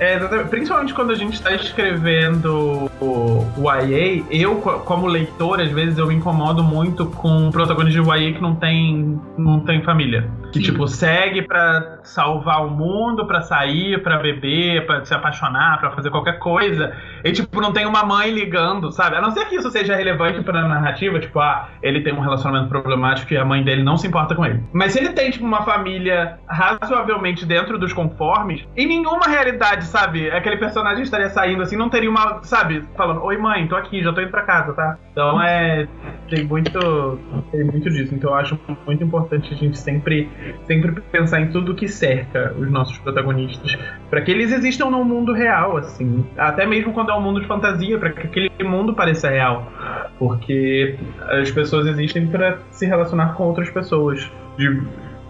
É, 0.00 0.18
principalmente 0.44 0.94
quando 0.94 1.12
a 1.12 1.14
gente 1.14 1.34
está 1.34 1.54
escrevendo 1.54 2.90
o, 3.00 3.46
o 3.56 3.70
YA, 3.72 4.24
eu, 4.30 4.56
co- 4.56 4.80
como 4.80 5.06
leitor, 5.06 5.60
às 5.60 5.70
vezes 5.70 5.96
eu 5.98 6.06
me 6.08 6.14
incomodo 6.14 6.62
muito 6.62 7.06
com 7.06 7.50
protagonistas 7.50 8.04
de 8.04 8.10
YA 8.10 8.32
que 8.32 8.40
não 8.40 8.54
tem, 8.56 9.20
não 9.38 9.60
tem 9.60 9.80
família. 9.82 10.28
Que, 10.52 10.58
Sim. 10.58 10.64
tipo, 10.64 10.86
segue 10.86 11.42
pra 11.42 11.98
salvar 12.02 12.66
o 12.66 12.70
mundo, 12.70 13.26
pra 13.26 13.40
sair, 13.40 14.02
pra 14.02 14.18
beber, 14.18 14.84
pra 14.86 15.04
se 15.04 15.14
apaixonar, 15.14 15.78
pra 15.80 15.90
fazer 15.92 16.10
qualquer 16.10 16.38
coisa. 16.38 16.92
E, 17.24 17.32
tipo, 17.32 17.60
não 17.60 17.72
tem 17.72 17.86
uma 17.86 18.04
mãe 18.04 18.30
ligando, 18.30 18.92
sabe? 18.92 19.16
A 19.16 19.20
não 19.20 19.30
ser 19.30 19.46
que 19.46 19.56
isso 19.56 19.70
seja 19.70 19.96
relevante 19.96 20.42
pra 20.42 20.68
narrativa, 20.68 21.18
tipo, 21.18 21.40
ah, 21.40 21.68
ele 21.82 22.02
tem 22.02 22.12
um 22.12 22.20
relacionamento 22.20 22.68
problemático 22.68 23.32
e 23.32 23.36
a 23.36 23.44
mãe 23.44 23.62
dele 23.64 23.82
não 23.82 23.96
se 23.96 24.06
importa 24.06 24.34
com 24.34 24.44
ele. 24.44 24.62
Mas 24.72 24.92
se 24.92 24.98
ele 24.98 25.10
tem, 25.10 25.30
tipo, 25.30 25.44
uma 25.44 25.62
família 25.62 26.38
razoavelmente 26.46 27.46
dentro 27.46 27.78
dos 27.78 27.92
conformes, 27.92 28.62
em 28.76 28.86
nenhuma 28.86 29.26
realidade, 29.26 29.84
sabe? 29.84 30.30
Aquele 30.30 30.58
personagem 30.58 31.02
estaria 31.02 31.30
saindo 31.30 31.62
assim, 31.62 31.76
não 31.76 31.88
teria 31.88 32.10
uma, 32.10 32.42
sabe? 32.42 32.84
Falando, 32.96 33.22
oi 33.24 33.38
mãe, 33.38 33.66
tô 33.66 33.76
aqui, 33.76 34.02
já 34.02 34.12
tô 34.12 34.20
indo 34.20 34.30
pra 34.30 34.42
casa, 34.42 34.74
tá? 34.74 34.98
Então 35.12 35.42
é. 35.42 35.88
Tem 36.28 36.44
muito. 36.44 37.18
Tem 37.50 37.64
muito 37.64 37.90
disso. 37.90 38.14
Então 38.14 38.30
eu 38.30 38.36
acho 38.36 38.58
muito 38.86 39.04
importante 39.04 39.52
a 39.52 39.56
gente 39.56 39.78
sempre, 39.78 40.30
sempre 40.66 41.00
pensar 41.12 41.40
em 41.40 41.50
tudo 41.50 41.74
que 41.74 41.88
cerca 41.88 42.54
os 42.58 42.70
nossos 42.70 42.98
protagonistas. 42.98 43.76
Pra 44.10 44.20
que 44.20 44.30
eles 44.30 44.52
existam 44.52 44.90
no 44.90 45.04
mundo 45.04 45.32
real, 45.32 45.76
assim. 45.76 46.24
Até 46.36 46.66
mesmo 46.66 46.92
quando 46.92 47.10
é 47.10 47.14
um 47.14 47.20
mundo 47.20 47.40
de 47.40 47.46
fantasia, 47.46 47.98
pra 47.98 48.10
que 48.10 48.26
aquele 48.26 48.50
mundo 48.64 48.94
pareça 48.94 49.28
real. 49.30 49.70
Porque 50.18 50.96
as 51.30 51.50
pessoas 51.50 51.86
existem 51.86 52.26
pra 52.26 52.58
se 52.70 52.86
relacionar 52.86 53.34
com 53.34 53.44
outras 53.44 53.70
pessoas. 53.70 54.30
De 54.56 54.82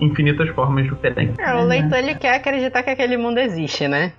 infinitas 0.02 0.48
formas 0.50 0.84
diferentes. 0.84 1.38
É, 1.38 1.54
o 1.54 1.64
leitor 1.64 1.98
ele 1.98 2.14
quer 2.14 2.34
acreditar 2.34 2.82
que 2.82 2.90
aquele 2.90 3.16
mundo 3.16 3.38
existe, 3.38 3.86
né? 3.86 4.12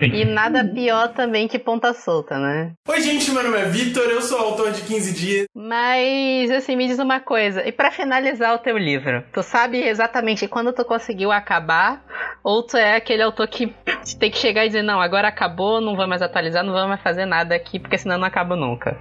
E 0.00 0.24
nada 0.24 0.64
pior 0.64 1.08
também 1.08 1.48
que 1.48 1.58
ponta 1.58 1.94
solta, 1.94 2.38
né? 2.38 2.72
Oi, 2.88 3.00
gente, 3.00 3.30
meu 3.30 3.42
nome 3.42 3.58
é 3.58 3.64
Vitor, 3.64 4.04
eu 4.04 4.20
sou 4.20 4.38
autor 4.38 4.72
de 4.72 4.82
15 4.82 5.14
dias. 5.14 5.46
Mas, 5.54 6.50
assim, 6.50 6.76
me 6.76 6.86
diz 6.86 6.98
uma 6.98 7.20
coisa. 7.20 7.66
E 7.66 7.72
pra 7.72 7.90
finalizar 7.90 8.54
o 8.54 8.58
teu 8.58 8.76
livro, 8.76 9.22
tu 9.32 9.42
sabe 9.42 9.78
exatamente 9.78 10.48
quando 10.48 10.72
tu 10.72 10.84
conseguiu 10.84 11.32
acabar? 11.32 12.04
Ou 12.42 12.62
tu 12.62 12.76
é 12.76 12.96
aquele 12.96 13.22
autor 13.22 13.48
que 13.48 13.72
tem 14.18 14.30
que 14.30 14.38
chegar 14.38 14.64
e 14.64 14.68
dizer, 14.68 14.82
não, 14.82 15.00
agora 15.00 15.28
acabou, 15.28 15.80
não 15.80 15.96
vou 15.96 16.06
mais 16.06 16.20
atualizar, 16.20 16.62
não 16.62 16.72
vou 16.72 16.86
mais 16.86 17.00
fazer 17.00 17.24
nada 17.24 17.54
aqui, 17.54 17.78
porque 17.78 17.96
senão 17.96 18.18
não 18.18 18.26
acabo 18.26 18.56
nunca. 18.56 18.98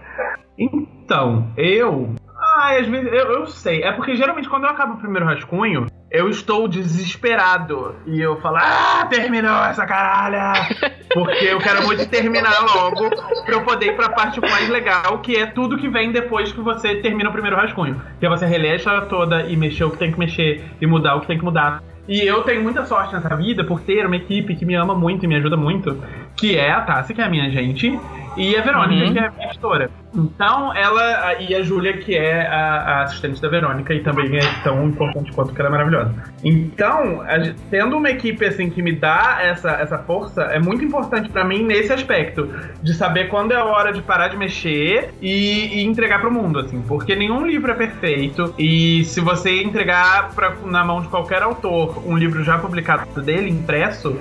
Então, 0.57 1.51
eu. 1.57 2.15
Ah, 2.55 2.77
às 2.79 2.87
vezes 2.87 3.11
eu, 3.11 3.31
eu 3.33 3.47
sei. 3.47 3.83
É 3.83 3.91
porque 3.91 4.15
geralmente 4.15 4.47
quando 4.49 4.63
eu 4.65 4.69
acabo 4.69 4.93
o 4.93 4.97
primeiro 4.97 5.25
rascunho, 5.25 5.87
eu 6.11 6.29
estou 6.29 6.67
desesperado. 6.67 7.95
E 8.05 8.19
eu 8.21 8.39
falo, 8.41 8.57
ah, 8.57 9.05
terminou 9.09 9.63
essa 9.65 9.85
caralha! 9.85 10.53
Porque 11.13 11.45
eu 11.45 11.59
quero 11.59 11.83
muito 11.83 12.07
terminar 12.09 12.51
logo 12.73 13.07
pra 13.45 13.53
eu 13.53 13.61
poder 13.61 13.87
ir 13.91 13.95
pra 13.95 14.09
parte 14.09 14.41
mais 14.41 14.67
legal, 14.67 15.19
que 15.19 15.35
é 15.35 15.45
tudo 15.45 15.77
que 15.77 15.87
vem 15.87 16.11
depois 16.11 16.51
que 16.51 16.59
você 16.59 16.95
termina 16.95 17.29
o 17.29 17.31
primeiro 17.31 17.55
rascunho. 17.55 18.01
Que 18.19 18.25
é 18.25 18.29
você 18.29 18.47
reler 18.47 18.71
a 18.71 18.75
história 18.77 19.01
toda 19.01 19.43
e 19.43 19.55
mexer 19.55 19.83
o 19.83 19.91
que 19.91 19.97
tem 19.97 20.11
que 20.11 20.17
mexer 20.17 20.63
e 20.81 20.87
mudar 20.87 21.15
o 21.15 21.21
que 21.21 21.27
tem 21.27 21.37
que 21.37 21.43
mudar. 21.45 21.83
E 22.07 22.19
eu 22.21 22.41
tenho 22.41 22.63
muita 22.63 22.83
sorte 22.85 23.13
nessa 23.13 23.35
vida 23.35 23.63
por 23.63 23.79
ter 23.81 24.05
uma 24.07 24.15
equipe 24.15 24.55
que 24.55 24.65
me 24.65 24.73
ama 24.73 24.95
muito 24.95 25.23
e 25.23 25.27
me 25.27 25.35
ajuda 25.35 25.55
muito, 25.55 26.03
que 26.35 26.57
é 26.57 26.71
a 26.71 26.81
Tassi, 26.81 27.13
que 27.13 27.21
é 27.21 27.25
a 27.25 27.29
minha 27.29 27.47
gente, 27.51 27.99
e 28.35 28.55
a 28.57 28.61
Verônica, 28.61 29.05
Uhum. 29.05 29.13
que 29.13 29.19
é 29.19 29.27
a 29.27 29.31
minha 29.31 29.47
editora. 29.49 29.91
Então, 30.15 30.75
ela 30.75 31.41
e 31.41 31.55
a 31.55 31.61
Júlia, 31.61 31.97
que 31.97 32.15
é 32.15 32.47
a, 32.47 32.57
a 32.57 33.03
assistente 33.03 33.41
da 33.41 33.49
Verônica, 33.49 33.93
e 33.93 34.01
também 34.01 34.37
é 34.37 34.63
tão 34.63 34.85
importante 34.87 35.31
quanto 35.31 35.53
que 35.53 35.59
ela 35.59 35.69
é 35.69 35.71
maravilhosa. 35.71 36.13
Então, 36.43 37.21
a 37.21 37.53
tendo 37.69 37.97
uma 37.97 38.09
equipe 38.09 38.45
assim 38.45 38.69
que 38.69 38.81
me 38.81 38.93
dá 38.93 39.39
essa, 39.41 39.71
essa 39.71 39.97
força, 39.99 40.43
é 40.43 40.59
muito 40.59 40.83
importante 40.83 41.29
pra 41.29 41.43
mim 41.43 41.63
nesse 41.63 41.91
aspecto, 41.91 42.49
de 42.81 42.93
saber 42.93 43.27
quando 43.29 43.51
é 43.51 43.55
a 43.55 43.65
hora 43.65 43.91
de 43.91 44.01
parar 44.01 44.27
de 44.29 44.37
mexer 44.37 45.13
e, 45.21 45.79
e 45.79 45.83
entregar 45.83 46.21
pro 46.21 46.31
mundo, 46.31 46.59
assim, 46.59 46.81
porque 46.81 47.15
nenhum 47.15 47.45
livro 47.45 47.71
é 47.71 47.75
perfeito, 47.75 48.53
e 48.57 49.03
se 49.05 49.19
você 49.19 49.61
entregar 49.61 50.29
pra, 50.33 50.53
na 50.65 50.83
mão 50.83 51.01
de 51.01 51.07
qualquer 51.07 51.41
autor 51.41 52.03
um 52.05 52.17
livro 52.17 52.43
já 52.43 52.57
publicado 52.57 53.21
dele, 53.21 53.49
impresso, 53.49 54.17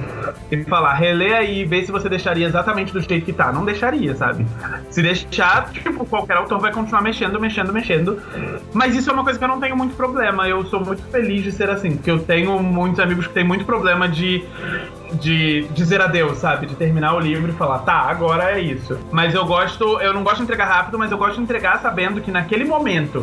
e 0.50 0.64
falar, 0.64 0.94
relê 0.94 1.34
aí 1.34 1.64
vê 1.64 1.82
se 1.84 1.92
você 1.92 2.08
deixaria 2.08 2.46
exatamente 2.46 2.92
do 2.92 3.00
jeito 3.00 3.24
que 3.24 3.32
tá. 3.32 3.52
Não 3.52 3.64
deixaria, 3.64 4.14
sabe? 4.14 4.46
Se 4.90 5.02
deixar, 5.02 5.70
tipo, 5.82 6.04
qualquer 6.06 6.36
autor 6.36 6.58
vai 6.58 6.72
continuar 6.72 7.02
mexendo, 7.02 7.40
mexendo, 7.40 7.72
mexendo. 7.72 8.18
Mas 8.72 8.94
isso 8.94 9.10
é 9.10 9.12
uma 9.12 9.24
coisa 9.24 9.38
que 9.38 9.44
eu 9.44 9.48
não 9.48 9.60
tenho 9.60 9.76
muito 9.76 9.94
problema. 9.94 10.48
Eu 10.48 10.64
sou 10.66 10.84
muito 10.84 11.02
feliz 11.10 11.42
de 11.42 11.52
ser 11.52 11.68
assim, 11.68 11.96
porque 11.96 12.10
eu 12.10 12.20
tenho 12.20 12.58
muitos 12.62 13.00
amigos 13.00 13.26
que 13.26 13.34
têm 13.34 13.44
muito 13.44 13.64
problema 13.64 14.08
de. 14.08 14.44
De 15.20 15.64
dizer 15.74 16.00
adeus, 16.00 16.38
sabe? 16.38 16.64
De 16.66 16.74
terminar 16.74 17.14
o 17.14 17.20
livro 17.20 17.50
e 17.50 17.54
falar, 17.54 17.80
tá, 17.80 17.92
agora 17.92 18.52
é 18.52 18.60
isso. 18.60 18.98
Mas 19.10 19.34
eu 19.34 19.44
gosto, 19.44 20.00
eu 20.00 20.14
não 20.14 20.22
gosto 20.22 20.38
de 20.38 20.44
entregar 20.44 20.64
rápido, 20.64 20.98
mas 20.98 21.12
eu 21.12 21.18
gosto 21.18 21.36
de 21.36 21.42
entregar 21.42 21.80
sabendo 21.82 22.18
que 22.22 22.30
naquele 22.30 22.64
momento 22.64 23.22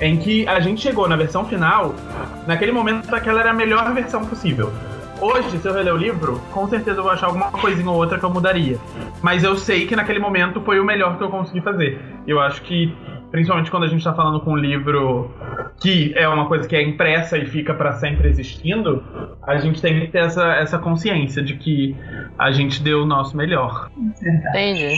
em 0.00 0.16
que 0.16 0.48
a 0.48 0.58
gente 0.58 0.80
chegou 0.80 1.08
na 1.08 1.14
versão 1.14 1.44
final, 1.44 1.94
naquele 2.44 2.72
momento 2.72 3.14
aquela 3.14 3.38
era 3.38 3.50
a 3.50 3.54
melhor 3.54 3.94
versão 3.94 4.24
possível. 4.24 4.72
Hoje, 5.20 5.58
se 5.58 5.66
eu 5.66 5.74
reler 5.74 5.92
o 5.92 5.96
livro, 5.96 6.40
com 6.52 6.68
certeza 6.68 6.98
eu 6.98 7.02
vou 7.02 7.10
achar 7.10 7.26
alguma 7.26 7.50
coisinha 7.50 7.90
ou 7.90 7.96
outra 7.96 8.18
que 8.18 8.24
eu 8.24 8.30
mudaria. 8.30 8.78
Mas 9.20 9.42
eu 9.42 9.56
sei 9.56 9.86
que 9.86 9.96
naquele 9.96 10.20
momento 10.20 10.60
foi 10.60 10.78
o 10.78 10.84
melhor 10.84 11.18
que 11.18 11.24
eu 11.24 11.28
consegui 11.28 11.60
fazer. 11.60 12.00
Eu 12.24 12.40
acho 12.40 12.62
que, 12.62 12.94
principalmente 13.30 13.68
quando 13.68 13.82
a 13.82 13.88
gente 13.88 14.04
tá 14.04 14.14
falando 14.14 14.40
com 14.40 14.52
um 14.52 14.56
livro 14.56 15.30
que 15.80 16.12
é 16.16 16.28
uma 16.28 16.46
coisa 16.46 16.68
que 16.68 16.76
é 16.76 16.82
impressa 16.82 17.36
e 17.36 17.46
fica 17.46 17.74
para 17.74 17.94
sempre 17.94 18.28
existindo, 18.28 19.02
a 19.42 19.56
gente 19.56 19.82
tem 19.82 19.98
que 20.00 20.06
ter 20.06 20.18
essa, 20.18 20.54
essa 20.54 20.78
consciência 20.78 21.42
de 21.42 21.56
que 21.56 21.96
a 22.38 22.52
gente 22.52 22.80
deu 22.80 23.02
o 23.02 23.06
nosso 23.06 23.36
melhor. 23.36 23.90
Entendi. 23.96 24.94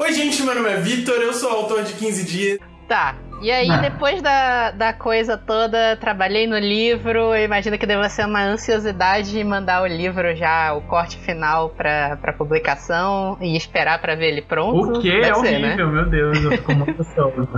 Oi, 0.00 0.12
gente, 0.12 0.42
meu 0.42 0.56
nome 0.56 0.70
é 0.70 0.76
Vitor, 0.78 1.16
eu 1.16 1.32
sou 1.32 1.50
autor 1.50 1.84
de 1.84 1.92
15 1.92 2.24
dias. 2.24 2.58
Tá. 2.88 3.14
E 3.42 3.50
aí, 3.50 3.68
Ah. 3.70 3.78
depois 3.78 4.22
da, 4.22 4.70
da 4.70 4.92
coisa 4.92 5.36
toda, 5.36 5.96
trabalhei 5.96 6.46
no 6.46 6.56
livro. 6.58 7.34
Eu 7.34 7.44
imagino 7.44 7.76
que 7.76 7.84
deva 7.86 8.08
ser 8.08 8.24
uma 8.24 8.40
ansiosidade 8.42 9.32
de 9.32 9.42
mandar 9.44 9.82
o 9.82 9.86
livro 9.86 10.34
já, 10.36 10.72
o 10.74 10.80
corte 10.82 11.18
final 11.18 11.70
pra, 11.70 12.16
pra 12.20 12.32
publicação 12.32 13.36
e 13.40 13.56
esperar 13.56 14.00
pra 14.00 14.14
ver 14.14 14.28
ele 14.28 14.42
pronto. 14.42 14.98
O 14.98 15.00
que 15.00 15.10
é 15.10 15.24
ser, 15.24 15.32
horrível, 15.34 15.88
meu 15.88 16.04
Deus, 16.06 16.42
eu 16.42 16.50
fico 16.52 16.72
muito 16.74 16.98
ansioso. 17.02 17.48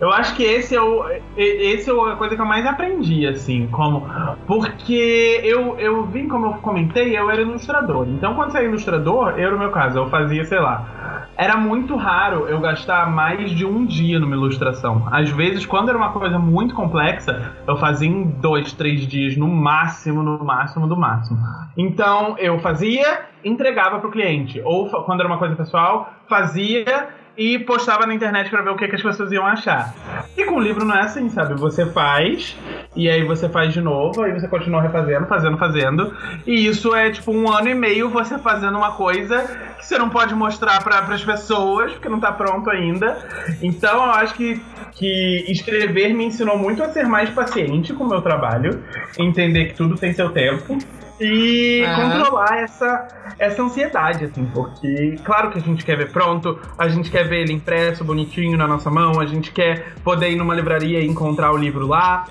Eu 0.00 0.10
acho 0.12 0.34
que 0.34 0.42
esse 0.42 0.74
é 0.74 0.80
o 0.80 1.04
esse 1.36 1.90
é 1.90 1.92
a 1.92 2.16
coisa 2.16 2.34
que 2.34 2.40
eu 2.40 2.46
mais 2.46 2.64
aprendi 2.64 3.26
assim, 3.26 3.66
como 3.70 4.08
porque 4.46 5.40
eu 5.44 5.78
eu 5.78 6.06
vim 6.06 6.26
como 6.26 6.46
eu 6.46 6.52
comentei, 6.54 7.18
eu 7.18 7.30
era 7.30 7.42
ilustrador. 7.42 8.06
Então 8.08 8.34
quando 8.34 8.50
você 8.52 8.58
é 8.60 8.64
ilustrador, 8.64 9.38
eu 9.38 9.50
no 9.50 9.58
meu 9.58 9.70
caso, 9.70 9.98
eu 9.98 10.08
fazia, 10.08 10.42
sei 10.44 10.58
lá, 10.58 11.26
era 11.36 11.56
muito 11.56 11.96
raro 11.96 12.46
eu 12.48 12.60
gastar 12.60 13.10
mais 13.10 13.50
de 13.50 13.66
um 13.66 13.84
dia 13.84 14.18
numa 14.18 14.34
ilustração. 14.34 14.99
Às 15.10 15.30
vezes, 15.30 15.66
quando 15.66 15.88
era 15.88 15.98
uma 15.98 16.12
coisa 16.12 16.38
muito 16.38 16.74
complexa, 16.74 17.54
eu 17.66 17.76
fazia 17.76 18.08
em 18.08 18.24
dois, 18.24 18.72
três 18.72 19.06
dias, 19.06 19.36
no 19.36 19.48
máximo, 19.48 20.22
no 20.22 20.44
máximo, 20.44 20.86
do 20.86 20.96
máximo. 20.96 21.38
Então, 21.76 22.36
eu 22.38 22.58
fazia, 22.58 23.22
entregava 23.44 23.98
pro 24.00 24.10
cliente. 24.10 24.60
Ou 24.64 24.88
quando 25.04 25.20
era 25.20 25.28
uma 25.28 25.38
coisa 25.38 25.54
pessoal, 25.54 26.12
fazia 26.28 27.08
e 27.36 27.58
postava 27.58 28.06
na 28.06 28.14
internet 28.14 28.50
pra 28.50 28.62
ver 28.62 28.70
o 28.70 28.76
que, 28.76 28.88
que 28.88 28.96
as 28.96 29.02
pessoas 29.02 29.32
iam 29.32 29.46
achar. 29.46 29.94
E 30.36 30.44
com 30.44 30.56
o 30.56 30.60
livro 30.60 30.84
não 30.84 30.94
é 30.94 31.02
assim, 31.02 31.28
sabe? 31.28 31.54
Você 31.54 31.86
faz, 31.86 32.56
e 32.94 33.08
aí 33.08 33.24
você 33.24 33.48
faz 33.48 33.72
de 33.72 33.80
novo, 33.80 34.22
aí 34.22 34.32
você 34.32 34.48
continua 34.48 34.82
refazendo, 34.82 35.26
fazendo, 35.26 35.56
fazendo. 35.56 36.16
E 36.46 36.66
isso 36.66 36.94
é 36.94 37.10
tipo 37.10 37.32
um 37.32 37.50
ano 37.50 37.68
e 37.68 37.74
meio 37.74 38.08
você 38.08 38.38
fazendo 38.38 38.76
uma 38.76 38.92
coisa 38.92 39.70
que 39.78 39.86
você 39.86 39.98
não 39.98 40.10
pode 40.10 40.34
mostrar 40.34 40.82
para 40.82 40.98
as 40.98 41.24
pessoas, 41.24 41.92
porque 41.92 42.08
não 42.08 42.20
tá 42.20 42.32
pronto 42.32 42.68
ainda. 42.70 43.18
Então 43.62 43.94
eu 43.94 44.10
acho 44.12 44.34
que, 44.34 44.60
que 44.92 45.44
escrever 45.48 46.12
me 46.12 46.24
ensinou 46.24 46.58
muito 46.58 46.82
a 46.82 46.88
ser 46.90 47.06
mais 47.06 47.30
paciente 47.30 47.92
com 47.92 48.04
o 48.04 48.08
meu 48.08 48.20
trabalho, 48.20 48.82
entender 49.18 49.66
que 49.66 49.74
tudo 49.74 49.96
tem 49.96 50.12
seu 50.12 50.30
tempo. 50.30 50.78
E 51.20 51.84
Aham. 51.84 52.10
controlar 52.10 52.58
essa, 52.60 53.08
essa 53.38 53.62
ansiedade, 53.62 54.24
assim, 54.24 54.44
porque 54.46 55.16
claro 55.24 55.50
que 55.50 55.58
a 55.58 55.62
gente 55.62 55.84
quer 55.84 55.96
ver 55.96 56.10
pronto, 56.10 56.58
a 56.78 56.88
gente 56.88 57.10
quer 57.10 57.28
ver 57.28 57.42
ele 57.42 57.52
impresso, 57.52 58.02
bonitinho 58.04 58.56
na 58.56 58.66
nossa 58.66 58.90
mão, 58.90 59.20
a 59.20 59.26
gente 59.26 59.52
quer 59.52 59.94
poder 60.02 60.30
ir 60.30 60.36
numa 60.36 60.54
livraria 60.54 61.00
e 61.00 61.06
encontrar 61.06 61.52
o 61.52 61.56
livro 61.58 61.86
lá, 61.86 62.24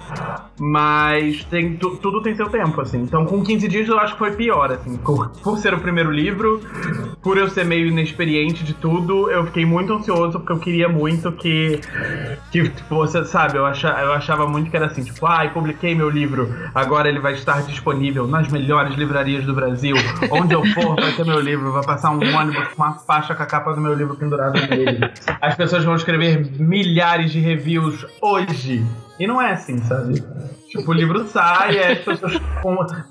mas 0.59 1.43
tem, 1.45 1.75
tu- 1.77 1.97
tudo 1.97 2.21
tem 2.21 2.35
seu 2.35 2.49
tempo, 2.49 2.81
assim. 2.81 3.01
Então 3.01 3.25
com 3.25 3.43
15 3.43 3.67
dias 3.67 3.87
eu 3.87 3.99
acho 3.99 4.13
que 4.13 4.19
foi 4.19 4.31
pior, 4.31 4.71
assim, 4.71 4.97
por, 4.97 5.29
por 5.43 5.57
ser 5.59 5.73
o 5.73 5.79
primeiro 5.79 6.11
livro, 6.11 6.61
por 7.21 7.37
eu 7.37 7.47
ser 7.49 7.65
meio 7.65 7.87
inexperiente 7.87 8.63
de 8.63 8.73
tudo, 8.73 9.29
eu 9.29 9.45
fiquei 9.45 9.65
muito 9.65 9.93
ansioso 9.93 10.39
porque 10.39 10.51
eu 10.53 10.59
queria 10.59 10.89
muito 10.89 11.31
que, 11.33 11.79
que 12.51 12.69
fosse, 12.89 13.23
sabe, 13.25 13.57
eu, 13.57 13.65
acha, 13.65 13.89
eu 13.89 14.13
achava 14.13 14.47
muito 14.47 14.69
que 14.71 14.75
era 14.77 14.87
assim, 14.87 15.03
tipo, 15.03 15.25
ai, 15.25 15.51
publiquei 15.53 15.93
meu 15.93 16.09
livro, 16.09 16.49
agora 16.73 17.07
ele 17.07 17.19
vai 17.19 17.33
estar 17.33 17.61
disponível 17.63 18.25
nas 18.27 18.47
melhores 18.49 18.78
livrarias 18.87 19.45
do 19.45 19.53
Brasil, 19.53 19.95
onde 20.31 20.53
eu 20.53 20.65
for 20.67 20.95
vai 20.95 21.11
ter 21.11 21.25
meu 21.25 21.39
livro, 21.39 21.71
vai 21.71 21.85
passar 21.85 22.11
um 22.11 22.35
ônibus 22.35 22.67
com 22.69 22.83
uma 22.83 22.93
faixa 22.93 23.35
com 23.35 23.43
a 23.43 23.45
capa 23.45 23.73
do 23.73 23.81
meu 23.81 23.93
livro 23.93 24.15
pendurada 24.15 24.65
nele. 24.67 24.99
As 25.41 25.55
pessoas 25.55 25.83
vão 25.83 25.95
escrever 25.95 26.49
milhares 26.59 27.31
de 27.31 27.39
reviews 27.39 28.05
hoje. 28.21 28.85
E 29.19 29.27
não 29.27 29.41
é 29.41 29.51
assim, 29.51 29.77
sabe? 29.79 30.23
Tipo, 30.69 30.91
o 30.91 30.93
livro 30.93 31.27
sai, 31.27 31.79
aí 31.79 31.93
as 31.93 31.99
pessoas. 31.99 32.39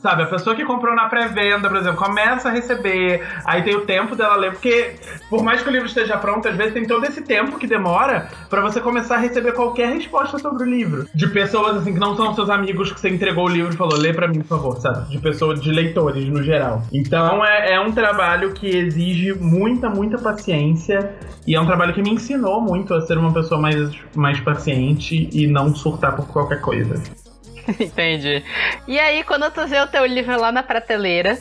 Sabe, 0.01 0.23
a 0.23 0.27
pessoa 0.27 0.55
que 0.55 0.65
comprou 0.65 0.95
na 0.95 1.09
pré-venda, 1.09 1.69
por 1.69 1.79
exemplo, 1.79 1.99
começa 1.99 2.49
a 2.49 2.53
receber, 2.53 3.23
aí 3.45 3.63
tem 3.63 3.75
o 3.75 3.81
tempo 3.81 4.15
dela 4.15 4.37
ler, 4.37 4.53
porque 4.53 4.95
por 5.29 5.43
mais 5.43 5.61
que 5.61 5.69
o 5.69 5.73
livro 5.73 5.89
esteja 5.89 6.17
pronto, 6.17 6.47
às 6.47 6.57
vezes 6.57 6.73
tem 6.73 6.87
todo 6.87 7.05
esse 7.05 7.23
tempo 7.23 7.59
que 7.59 7.67
demora 7.67 8.29
pra 8.49 8.61
você 8.61 8.81
começar 8.81 9.17
a 9.17 9.19
receber 9.19 9.53
qualquer 9.53 9.93
resposta 9.93 10.39
sobre 10.39 10.63
o 10.63 10.67
livro. 10.67 11.07
De 11.15 11.27
pessoas 11.29 11.79
assim 11.79 11.95
que 11.95 11.99
não 11.99 12.17
são 12.17 12.33
seus 12.35 12.49
amigos 12.49 12.93
que 12.93 13.01
você 13.01 13.09
entregou 13.09 13.47
o 13.47 13.49
livro 13.49 13.73
e 13.73 13.77
falou, 13.77 13.99
lê 13.99 14.13
pra 14.13 14.29
mim, 14.29 14.41
por 14.41 14.49
favor, 14.49 14.77
sabe? 14.77 15.09
De 15.09 15.19
pessoas, 15.19 15.61
de 15.61 15.73
leitores 15.73 16.29
no 16.29 16.43
geral. 16.43 16.83
Então 16.93 17.45
é, 17.45 17.73
é 17.73 17.81
um 17.81 17.91
trabalho 17.91 18.53
que 18.53 18.69
exige 18.69 19.35
muita, 19.35 19.89
muita 19.89 20.17
paciência. 20.17 21.17
E 21.47 21.57
é 21.57 21.61
um 21.61 21.67
trabalho 21.67 21.95
que 21.95 22.03
me 22.03 22.11
ensinou 22.11 22.61
muito 22.61 22.95
a 22.95 23.01
ser 23.01 23.17
uma 23.19 23.33
pessoa 23.33 23.61
mais, 23.61 23.91
mais 24.15 24.39
paciente 24.41 25.29
e 25.33 25.47
não 25.47 25.75
surtar 25.99 26.15
por 26.15 26.27
qualquer 26.29 26.61
coisa. 26.61 26.95
Entendi. 27.79 28.45
E 28.87 28.99
aí, 28.99 29.25
quando 29.25 29.51
tu 29.51 29.67
vê 29.67 29.81
o 29.81 29.87
teu 29.87 30.07
livro 30.07 30.41
lá 30.41 30.51
na 30.53 30.63
prateleira, 30.63 31.37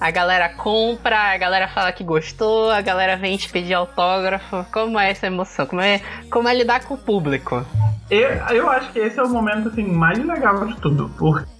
a 0.00 0.10
galera 0.10 0.48
compra, 0.48 1.16
a 1.32 1.36
galera 1.36 1.68
fala 1.68 1.92
que 1.92 2.02
gostou, 2.02 2.70
a 2.70 2.80
galera 2.80 3.16
vem 3.16 3.36
te 3.36 3.48
pedir 3.50 3.74
autógrafo. 3.74 4.64
Como 4.72 4.98
é 4.98 5.10
essa 5.10 5.26
emoção? 5.26 5.66
Como 5.66 5.82
é, 5.82 6.00
como 6.30 6.48
é 6.48 6.54
lidar 6.54 6.84
com 6.84 6.94
o 6.94 6.98
público? 6.98 7.64
Eu, 8.10 8.30
eu 8.50 8.70
acho 8.70 8.90
que 8.92 8.98
esse 8.98 9.18
é 9.18 9.22
o 9.22 9.28
momento 9.28 9.68
assim, 9.68 9.84
mais 9.84 10.18
legal 10.18 10.66
de 10.66 10.76
tudo, 10.80 11.10
porque. 11.18 11.57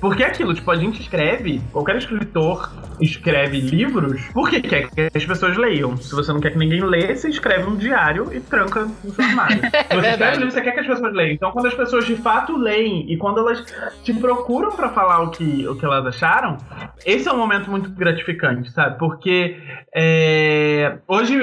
Porque 0.00 0.22
é 0.22 0.26
aquilo, 0.26 0.54
tipo, 0.54 0.70
a 0.70 0.76
gente 0.76 1.00
escreve, 1.00 1.60
qualquer 1.72 1.96
escritor 1.96 2.70
escreve 3.00 3.60
livros 3.60 4.22
porque 4.32 4.60
quer 4.60 4.88
que 4.88 5.10
as 5.14 5.24
pessoas 5.24 5.56
leiam. 5.56 5.96
Se 5.96 6.14
você 6.14 6.32
não 6.32 6.40
quer 6.40 6.50
que 6.50 6.58
ninguém 6.58 6.82
leia, 6.82 7.14
você 7.14 7.28
escreve 7.28 7.64
um 7.68 7.76
diário 7.76 8.32
e 8.32 8.40
tranca 8.40 8.86
no 9.02 9.10
seu 9.10 9.24
armário. 9.24 9.60
Você 9.64 9.66
escreve 9.66 10.00
verdade. 10.00 10.38
livro, 10.38 10.50
você 10.50 10.60
quer 10.60 10.72
que 10.72 10.80
as 10.80 10.86
pessoas 10.86 11.14
leiam. 11.14 11.34
Então, 11.34 11.50
quando 11.50 11.66
as 11.66 11.74
pessoas 11.74 12.06
de 12.06 12.16
fato 12.16 12.56
leem 12.56 13.12
e 13.12 13.16
quando 13.16 13.38
elas 13.38 13.64
te 14.02 14.12
procuram 14.12 14.70
pra 14.70 14.88
falar 14.90 15.22
o 15.22 15.30
que, 15.30 15.66
o 15.68 15.76
que 15.76 15.84
elas 15.84 16.06
acharam, 16.06 16.56
esse 17.04 17.28
é 17.28 17.32
um 17.32 17.36
momento 17.36 17.70
muito 17.70 17.90
gratificante, 17.90 18.70
sabe? 18.72 18.98
Porque 18.98 19.56
é, 19.94 20.98
hoje, 21.06 21.38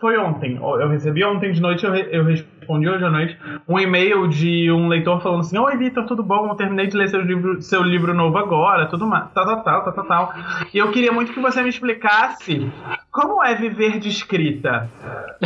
foi 0.00 0.16
ontem, 0.16 0.56
eu 0.56 0.88
recebi 0.88 1.24
ontem 1.24 1.52
de 1.52 1.60
noite, 1.60 1.84
eu, 1.84 1.94
eu 1.94 2.24
respondi 2.24 2.61
hoje 2.68 3.04
à 3.04 3.10
noite 3.10 3.38
um 3.68 3.78
e-mail 3.78 4.26
de 4.28 4.70
um 4.70 4.88
leitor 4.88 5.20
falando 5.22 5.40
assim: 5.40 5.58
Oi, 5.58 5.76
Vitor, 5.76 6.06
tudo 6.06 6.22
bom? 6.22 6.48
Eu 6.48 6.54
terminei 6.54 6.86
de 6.86 6.96
ler 6.96 7.08
seu 7.08 7.20
livro, 7.20 7.60
seu 7.62 7.82
livro 7.82 8.14
novo 8.14 8.36
agora, 8.38 8.86
tudo 8.86 9.06
mais, 9.06 9.30
tal, 9.32 9.44
tal, 9.44 9.62
tal, 9.62 9.84
tal, 9.84 9.92
tal, 9.92 10.04
tal. 10.04 10.34
E 10.72 10.78
eu 10.78 10.90
queria 10.90 11.12
muito 11.12 11.32
que 11.32 11.40
você 11.40 11.62
me 11.62 11.68
explicasse 11.68 12.70
como 13.12 13.44
é 13.44 13.54
viver 13.54 13.98
de 13.98 14.08
escrita. 14.08 14.88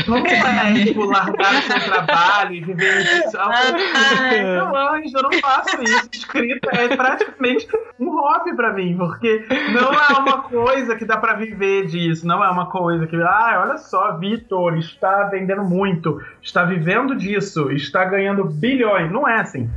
Como 0.07 0.25
é, 0.25 0.85
tipo, 0.85 1.05
largar 1.05 1.63
seu 1.63 1.81
trabalho 1.81 2.55
e 2.55 2.61
viver 2.61 3.03
disso? 3.03 3.37
Ai, 3.37 4.45
Meu 4.45 4.77
anjo, 4.77 5.17
eu 5.17 5.23
não 5.25 5.33
faço 5.41 5.83
isso. 5.83 6.09
Escrita 6.13 6.71
é 6.73 6.97
praticamente 6.97 7.67
um 7.99 8.11
hobby 8.11 8.55
pra 8.55 8.73
mim, 8.73 8.97
porque 8.97 9.45
não 9.73 9.93
é 9.93 10.19
uma 10.21 10.43
coisa 10.43 10.95
que 10.95 11.05
dá 11.05 11.17
pra 11.17 11.35
viver 11.35 11.87
disso, 11.87 12.25
não 12.25 12.45
é 12.45 12.49
uma 12.49 12.67
coisa 12.67 13.05
que, 13.05 13.17
ah, 13.17 13.65
olha 13.67 13.79
só, 13.79 14.17
Vitor 14.17 14.79
está 14.79 15.25
vendendo 15.25 15.65
muito, 15.65 16.23
está 16.41 16.65
vivendo 16.65 17.17
disso, 17.17 17.73
está 17.73 18.05
ganhando 18.05 18.45
bilhões. 18.45 19.11
Não 19.11 19.27
é 19.27 19.41
assim. 19.41 19.69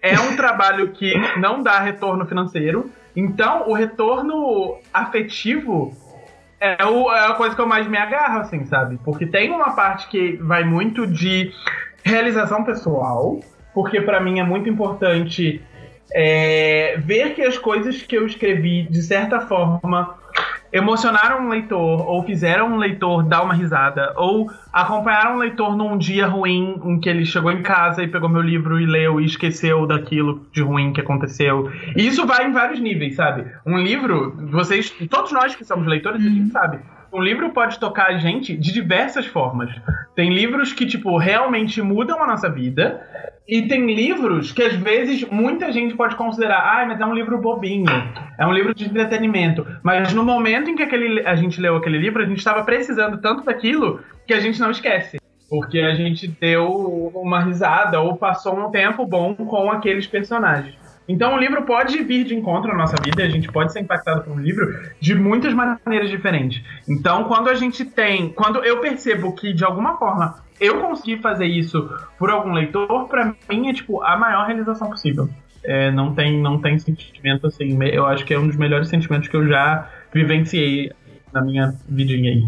É 0.00 0.18
um 0.20 0.36
trabalho 0.36 0.92
que 0.92 1.12
não 1.38 1.60
dá 1.60 1.80
retorno 1.80 2.24
financeiro, 2.24 2.88
então 3.16 3.68
o 3.68 3.72
retorno 3.72 4.78
afetivo 4.92 5.96
é, 6.62 6.84
o- 6.86 7.12
é 7.12 7.26
a 7.26 7.34
coisa 7.34 7.54
que 7.54 7.60
eu 7.60 7.66
mais 7.66 7.86
me 7.88 7.98
agarro, 7.98 8.40
assim, 8.40 8.64
sabe? 8.66 8.98
Porque 9.04 9.26
tem 9.26 9.50
uma 9.50 9.74
parte 9.74 10.06
que 10.08 10.36
vai 10.36 10.62
muito 10.64 11.06
de 11.06 11.52
realização 12.04 12.62
pessoal, 12.64 13.40
porque 13.74 14.00
pra 14.00 14.20
mim 14.20 14.38
é 14.38 14.44
muito 14.44 14.68
importante 14.68 15.60
é, 16.14 16.96
ver 16.98 17.34
que 17.34 17.42
as 17.42 17.56
coisas 17.58 18.02
que 18.02 18.14
eu 18.16 18.26
escrevi, 18.26 18.82
de 18.82 19.02
certa 19.02 19.40
forma, 19.40 20.14
emocionaram 20.72 21.44
um 21.44 21.48
leitor, 21.48 22.08
ou 22.08 22.22
fizeram 22.24 22.72
um 22.72 22.76
leitor 22.76 23.22
dar 23.22 23.42
uma 23.42 23.54
risada, 23.54 24.12
ou 24.16 24.50
acompanharam 24.72 25.34
um 25.34 25.38
leitor 25.38 25.76
num 25.76 25.98
dia 25.98 26.26
ruim 26.26 26.80
em 26.84 26.98
que 26.98 27.08
ele 27.08 27.26
chegou 27.26 27.52
em 27.52 27.62
casa 27.62 28.02
e 28.02 28.08
pegou 28.08 28.28
meu 28.28 28.40
livro 28.40 28.80
e 28.80 28.86
leu 28.86 29.20
e 29.20 29.26
esqueceu 29.26 29.86
daquilo 29.86 30.46
de 30.52 30.62
ruim 30.62 30.92
que 30.92 31.00
aconteceu. 31.00 31.70
E 31.96 32.06
isso 32.06 32.26
vai 32.26 32.48
em 32.48 32.52
vários 32.52 32.80
níveis, 32.80 33.16
sabe? 33.16 33.44
Um 33.66 33.78
livro, 33.78 34.34
vocês, 34.50 34.90
todos 35.10 35.32
nós 35.32 35.54
que 35.54 35.64
somos 35.64 35.86
leitores, 35.86 36.24
a 36.24 36.28
gente 36.28 36.50
sabe. 36.50 36.78
Um 37.12 37.20
livro 37.20 37.50
pode 37.50 37.78
tocar 37.78 38.06
a 38.06 38.16
gente 38.16 38.56
de 38.56 38.72
diversas 38.72 39.26
formas. 39.26 39.70
Tem 40.14 40.32
livros 40.32 40.72
que, 40.72 40.86
tipo, 40.86 41.18
realmente 41.18 41.82
mudam 41.82 42.22
a 42.22 42.26
nossa 42.26 42.48
vida. 42.48 43.06
E 43.46 43.68
tem 43.68 43.94
livros 43.94 44.50
que, 44.50 44.62
às 44.62 44.74
vezes, 44.74 45.28
muita 45.28 45.70
gente 45.70 45.94
pode 45.94 46.16
considerar, 46.16 46.60
ah, 46.60 46.86
mas 46.86 46.98
é 46.98 47.04
um 47.04 47.12
livro 47.12 47.36
bobinho. 47.38 47.84
É 48.38 48.46
um 48.46 48.52
livro 48.52 48.74
de 48.74 48.86
entretenimento. 48.86 49.66
Mas 49.82 50.14
no 50.14 50.24
momento 50.24 50.70
em 50.70 50.74
que 50.74 50.82
aquele, 50.82 51.20
a 51.26 51.34
gente 51.34 51.60
leu 51.60 51.76
aquele 51.76 51.98
livro, 51.98 52.22
a 52.22 52.26
gente 52.26 52.38
estava 52.38 52.64
precisando 52.64 53.20
tanto 53.20 53.44
daquilo 53.44 54.00
que 54.26 54.32
a 54.32 54.40
gente 54.40 54.58
não 54.58 54.70
esquece. 54.70 55.18
Porque 55.50 55.80
a 55.80 55.94
gente 55.94 56.26
deu 56.26 57.12
uma 57.14 57.40
risada 57.40 58.00
ou 58.00 58.16
passou 58.16 58.58
um 58.58 58.70
tempo 58.70 59.04
bom 59.04 59.34
com 59.34 59.70
aqueles 59.70 60.06
personagens. 60.06 60.81
Então 61.08 61.34
o 61.34 61.38
livro 61.38 61.62
pode 61.62 62.02
vir 62.02 62.24
de 62.24 62.34
encontro 62.34 62.70
à 62.72 62.76
nossa 62.76 62.96
vida 63.02 63.22
a 63.22 63.28
gente 63.28 63.50
pode 63.50 63.72
ser 63.72 63.80
impactado 63.80 64.22
por 64.22 64.32
um 64.32 64.40
livro 64.40 64.66
de 65.00 65.14
muitas 65.14 65.52
maneiras 65.52 66.10
diferentes. 66.10 66.62
Então 66.88 67.24
quando 67.24 67.48
a 67.48 67.54
gente 67.54 67.84
tem, 67.84 68.28
quando 68.30 68.64
eu 68.64 68.80
percebo 68.80 69.34
que 69.34 69.52
de 69.52 69.64
alguma 69.64 69.96
forma 69.96 70.36
eu 70.60 70.80
consegui 70.80 71.18
fazer 71.18 71.46
isso 71.46 71.90
por 72.18 72.30
algum 72.30 72.52
leitor, 72.52 73.08
pra 73.08 73.34
mim 73.50 73.68
é 73.68 73.72
tipo 73.72 74.02
a 74.02 74.16
maior 74.16 74.46
realização 74.46 74.88
possível. 74.88 75.28
É, 75.64 75.90
não 75.90 76.14
tem 76.14 76.40
não 76.40 76.60
tem 76.60 76.78
sentimento 76.78 77.46
assim, 77.46 77.78
eu 77.84 78.04
acho 78.06 78.24
que 78.24 78.34
é 78.34 78.38
um 78.38 78.46
dos 78.46 78.56
melhores 78.56 78.88
sentimentos 78.88 79.28
que 79.28 79.36
eu 79.36 79.46
já 79.46 79.88
vivenciei 80.12 80.92
na 81.32 81.42
minha 81.42 81.74
vidinha 81.88 82.30
aí. 82.30 82.44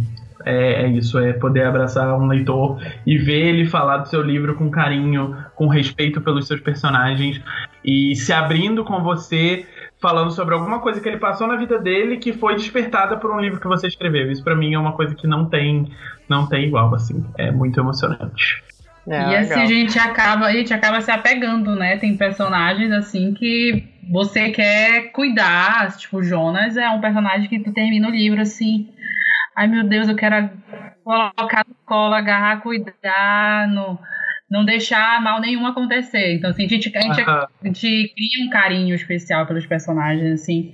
É, 0.46 0.82
é 0.82 0.88
isso, 0.88 1.18
é 1.18 1.32
poder 1.32 1.64
abraçar 1.64 2.14
um 2.18 2.26
leitor 2.26 2.78
e 3.06 3.16
ver 3.16 3.46
ele 3.46 3.66
falar 3.66 3.98
do 3.98 4.08
seu 4.08 4.20
livro 4.20 4.54
com 4.54 4.70
carinho, 4.70 5.34
com 5.54 5.68
respeito 5.68 6.20
pelos 6.20 6.46
seus 6.46 6.60
personagens 6.60 7.40
e 7.84 8.16
se 8.16 8.32
abrindo 8.32 8.84
com 8.84 9.02
você, 9.02 9.66
falando 10.00 10.30
sobre 10.30 10.54
alguma 10.54 10.80
coisa 10.80 11.00
que 11.00 11.08
ele 11.08 11.18
passou 11.18 11.46
na 11.46 11.56
vida 11.56 11.78
dele 11.78 12.16
que 12.16 12.32
foi 12.32 12.56
despertada 12.56 13.16
por 13.16 13.30
um 13.30 13.40
livro 13.40 13.60
que 13.60 13.68
você 13.68 13.86
escreveu. 13.86 14.30
Isso 14.30 14.42
pra 14.42 14.56
mim 14.56 14.74
é 14.74 14.78
uma 14.78 14.92
coisa 14.92 15.14
que 15.14 15.26
não 15.26 15.46
tem, 15.46 15.90
não 16.28 16.46
tem 16.46 16.64
igual, 16.64 16.94
assim. 16.94 17.24
É 17.36 17.50
muito 17.50 17.78
emocionante. 17.78 18.62
É, 19.06 19.32
e 19.32 19.36
assim 19.36 19.50
legal. 19.50 19.64
a 19.64 19.66
gente 19.66 19.98
acaba, 19.98 20.46
a 20.46 20.52
gente 20.52 20.72
acaba 20.72 21.00
se 21.00 21.10
apegando, 21.10 21.76
né? 21.76 21.98
Tem 21.98 22.16
personagens 22.16 22.90
assim 22.90 23.34
que 23.34 23.86
você 24.10 24.50
quer 24.50 25.12
cuidar, 25.12 25.94
tipo 25.96 26.22
Jonas 26.22 26.76
é 26.76 26.88
um 26.88 27.00
personagem 27.00 27.48
que 27.48 27.58
tu 27.58 27.72
termina 27.72 28.08
o 28.08 28.10
livro 28.10 28.40
assim, 28.40 28.88
ai 29.54 29.66
meu 29.66 29.84
Deus, 29.84 30.08
eu 30.08 30.16
quero 30.16 30.50
colocar 31.04 31.64
no 31.68 31.74
colo, 31.84 32.14
agarrar, 32.14 32.62
cuidar, 32.62 33.68
no, 33.68 33.98
não 34.54 34.64
deixar 34.64 35.20
mal 35.20 35.40
nenhum 35.40 35.66
acontecer. 35.66 36.34
Então 36.34 36.50
assim, 36.50 36.64
a 36.64 36.68
gente, 36.68 36.96
a 36.96 37.00
gente, 37.00 37.20
a 37.20 37.48
gente 37.64 38.14
cria 38.14 38.46
um 38.46 38.48
carinho 38.48 38.94
especial 38.94 39.44
pelos 39.46 39.66
personagens 39.66 40.40
assim. 40.40 40.72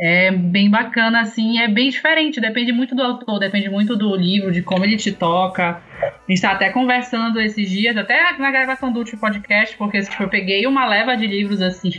É 0.00 0.32
bem 0.32 0.68
bacana, 0.68 1.20
assim, 1.20 1.60
é 1.60 1.68
bem 1.68 1.90
diferente, 1.90 2.40
depende 2.40 2.72
muito 2.72 2.94
do 2.94 3.02
autor, 3.02 3.38
depende 3.38 3.68
muito 3.68 3.94
do 3.94 4.16
livro, 4.16 4.50
de 4.50 4.62
como 4.62 4.84
ele 4.84 4.96
te 4.96 5.12
toca. 5.12 5.80
A 6.02 6.24
gente 6.28 6.40
tá 6.40 6.52
até 6.52 6.70
conversando 6.70 7.38
esses 7.38 7.70
dias, 7.70 7.96
até 7.96 8.36
na 8.38 8.50
gravação 8.50 8.90
do 8.90 8.98
último 8.98 9.20
podcast, 9.20 9.76
porque 9.76 10.00
tipo, 10.00 10.22
eu 10.22 10.28
peguei 10.28 10.66
uma 10.66 10.86
leva 10.86 11.14
de 11.16 11.26
livros 11.26 11.60
assim, 11.60 11.90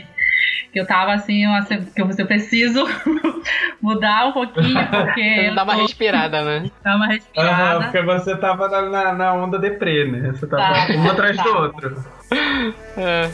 que 0.72 0.80
eu 0.80 0.86
tava 0.88 1.14
assim, 1.14 1.46
eu, 1.46 1.64
que 1.94 2.02
eu, 2.02 2.10
eu 2.18 2.26
preciso 2.26 2.86
mudar 3.82 4.28
um 4.28 4.32
pouquinho, 4.32 4.88
porque 4.90 5.22
eu 5.50 5.56
Dá 5.56 5.64
uma 5.64 5.76
tô- 5.76 5.82
respirada, 5.82 6.42
né? 6.44 6.72
dar 6.84 6.96
uma 6.96 7.08
respirada. 7.08 7.84
porque 7.86 8.02
você 8.02 8.38
tava 8.38 8.68
na, 8.70 8.82
na, 8.90 9.14
na 9.14 9.34
onda 9.34 9.60
deprê, 9.60 10.06
né? 10.06 10.32
Você 10.32 10.48
tava 10.48 10.64
Tá. 10.88 10.94
um 10.94 11.10
atrás 11.10 11.38
do 11.38 11.44
Tá. 11.44 11.60
outro. 11.60 12.04
É. 12.98 13.30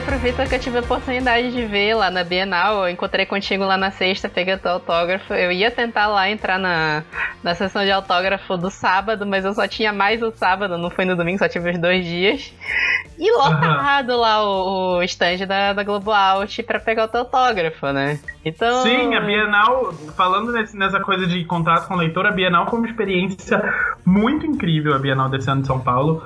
Pro 0.00 0.18
Vitor 0.18 0.46
que 0.48 0.54
eu 0.54 0.58
tive 0.60 0.78
a 0.78 0.80
oportunidade 0.80 1.52
de 1.52 1.64
ver 1.66 1.94
lá 1.94 2.10
na 2.10 2.24
Bienal. 2.24 2.82
Eu 2.82 2.88
encontrei 2.88 3.24
contigo 3.26 3.64
lá 3.64 3.76
na 3.76 3.90
sexta, 3.90 4.28
peguei 4.28 4.56
teu 4.56 4.72
autógrafo. 4.72 5.32
Eu 5.34 5.50
ia 5.52 5.70
tentar 5.70 6.06
lá 6.08 6.28
entrar 6.28 6.58
na, 6.58 7.02
na 7.42 7.54
sessão 7.54 7.84
de 7.84 7.90
autógrafo 7.90 8.56
do 8.56 8.70
sábado, 8.70 9.24
mas 9.26 9.44
eu 9.44 9.54
só 9.54 9.66
tinha 9.68 9.92
mais 9.92 10.22
o 10.22 10.30
sábado, 10.32 10.76
não 10.78 10.90
foi 10.90 11.04
no 11.04 11.16
domingo, 11.16 11.38
só 11.38 11.48
tive 11.48 11.70
os 11.70 11.78
dois 11.78 12.04
dias. 12.04 12.52
E 13.18 13.30
lotado 13.30 14.16
lá 14.18 14.42
o, 14.44 14.98
o 14.98 15.02
stand 15.04 15.46
da, 15.46 15.72
da 15.72 15.82
Globo 15.84 16.10
Out 16.12 16.62
pra 16.64 16.80
pegar 16.80 17.04
o 17.04 17.08
teu 17.08 17.20
autógrafo, 17.20 17.86
né? 17.92 18.18
Então. 18.44 18.82
Sim, 18.82 19.14
a 19.14 19.20
Bienal, 19.20 19.92
falando 20.16 20.52
nesse- 20.52 20.76
nessa 20.76 21.00
coisa 21.00 21.26
de 21.26 21.44
contato 21.44 21.86
com 21.88 21.94
o 21.94 21.98
leitor, 21.98 22.26
a 22.26 22.30
Bienal 22.32 22.68
foi 22.68 22.78
uma 22.80 22.88
experiência 22.88 23.62
muito 24.04 24.44
incrível, 24.46 24.94
a 24.94 24.98
Bienal 24.98 25.28
desse 25.28 25.48
ano 25.50 25.60
de 25.62 25.66
São 25.66 25.78
Paulo. 25.80 26.22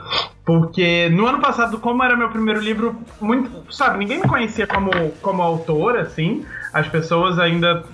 Porque 0.48 1.10
no 1.10 1.26
ano 1.26 1.40
passado, 1.40 1.76
como 1.76 2.02
era 2.02 2.16
meu 2.16 2.30
primeiro 2.30 2.58
livro, 2.58 2.96
muito, 3.20 3.70
sabe, 3.70 3.98
ninguém 3.98 4.18
me 4.18 4.26
conhecia 4.26 4.66
como, 4.66 4.90
como 5.20 5.42
autor, 5.42 5.98
assim. 5.98 6.42
As 6.72 6.88
pessoas 6.88 7.38
ainda 7.38 7.84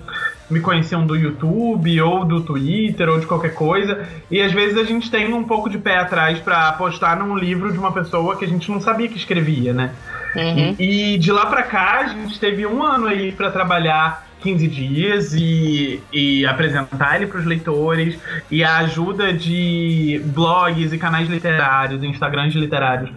me 0.49 0.61
conheciam 0.61 1.05
do 1.05 1.17
YouTube 1.17 1.99
ou 1.99 2.23
do 2.23 2.39
Twitter 2.39 3.09
ou 3.09 3.19
de 3.19 3.25
qualquer 3.25 3.53
coisa. 3.53 4.07
E 4.31 4.41
às 4.41 4.53
vezes 4.53 4.77
a 4.77 4.85
gente 4.85 5.11
tem 5.11 5.33
um 5.33 5.43
pouco 5.43 5.69
de 5.69 5.77
pé 5.77 5.97
atrás 5.97 6.39
pra 6.39 6.69
apostar 6.69 7.19
num 7.19 7.35
livro 7.35 7.73
de 7.73 7.77
uma 7.77 7.91
pessoa 7.91 8.37
que 8.37 8.45
a 8.45 8.47
gente 8.47 8.71
não 8.71 8.79
sabia 8.79 9.09
que 9.09 9.17
escrevia, 9.17 9.73
né? 9.73 9.91
Uhum. 10.33 10.77
E 10.79 11.17
de 11.17 11.33
lá 11.33 11.47
pra 11.47 11.63
cá, 11.63 12.05
a 12.05 12.07
gente 12.07 12.39
teve 12.39 12.65
um 12.65 12.81
ano 12.81 13.07
aí 13.07 13.33
pra 13.33 13.51
trabalhar 13.51 14.24
15 14.45 14.67
dias 14.67 15.33
e, 15.33 15.99
e 16.13 16.45
apresentar 16.45 17.15
ele 17.15 17.25
pros 17.25 17.45
leitores 17.45 18.15
e 18.51 18.63
a 18.63 18.77
ajuda 18.77 19.33
de 19.33 20.21
blogs 20.25 20.93
e 20.93 20.99
canais 20.99 21.27
literários, 21.27 22.03
Instagrams 22.03 22.53
literários. 22.53 23.09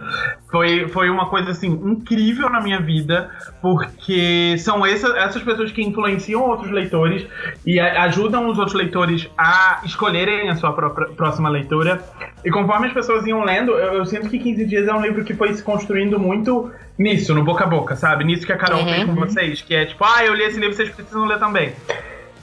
Foi, 0.51 0.87
foi 0.87 1.09
uma 1.11 1.27
coisa 1.29 1.51
assim 1.51 1.67
incrível 1.69 2.49
na 2.49 2.59
minha 2.59 2.79
vida, 2.81 3.29
porque 3.61 4.55
são 4.57 4.83
essa- 4.85 5.15
essas 5.17 5.43
pessoas 5.43 5.71
que 5.71 5.81
influenciam 5.83 6.41
outros 6.41 6.71
leitores 6.71 7.25
e 7.65 7.79
a- 7.79 8.03
ajudam 8.05 8.47
os 8.49 8.57
outros 8.57 8.75
leitores 8.75 9.29
a 9.37 9.81
escolherem 9.85 10.49
a 10.49 10.55
sua 10.55 10.73
própria 10.73 11.07
próxima 11.09 11.49
leitura. 11.49 12.01
E 12.43 12.49
conforme 12.49 12.87
as 12.87 12.93
pessoas 12.93 13.27
iam 13.27 13.43
lendo, 13.43 13.73
eu, 13.73 13.93
eu 13.95 14.05
sinto 14.05 14.27
que 14.27 14.39
15 14.39 14.65
Dias 14.65 14.87
é 14.87 14.93
um 14.93 15.01
livro 15.01 15.23
que 15.23 15.35
foi 15.35 15.53
se 15.53 15.61
construindo 15.61 16.19
muito 16.19 16.71
nisso, 16.97 17.33
no 17.35 17.43
boca 17.43 17.63
a 17.65 17.67
boca, 17.67 17.95
sabe? 17.95 18.23
Nisso 18.23 18.45
que 18.45 18.51
a 18.51 18.57
Carol 18.57 18.79
Uhum. 18.81 18.85
fez 18.89 19.03
com 19.05 19.15
vocês, 19.15 19.61
que 19.61 19.75
é 19.75 19.85
tipo, 19.85 20.03
ah, 20.03 20.25
eu 20.25 20.33
li 20.33 20.43
esse 20.43 20.59
livro, 20.59 20.75
vocês 20.75 20.89
precisam 20.89 21.25
ler 21.25 21.37
também. 21.37 21.73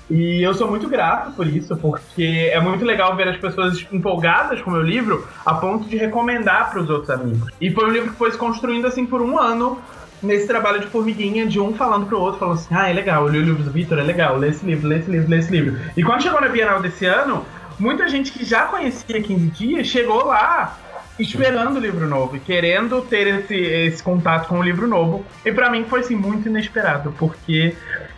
E 0.08 0.42
eu 0.42 0.54
sou 0.54 0.68
muito 0.68 0.88
grato 0.88 1.32
por 1.32 1.46
isso, 1.46 1.76
porque 1.76 2.50
é 2.52 2.60
muito 2.60 2.84
legal 2.84 3.16
ver 3.16 3.28
as 3.28 3.36
pessoas 3.36 3.84
empolgadas 3.90 4.62
com 4.62 4.70
o 4.70 4.72
meu 4.72 4.82
livro 4.82 5.26
a 5.44 5.54
ponto 5.54 5.88
de 5.88 5.96
recomendar 5.96 6.70
para 6.70 6.80
os 6.80 6.88
outros 6.88 7.10
amigos. 7.10 7.52
E 7.60 7.70
foi 7.70 7.86
um 7.86 7.90
livro 7.90 8.10
que 8.10 8.16
foi 8.16 8.30
se 8.30 8.38
construindo 8.38 8.86
assim 8.86 9.04
por 9.04 9.20
um 9.20 9.38
ano, 9.38 9.80
nesse 10.22 10.46
trabalho 10.46 10.80
de 10.80 10.86
formiguinha, 10.86 11.46
de 11.46 11.58
um 11.58 11.74
falando 11.74 12.06
pro 12.06 12.20
outro, 12.20 12.38
falando 12.38 12.54
assim: 12.54 12.74
ah, 12.74 12.88
é 12.88 12.92
legal, 12.92 13.26
eu 13.26 13.32
li 13.32 13.38
o 13.38 13.44
livro 13.44 13.62
do 13.62 13.70
Vitor, 13.70 13.98
é 13.98 14.02
legal, 14.02 14.36
lê 14.36 14.48
esse 14.48 14.64
livro, 14.64 14.86
lê 14.86 14.98
esse 14.98 15.10
livro, 15.10 15.28
lê 15.28 15.38
esse 15.38 15.50
livro. 15.50 15.78
E 15.96 16.02
quando 16.02 16.22
chegou 16.22 16.40
na 16.40 16.48
Bienal 16.48 16.80
desse 16.80 17.04
ano, 17.04 17.44
muita 17.78 18.08
gente 18.08 18.32
que 18.32 18.44
já 18.44 18.66
conhecia 18.66 19.20
15 19.20 19.46
dias 19.50 19.86
chegou 19.86 20.24
lá 20.24 20.78
esperando 21.18 21.76
o 21.76 21.80
livro 21.80 22.06
novo 22.06 22.36
e 22.36 22.40
querendo 22.40 23.00
ter 23.02 23.26
esse, 23.26 23.54
esse 23.54 24.02
contato 24.02 24.48
com 24.48 24.58
o 24.58 24.62
livro 24.62 24.86
novo. 24.86 25.24
E 25.44 25.52
pra 25.52 25.70
mim 25.70 25.84
foi 25.84 26.00
assim 26.00 26.14
muito 26.14 26.48
inesperado, 26.48 27.14
porque 27.18 27.74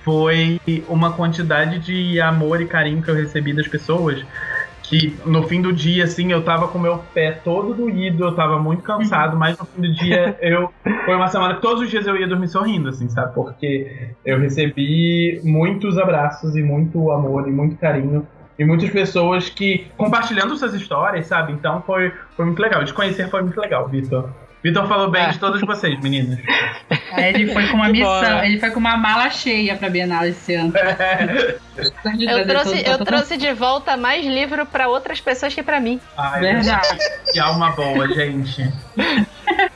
foi 0.09 0.59
uma 0.89 1.13
quantidade 1.13 1.79
de 1.81 2.19
amor 2.19 2.63
e 2.63 2.67
carinho 2.67 3.03
que 3.03 3.11
eu 3.11 3.15
recebi 3.15 3.53
das 3.53 3.69
pessoas 3.69 4.25
que 4.85 5.15
no 5.27 5.43
fim 5.47 5.61
do 5.61 5.71
dia, 5.71 6.05
assim, 6.05 6.33
eu 6.33 6.43
tava 6.43 6.67
com 6.69 6.79
meu 6.79 6.97
pé 7.13 7.33
todo 7.33 7.75
doído, 7.75 8.25
eu 8.25 8.35
tava 8.35 8.59
muito 8.59 8.83
cansado, 8.83 9.37
mas 9.37 9.59
no 9.59 9.67
fim 9.67 9.83
do 9.83 9.93
dia 9.93 10.35
eu. 10.41 10.73
Foi 11.05 11.15
uma 11.15 11.29
semana 11.29 11.57
que 11.57 11.61
todos 11.61 11.83
os 11.83 11.91
dias 11.91 12.07
eu 12.07 12.17
ia 12.17 12.27
dormir 12.27 12.49
sorrindo, 12.49 12.89
assim, 12.89 13.07
sabe? 13.11 13.35
Porque 13.35 14.15
eu 14.25 14.41
recebi 14.41 15.43
muitos 15.45 15.99
abraços 15.99 16.57
e 16.57 16.63
muito 16.63 17.13
amor 17.13 17.47
e 17.47 17.51
muito 17.51 17.77
carinho 17.77 18.27
e 18.59 18.65
muitas 18.65 18.89
pessoas 18.89 19.51
que 19.51 19.89
compartilhando 19.99 20.57
suas 20.57 20.73
histórias, 20.73 21.27
sabe? 21.27 21.53
Então 21.53 21.83
foi, 21.83 22.11
foi 22.35 22.47
muito 22.47 22.63
legal. 22.63 22.83
De 22.83 22.95
conhecer 22.95 23.29
foi 23.29 23.43
muito 23.43 23.61
legal, 23.61 23.87
Vitor. 23.89 24.31
Vitor 24.63 24.89
falou 24.89 25.11
bem 25.11 25.23
Ah. 25.23 25.31
de 25.31 25.39
todas 25.39 25.61
vocês, 25.61 25.99
meninas. 26.01 26.39
Aí 27.13 27.29
ele 27.35 27.53
foi 27.53 27.67
com 27.69 27.77
uma 27.77 27.89
missão, 27.91 28.09
Bora. 28.21 28.47
ele 28.47 28.59
foi 28.59 28.71
com 28.71 28.81
uma 28.81 28.97
mala 28.97 29.31
cheia 29.31 29.77
pra 29.77 29.89
Bienal 29.89 30.25
esse 30.25 30.55
ano. 30.55 30.73
Eu 32.21 32.47
trouxe, 32.47 32.83
eu 32.85 33.05
trouxe 33.05 33.37
de 33.37 33.53
volta 33.53 33.97
mais 33.97 34.25
livro 34.27 34.67
pra 34.67 34.89
outras 34.89 35.21
pessoas 35.21 35.55
que 35.55 35.63
pra 35.63 35.79
mim. 35.81 36.01
Ai, 36.17 36.41
Verdade. 36.41 36.99
que 37.33 37.39
alma 37.39 37.71
boa, 37.71 38.09
gente. 38.09 38.69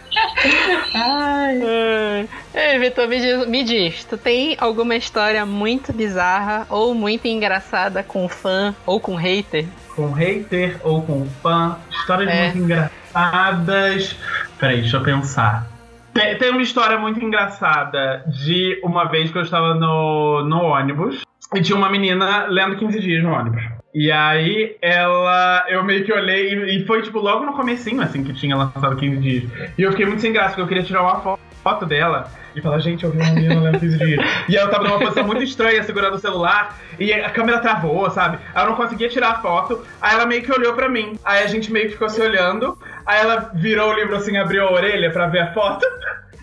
Ai, 0.94 2.28
Ei, 2.54 2.78
Vitor, 2.78 3.08
me 3.08 3.18
diz, 3.20 3.46
me 3.46 3.64
diz, 3.64 4.04
tu 4.04 4.16
tem 4.18 4.56
alguma 4.60 4.94
história 4.96 5.44
muito 5.46 5.92
bizarra 5.92 6.66
ou 6.68 6.94
muito 6.94 7.26
engraçada 7.26 8.02
com 8.02 8.28
fã 8.28 8.74
ou 8.84 9.00
com 9.00 9.14
hater? 9.14 9.64
Com 9.94 10.10
hater 10.12 10.76
ou 10.82 11.02
com 11.02 11.26
fã, 11.42 11.76
histórias 11.90 12.30
É. 12.30 12.42
muito 12.52 12.58
engraçadas. 12.58 14.16
Peraí, 14.62 14.80
deixa 14.80 14.96
eu 14.98 15.02
pensar. 15.02 15.66
Tem, 16.14 16.38
tem 16.38 16.50
uma 16.50 16.62
história 16.62 16.96
muito 16.96 17.18
engraçada 17.18 18.22
de 18.28 18.78
uma 18.84 19.06
vez 19.06 19.28
que 19.28 19.36
eu 19.36 19.42
estava 19.42 19.74
no, 19.74 20.44
no 20.44 20.62
ônibus 20.62 21.24
e 21.52 21.60
tinha 21.60 21.76
uma 21.76 21.90
menina 21.90 22.46
lendo 22.46 22.76
15 22.76 23.00
dias 23.00 23.24
no 23.24 23.32
ônibus. 23.32 23.60
E 23.92 24.08
aí 24.12 24.76
ela, 24.80 25.64
eu 25.68 25.82
meio 25.82 26.04
que 26.04 26.12
olhei 26.12 26.54
e, 26.54 26.76
e 26.78 26.86
foi 26.86 27.02
tipo 27.02 27.18
logo 27.18 27.44
no 27.44 27.54
comecinho 27.54 28.00
assim 28.02 28.22
que 28.22 28.32
tinha 28.34 28.54
lançado 28.56 28.94
15 28.94 29.16
dias. 29.16 29.44
E 29.76 29.82
eu 29.82 29.90
fiquei 29.90 30.06
muito 30.06 30.20
sem 30.22 30.32
graça 30.32 30.50
porque 30.50 30.62
eu 30.62 30.68
queria 30.68 30.84
tirar 30.84 31.02
uma 31.02 31.16
fo- 31.20 31.38
foto 31.62 31.86
dela 31.86 32.28
e 32.54 32.60
falar, 32.60 32.78
gente, 32.80 33.04
eu 33.04 33.10
vi 33.10 33.18
uma 33.18 33.30
menina 33.32 33.60
lendo 33.60 33.80
15 33.80 33.98
dias. 33.98 34.20
E 34.48 34.56
ela 34.56 34.70
tava 34.70 34.84
numa 34.84 34.98
posição 34.98 35.24
muito 35.24 35.42
estranha 35.42 35.82
segurando 35.82 36.14
o 36.14 36.18
celular 36.18 36.78
e 36.98 37.12
a 37.12 37.30
câmera 37.30 37.60
travou, 37.60 38.10
sabe? 38.10 38.38
Aí 38.54 38.62
eu 38.64 38.68
não 38.70 38.76
conseguia 38.76 39.08
tirar 39.08 39.30
a 39.30 39.34
foto. 39.40 39.82
Aí 40.00 40.14
ela 40.14 40.26
meio 40.26 40.42
que 40.42 40.52
olhou 40.52 40.74
pra 40.74 40.88
mim. 40.88 41.18
Aí 41.24 41.42
a 41.42 41.46
gente 41.46 41.72
meio 41.72 41.86
que 41.86 41.92
ficou 41.92 42.08
se 42.08 42.20
olhando. 42.20 42.76
Aí 43.06 43.20
ela 43.20 43.50
virou 43.54 43.90
o 43.90 43.94
livro 43.94 44.16
assim, 44.16 44.36
abriu 44.36 44.66
a 44.66 44.72
orelha 44.72 45.10
pra 45.10 45.26
ver 45.28 45.40
a 45.40 45.52
foto. 45.54 45.86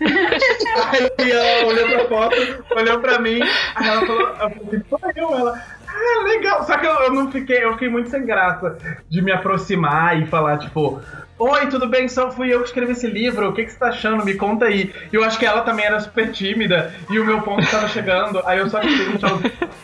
Aí 0.00 1.30
ela 1.30 1.66
olhou 1.66 1.88
pra 1.88 2.04
foto, 2.08 2.64
olhou 2.74 3.00
pra 3.00 3.18
mim, 3.18 3.40
aí 3.76 3.86
ela 3.86 4.06
falou, 4.06 4.20
eu 4.28 4.36
falei, 4.36 4.62
assim, 4.66 4.80
"Pô, 4.88 4.98
eu, 5.14 5.34
ela, 5.36 5.62
ah, 5.94 6.24
legal. 6.24 6.64
Só 6.64 6.76
que 6.78 6.86
eu, 6.86 6.92
eu 6.92 7.12
não 7.12 7.30
fiquei, 7.30 7.64
eu 7.64 7.72
fiquei 7.72 7.88
muito 7.88 8.10
sem 8.10 8.24
graça 8.24 8.76
de 9.08 9.22
me 9.22 9.32
aproximar 9.32 10.20
e 10.20 10.26
falar, 10.26 10.58
tipo, 10.58 11.00
Oi, 11.40 11.68
tudo 11.68 11.88
bem? 11.88 12.06
Só 12.06 12.30
fui 12.30 12.52
eu 12.52 12.60
que 12.60 12.66
escrevi 12.66 12.92
esse 12.92 13.06
livro. 13.06 13.48
O 13.48 13.54
que, 13.54 13.64
que 13.64 13.72
você 13.72 13.78
tá 13.78 13.86
achando? 13.86 14.22
Me 14.22 14.34
conta 14.34 14.66
aí. 14.66 14.92
E 15.10 15.16
eu 15.16 15.24
acho 15.24 15.38
que 15.38 15.46
ela 15.46 15.62
também 15.62 15.86
era 15.86 15.98
super 15.98 16.30
tímida 16.30 16.92
e 17.08 17.18
o 17.18 17.24
meu 17.24 17.40
ponto 17.40 17.66
tava 17.70 17.88
chegando. 17.88 18.42
Aí 18.44 18.58
eu 18.58 18.68
só 18.68 18.78
fiquei 18.82 19.16
tchau, 19.16 19.40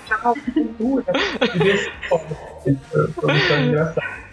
tchau, 0.06 0.36
cultura. 0.52 1.04
E 1.54 1.58
desse 1.58 1.90
Foi 2.02 3.32
muito 3.32 3.52
engraçado. 3.54 4.26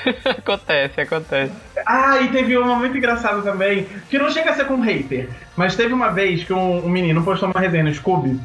acontece, 0.24 1.00
acontece. 1.02 1.52
Ah, 1.84 2.18
e 2.22 2.28
teve 2.28 2.56
uma 2.56 2.76
muito 2.76 2.96
engraçada 2.96 3.42
também, 3.42 3.86
que 4.08 4.18
não 4.18 4.30
chega 4.30 4.50
a 4.50 4.54
ser 4.54 4.64
com 4.64 4.80
hater, 4.80 5.28
mas 5.56 5.76
teve 5.76 5.92
uma 5.92 6.08
vez 6.08 6.44
que 6.44 6.52
um, 6.54 6.86
um 6.86 6.88
menino 6.88 7.22
postou 7.22 7.50
uma 7.50 7.60
resenha 7.60 7.84
no 7.84 7.94
Scooby. 7.94 8.40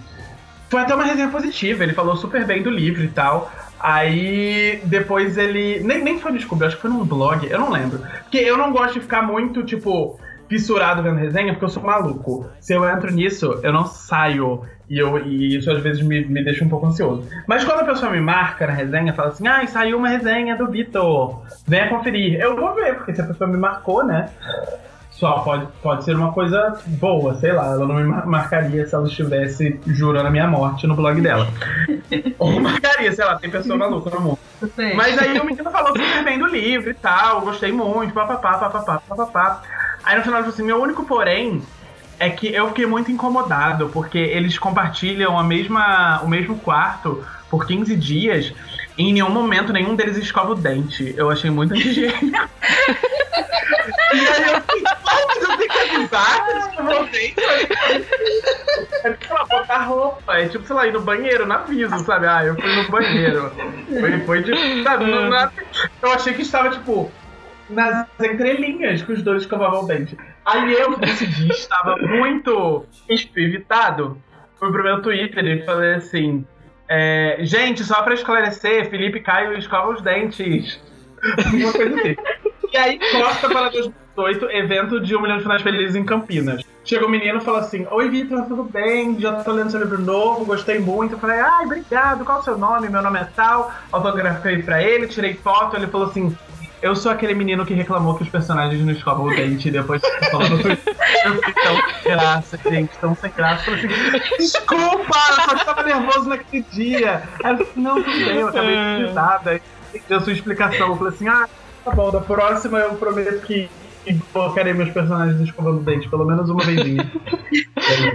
Foi 0.69 0.81
até 0.81 0.95
uma 0.95 1.03
resenha 1.03 1.29
positiva, 1.29 1.83
ele 1.83 1.93
falou 1.93 2.15
super 2.15 2.45
bem 2.45 2.63
do 2.63 2.69
livro 2.69 3.03
e 3.03 3.07
tal. 3.07 3.51
Aí 3.79 4.81
depois 4.85 5.37
ele. 5.37 5.79
Nem, 5.83 6.03
nem 6.03 6.19
foi 6.19 6.31
no 6.31 6.39
Scooby, 6.39 6.65
acho 6.65 6.75
que 6.75 6.81
foi 6.81 6.89
num 6.89 7.05
blog, 7.05 7.47
eu 7.47 7.59
não 7.59 7.71
lembro. 7.71 7.99
Porque 8.23 8.37
eu 8.37 8.57
não 8.57 8.71
gosto 8.71 8.95
de 8.95 9.01
ficar 9.01 9.21
muito, 9.21 9.63
tipo, 9.63 10.19
fissurado 10.47 11.03
vendo 11.03 11.17
resenha, 11.17 11.53
porque 11.53 11.65
eu 11.65 11.69
sou 11.69 11.83
maluco. 11.83 12.49
Se 12.59 12.73
eu 12.73 12.87
entro 12.87 13.11
nisso, 13.11 13.59
eu 13.61 13.71
não 13.71 13.85
saio. 13.85 14.63
E, 14.89 14.99
eu, 14.99 15.17
e 15.25 15.57
isso 15.57 15.71
às 15.71 15.81
vezes 15.81 16.03
me, 16.03 16.23
me 16.25 16.43
deixa 16.43 16.63
um 16.63 16.69
pouco 16.69 16.85
ansioso. 16.85 17.27
Mas 17.47 17.63
quando 17.63 17.81
a 17.81 17.85
pessoa 17.85 18.11
me 18.11 18.21
marca 18.21 18.67
na 18.67 18.73
resenha, 18.73 19.13
fala 19.13 19.29
assim: 19.29 19.47
ai, 19.47 19.67
saiu 19.67 19.97
uma 19.97 20.09
resenha 20.09 20.55
do 20.55 20.67
Vitor, 20.67 21.41
venha 21.67 21.89
conferir. 21.89 22.39
Eu 22.39 22.55
vou 22.55 22.73
ver, 22.75 22.95
porque 22.95 23.13
se 23.13 23.21
a 23.21 23.25
pessoa 23.25 23.49
me 23.49 23.57
marcou, 23.57 24.03
né? 24.05 24.29
Só 25.15 25.39
pode, 25.39 25.65
pode 25.81 26.03
ser 26.03 26.13
uma 26.15 26.33
coisa 26.33 26.77
boa, 26.87 27.35
sei 27.35 27.53
lá. 27.53 27.67
Ela 27.67 27.87
não 27.87 27.95
me 27.95 28.03
mar- 28.03 28.25
marcaria 28.25 28.85
se 28.85 28.93
ela 28.93 29.07
estivesse 29.07 29.79
jurando 29.87 30.27
a 30.27 30.29
minha 30.29 30.45
morte 30.45 30.85
no 30.85 30.93
blog 30.93 31.21
dela. 31.21 31.47
Ou 32.37 32.59
marcaria, 32.59 33.13
sei 33.13 33.23
lá, 33.23 33.37
tem 33.39 33.49
pessoa 33.49 33.77
maluca 33.77 34.09
no 34.09 34.19
mundo. 34.19 34.39
sei. 34.75 34.93
Mas 34.93 35.17
aí 35.17 35.39
o 35.39 35.45
menino 35.45 35.71
falou 35.71 35.87
super 35.95 36.23
bem 36.23 36.37
do 36.37 36.45
livro 36.45 36.89
e 36.89 36.93
tal, 36.93 37.39
gostei 37.41 37.71
muito, 37.71 38.13
papapá, 38.13 38.57
papapá, 38.57 39.01
papapá. 39.07 39.61
Aí 40.03 40.17
no 40.17 40.23
final 40.23 40.39
ele 40.39 40.43
falou 40.43 40.53
assim: 40.53 40.63
meu 40.63 40.81
único 40.81 41.05
porém 41.05 41.61
é 42.19 42.29
que 42.29 42.53
eu 42.53 42.67
fiquei 42.67 42.85
muito 42.85 43.09
incomodado, 43.09 43.89
porque 43.93 44.17
eles 44.17 44.57
compartilham 44.59 45.39
a 45.39 45.43
mesma, 45.43 46.21
o 46.23 46.27
mesmo 46.27 46.57
quarto 46.57 47.23
por 47.49 47.65
15 47.65 47.95
dias 47.95 48.53
em 48.97 49.13
nenhum 49.13 49.29
momento 49.29 49.73
nenhum 49.73 49.95
deles 49.95 50.17
escova 50.17 50.51
o 50.51 50.55
dente. 50.55 51.13
Eu 51.17 51.29
achei 51.29 51.49
muito 51.49 51.73
antigênico. 51.75 52.25
e 54.13 54.19
aí 54.19 54.43
eu 54.53 54.61
fiquei, 54.61 54.83
"Ah, 54.85 55.25
mas 55.27 55.41
eu 55.43 55.57
tenho 55.57 55.69
que 55.69 55.79
avisar 55.79 56.45
que 56.45 56.51
eles 56.51 56.65
escovam 56.67 57.01
o 57.01 57.05
dente. 57.05 57.35
É 59.03 59.11
tipo, 59.11 59.25
sei 59.27 59.35
lá, 59.35 59.45
botar 59.45 59.77
roupa. 59.83 60.33
É 60.39 60.47
tipo, 60.47 60.65
sei 60.65 60.75
lá, 60.75 60.87
ir 60.87 60.93
no 60.93 61.01
banheiro, 61.01 61.45
não 61.45 61.55
aviso, 61.57 61.97
sabe? 61.99 62.27
Ah, 62.27 62.43
eu 62.45 62.55
fui 62.55 62.75
no 62.75 62.89
banheiro. 62.89 63.51
Foi, 63.99 64.19
foi 64.21 64.43
de. 64.43 64.83
Sabe, 64.83 65.05
não, 65.05 65.29
não- 65.29 65.49
eu 66.01 66.11
achei 66.11 66.33
que 66.33 66.41
estava, 66.41 66.69
tipo, 66.69 67.11
nas 67.69 68.07
entrelinhas 68.19 69.01
que 69.01 69.11
os 69.11 69.21
dois 69.21 69.43
escovavam 69.43 69.83
o 69.83 69.87
dente. 69.87 70.17
Aí 70.45 70.73
eu, 70.73 70.97
dia, 70.99 71.51
estava 71.51 71.97
muito 71.97 72.85
evitado. 73.35 74.21
Fui 74.59 74.71
pro 74.71 74.83
meu 74.83 75.01
Twitter 75.01 75.43
e 75.45 75.65
falei 75.65 75.95
assim: 75.95 76.45
é, 76.87 77.37
Gente, 77.41 77.83
só 77.83 78.01
pra 78.03 78.13
esclarecer, 78.13 78.89
Felipe 78.89 79.19
Caio 79.19 79.57
escova 79.57 79.91
os 79.91 80.01
dentes. 80.01 80.79
Uma 81.53 81.71
coisa 81.73 81.95
assim. 81.99 82.15
E 82.73 82.77
aí, 82.77 82.99
corta 82.99 83.47
para 83.47 83.69
2018, 83.69 84.45
evento 84.51 84.99
de 84.99 85.15
Um 85.15 85.21
Milhão 85.21 85.37
de 85.37 85.43
Finais 85.43 85.61
Felizes 85.61 85.95
em 85.95 86.03
Campinas. 86.03 86.61
Chega 86.83 87.05
o 87.05 87.09
menino 87.09 87.37
e 87.37 87.41
fala 87.41 87.59
assim: 87.59 87.87
Oi, 87.89 88.09
Vitor, 88.09 88.43
tudo 88.47 88.63
bem? 88.63 89.17
Já 89.17 89.41
tô 89.43 89.53
lendo 89.53 89.71
seu 89.71 89.79
livro 89.79 90.01
novo, 90.01 90.43
gostei 90.43 90.77
muito. 90.79 91.13
Eu 91.13 91.19
falei: 91.19 91.39
Ai, 91.39 91.63
obrigado, 91.63 92.25
qual 92.25 92.39
é 92.39 92.41
o 92.41 92.43
seu 92.43 92.57
nome? 92.57 92.89
Meu 92.89 93.01
nome 93.01 93.17
é 93.17 93.27
tal. 93.33 93.71
Autografei 93.93 94.61
pra 94.61 94.83
ele, 94.83 95.07
tirei 95.07 95.35
foto. 95.35 95.77
Ele 95.77 95.87
falou 95.87 96.09
assim: 96.09 96.35
Eu 96.81 96.97
sou 96.97 97.13
aquele 97.13 97.33
menino 97.33 97.65
que 97.65 97.73
reclamou 97.73 98.15
que 98.15 98.23
os 98.23 98.29
personagens 98.29 98.83
não 98.83 98.91
escovam 98.91 99.25
o 99.25 99.33
dente 99.33 99.71
depois. 99.71 100.01
Eu 101.25 101.35
fiquei 101.35 101.53
tão 101.53 101.75
sem 101.75 102.03
graça, 102.03 102.59
gente, 102.69 102.97
tão 102.99 103.15
sem 103.15 103.31
graça. 103.31 103.71
Eu 103.71 103.77
falei 103.77 103.85
assim: 103.85 104.37
Desculpa, 104.37 105.17
eu 105.29 105.35
só 105.35 105.55
estava 105.55 105.83
nervoso 105.83 106.29
naquele 106.29 106.63
dia. 106.71 107.23
Aí 107.43 107.51
eu 107.51 107.65
falei: 107.65 107.71
Não, 107.75 108.03
tudo 108.03 108.25
bem, 108.25 108.37
eu 108.37 108.47
acabei 108.47 108.75
de 108.75 109.05
risada. 109.05 109.61
Deu 110.07 110.21
sua 110.21 110.33
explicação. 110.33 110.89
Eu 110.89 110.97
falei 110.97 111.13
assim: 111.13 111.27
Ah, 111.27 111.49
tá 111.83 111.91
bom, 111.91 112.11
da 112.11 112.21
próxima 112.21 112.79
eu 112.79 112.95
prometo 112.95 113.41
que. 113.45 113.69
que 114.03 114.19
Colocarei 114.31 114.73
meus 114.73 114.91
personagens 114.91 115.41
escovando 115.41 115.79
o 115.79 115.83
dente, 115.83 116.07
pelo 116.09 116.25
menos 116.25 116.47
uma 116.49 116.63
vezinha. 116.63 117.11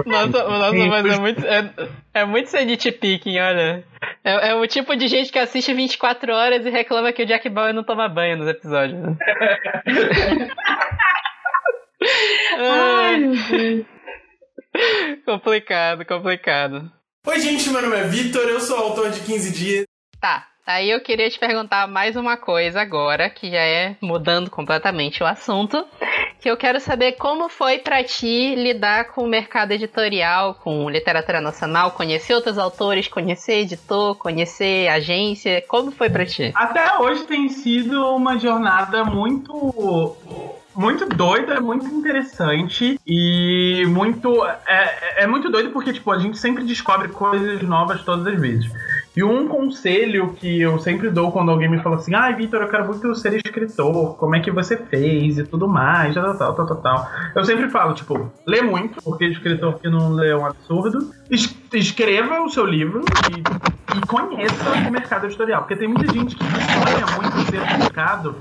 Nossa, 0.06 0.48
nossa 0.48 0.72
mas 0.72 1.06
é 1.06 1.18
muito, 1.18 1.46
é, 1.46 1.70
é 2.14 2.24
muito 2.24 2.48
ser 2.48 2.64
nitpicking, 2.64 3.38
olha. 3.40 3.84
É, 4.22 4.50
é 4.50 4.54
o 4.54 4.66
tipo 4.66 4.94
de 4.96 5.08
gente 5.08 5.32
que 5.32 5.38
assiste 5.38 5.72
24 5.72 6.32
horas 6.32 6.64
e 6.64 6.70
reclama 6.70 7.12
que 7.12 7.22
o 7.22 7.26
Jack 7.26 7.48
Bauer 7.48 7.74
não 7.74 7.82
toma 7.82 8.08
banho 8.08 8.36
nos 8.36 8.48
episódios. 8.48 8.98
Ai, 12.58 13.16
meu 13.18 13.34
Deus. 13.36 13.86
complicado, 15.24 16.04
complicado. 16.04 16.90
Oi, 17.26 17.40
gente, 17.40 17.68
meu 17.70 17.82
nome 17.82 17.96
é 17.96 18.04
Vitor, 18.04 18.48
eu 18.48 18.60
sou 18.60 18.76
autor 18.78 19.10
de 19.10 19.20
15 19.20 19.52
dias. 19.52 19.84
Tá, 20.20 20.46
aí 20.66 20.90
eu 20.90 21.02
queria 21.02 21.28
te 21.28 21.38
perguntar 21.38 21.86
mais 21.86 22.16
uma 22.16 22.36
coisa 22.36 22.80
agora, 22.80 23.28
que 23.28 23.50
já 23.50 23.60
é 23.60 23.96
mudando 24.00 24.50
completamente 24.50 25.22
o 25.22 25.26
assunto, 25.26 25.86
que 26.40 26.50
eu 26.50 26.56
quero 26.56 26.80
saber 26.80 27.12
como 27.12 27.50
foi 27.50 27.78
pra 27.78 28.02
ti 28.02 28.54
lidar 28.54 29.12
com 29.12 29.22
o 29.22 29.28
mercado 29.28 29.72
editorial, 29.72 30.54
com 30.54 30.88
literatura 30.88 31.40
nacional, 31.40 31.90
conhecer 31.90 32.34
outros 32.34 32.56
autores, 32.56 33.06
conhecer 33.06 33.60
editor, 33.60 34.16
conhecer 34.16 34.88
agência, 34.88 35.62
como 35.68 35.92
foi 35.92 36.08
pra 36.08 36.24
ti? 36.24 36.50
Até 36.54 36.98
hoje 36.98 37.24
tem 37.24 37.48
sido 37.50 38.14
uma 38.14 38.38
jornada 38.38 39.04
muito. 39.04 40.16
Muito 40.74 41.04
doida, 41.06 41.60
muito 41.60 41.84
interessante 41.86 42.98
e 43.06 43.84
muito. 43.88 44.44
É, 44.66 45.24
é 45.24 45.26
muito 45.26 45.50
doido 45.50 45.70
porque, 45.70 45.92
tipo, 45.92 46.10
a 46.12 46.18
gente 46.18 46.38
sempre 46.38 46.64
descobre 46.64 47.08
coisas 47.08 47.60
novas 47.62 48.02
todas 48.02 48.26
as 48.26 48.40
vezes. 48.40 48.70
E 49.16 49.24
um 49.24 49.48
conselho 49.48 50.32
que 50.34 50.60
eu 50.60 50.78
sempre 50.78 51.10
dou 51.10 51.32
quando 51.32 51.50
alguém 51.50 51.68
me 51.68 51.80
fala 51.82 51.96
assim: 51.96 52.14
ai, 52.14 52.34
Vitor, 52.36 52.62
eu 52.62 52.68
quero 52.68 52.86
muito 52.86 53.12
ser 53.16 53.34
escritor, 53.34 54.16
como 54.16 54.36
é 54.36 54.40
que 54.40 54.52
você 54.52 54.76
fez 54.76 55.38
e 55.38 55.42
tudo 55.44 55.66
mais, 55.66 56.14
tal, 56.14 56.36
tal, 56.38 56.54
tal, 56.54 56.66
tal, 56.66 56.76
tal. 56.76 57.10
Eu 57.34 57.44
sempre 57.44 57.68
falo, 57.68 57.92
tipo, 57.92 58.30
lê 58.46 58.62
muito, 58.62 59.02
porque 59.02 59.24
escritor 59.26 59.80
que 59.80 59.88
não 59.90 60.12
lê 60.12 60.30
é 60.30 60.36
um 60.36 60.46
absurdo. 60.46 61.10
Es- 61.28 61.54
escreva 61.72 62.40
o 62.42 62.48
seu 62.48 62.64
livro 62.64 63.04
e, 63.30 63.98
e 63.98 64.06
conheça 64.06 64.70
o 64.88 64.90
mercado 64.92 65.26
editorial, 65.26 65.62
porque 65.62 65.74
tem 65.76 65.88
muita 65.88 66.12
gente 66.12 66.36
que 66.36 66.44
sonha 66.44 67.06
muito 67.20 67.50
ser 67.50 67.60
publicado 67.68 68.36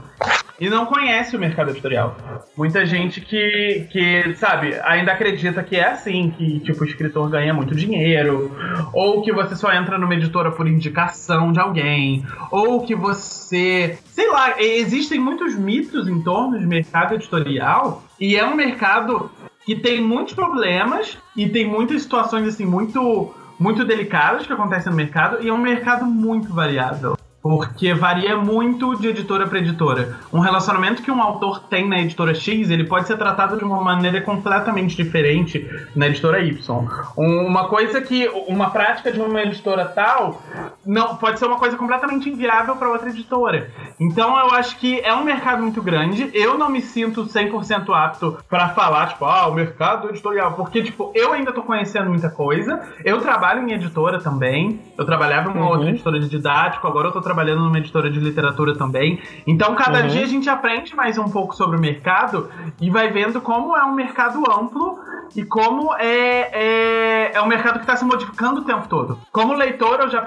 e 0.60 0.70
não 0.70 0.86
conhece 0.86 1.36
o 1.36 1.40
mercado 1.40 1.72
editorial. 1.72 2.16
Muita 2.58 2.86
gente 2.86 3.22
que, 3.22 3.88
que, 3.92 4.34
sabe, 4.36 4.76
ainda 4.84 5.14
acredita 5.14 5.64
que 5.64 5.76
é 5.76 5.90
assim, 5.92 6.34
que 6.38 6.60
tipo, 6.60 6.84
o 6.84 6.88
escritor 6.88 7.30
ganha 7.30 7.54
muito 7.54 7.76
dinheiro, 7.76 8.52
ou 8.94 9.22
que 9.22 9.32
você 9.32 9.56
só 9.56 9.72
entra 9.72 9.98
numa 9.98 10.14
editora 10.14 10.52
por 10.52 10.68
indicação 10.68 11.52
de 11.52 11.60
alguém, 11.60 12.26
ou 12.52 12.86
que 12.86 12.96
você. 12.96 13.98
Sei 14.06 14.30
lá, 14.30 14.62
existem 14.62 15.20
muitos 15.20 15.56
mitos 15.56 16.08
em 16.08 16.22
torno 16.22 16.60
de 16.60 16.66
mercado 16.66 17.16
editorial, 17.16 18.04
e 18.20 18.36
é 18.36 18.46
um 18.46 18.56
mercado 18.56 19.32
que 19.66 19.76
tem 19.76 20.02
muitos 20.02 20.34
problemas 20.34 21.18
e 21.36 21.48
tem 21.48 21.68
muitas 21.68 22.02
situações 22.02 22.48
assim 22.48 22.66
muito 22.66 23.34
muito 23.60 23.84
delicadas 23.84 24.48
que 24.48 24.54
acontecem 24.54 24.90
no 24.90 24.96
mercado 24.96 25.44
e 25.44 25.50
é 25.50 25.54
um 25.54 25.58
mercado 25.58 26.06
muito 26.06 26.54
variável. 26.54 27.19
Porque 27.42 27.94
varia 27.94 28.36
muito 28.36 28.96
de 29.00 29.08
editora 29.08 29.48
para 29.48 29.60
editora. 29.60 30.20
Um 30.32 30.40
relacionamento 30.40 31.02
que 31.02 31.10
um 31.10 31.22
autor 31.22 31.62
tem 31.70 31.88
na 31.88 32.00
editora 32.00 32.36
X, 32.36 32.70
ele 32.70 32.84
pode 32.84 33.08
ser 33.08 33.18
tratado 33.18 33.58
de 33.58 33.64
uma 33.64 33.82
maneira 33.82 34.22
completamente 34.22 34.96
diferente 34.96 35.66
na 35.96 36.08
editora 36.08 36.42
Y. 36.42 36.88
Uma 37.16 37.68
coisa 37.68 38.02
que. 38.02 38.28
Uma 38.48 38.70
prática 38.70 39.12
de 39.12 39.20
uma 39.22 39.42
editora 39.42 39.86
tal 39.86 40.42
não 40.90 41.16
pode 41.18 41.38
ser 41.38 41.46
uma 41.46 41.58
coisa 41.60 41.78
completamente 41.78 42.28
inviável 42.30 42.76
para 42.76 42.90
outra 42.90 43.10
editora. 43.10 43.70
Então 44.00 44.36
eu 44.40 44.50
acho 44.56 44.76
que 44.80 45.00
é 45.02 45.14
um 45.14 45.24
mercado 45.24 45.62
muito 45.62 45.84
grande. 45.84 46.32
Eu 46.34 46.58
não 46.58 46.68
me 46.68 46.82
sinto 46.82 47.26
100% 47.26 47.94
apto 47.94 48.40
para 48.50 48.70
falar, 48.70 49.08
tipo, 49.10 49.24
ah, 49.26 49.48
o 49.48 49.54
mercado 49.54 50.10
editorial. 50.10 50.54
Porque, 50.54 50.82
tipo, 50.82 51.12
eu 51.14 51.32
ainda 51.32 51.52
tô 51.52 51.62
conhecendo 51.62 52.10
muita 52.10 52.32
coisa. 52.32 52.82
Eu 53.06 53.22
trabalho 53.22 53.62
em 53.70 53.72
editora 53.74 54.20
também. 54.20 54.82
Eu 54.98 55.06
trabalhava 55.06 55.50
em 55.50 55.54
uma 55.54 55.66
Uhum. 55.66 55.72
outra 55.74 55.90
editora 55.90 56.20
de 56.20 56.28
didático, 56.28 56.88
agora 56.88 57.10
eu 57.10 57.12
tô 57.12 57.22
trabalhando 57.22 57.64
numa 57.64 57.78
editora 57.78 58.10
de 58.10 58.20
literatura 58.20 58.76
também. 58.76 59.22
Então, 59.46 59.76
cada 59.76 60.00
Uhum. 60.02 60.08
dia 60.08 60.24
a 60.24 60.28
gente 60.28 60.50
aprende 60.50 60.96
mais 60.96 61.20
um 61.20 61.30
pouco 61.30 61.56
sobre 61.56 61.78
o 61.78 61.80
mercado 61.80 62.50
e 62.82 62.90
vai 62.90 63.10
vendo 63.12 63.40
como 63.42 63.78
é 63.78 63.84
um 63.86 63.94
mercado 63.94 64.40
amplo 64.52 64.98
e 65.36 65.44
como 65.46 65.94
é, 65.96 66.50
é, 66.52 67.32
é 67.36 67.42
um 67.42 67.46
mercado 67.46 67.74
que 67.76 67.82
está 67.84 67.96
se 67.96 68.04
modificando 68.04 68.62
o 68.62 68.64
tempo 68.64 68.88
todo. 68.88 69.20
Como 69.32 69.54
leitor, 69.54 70.00
eu 70.00 70.10
já 70.10 70.22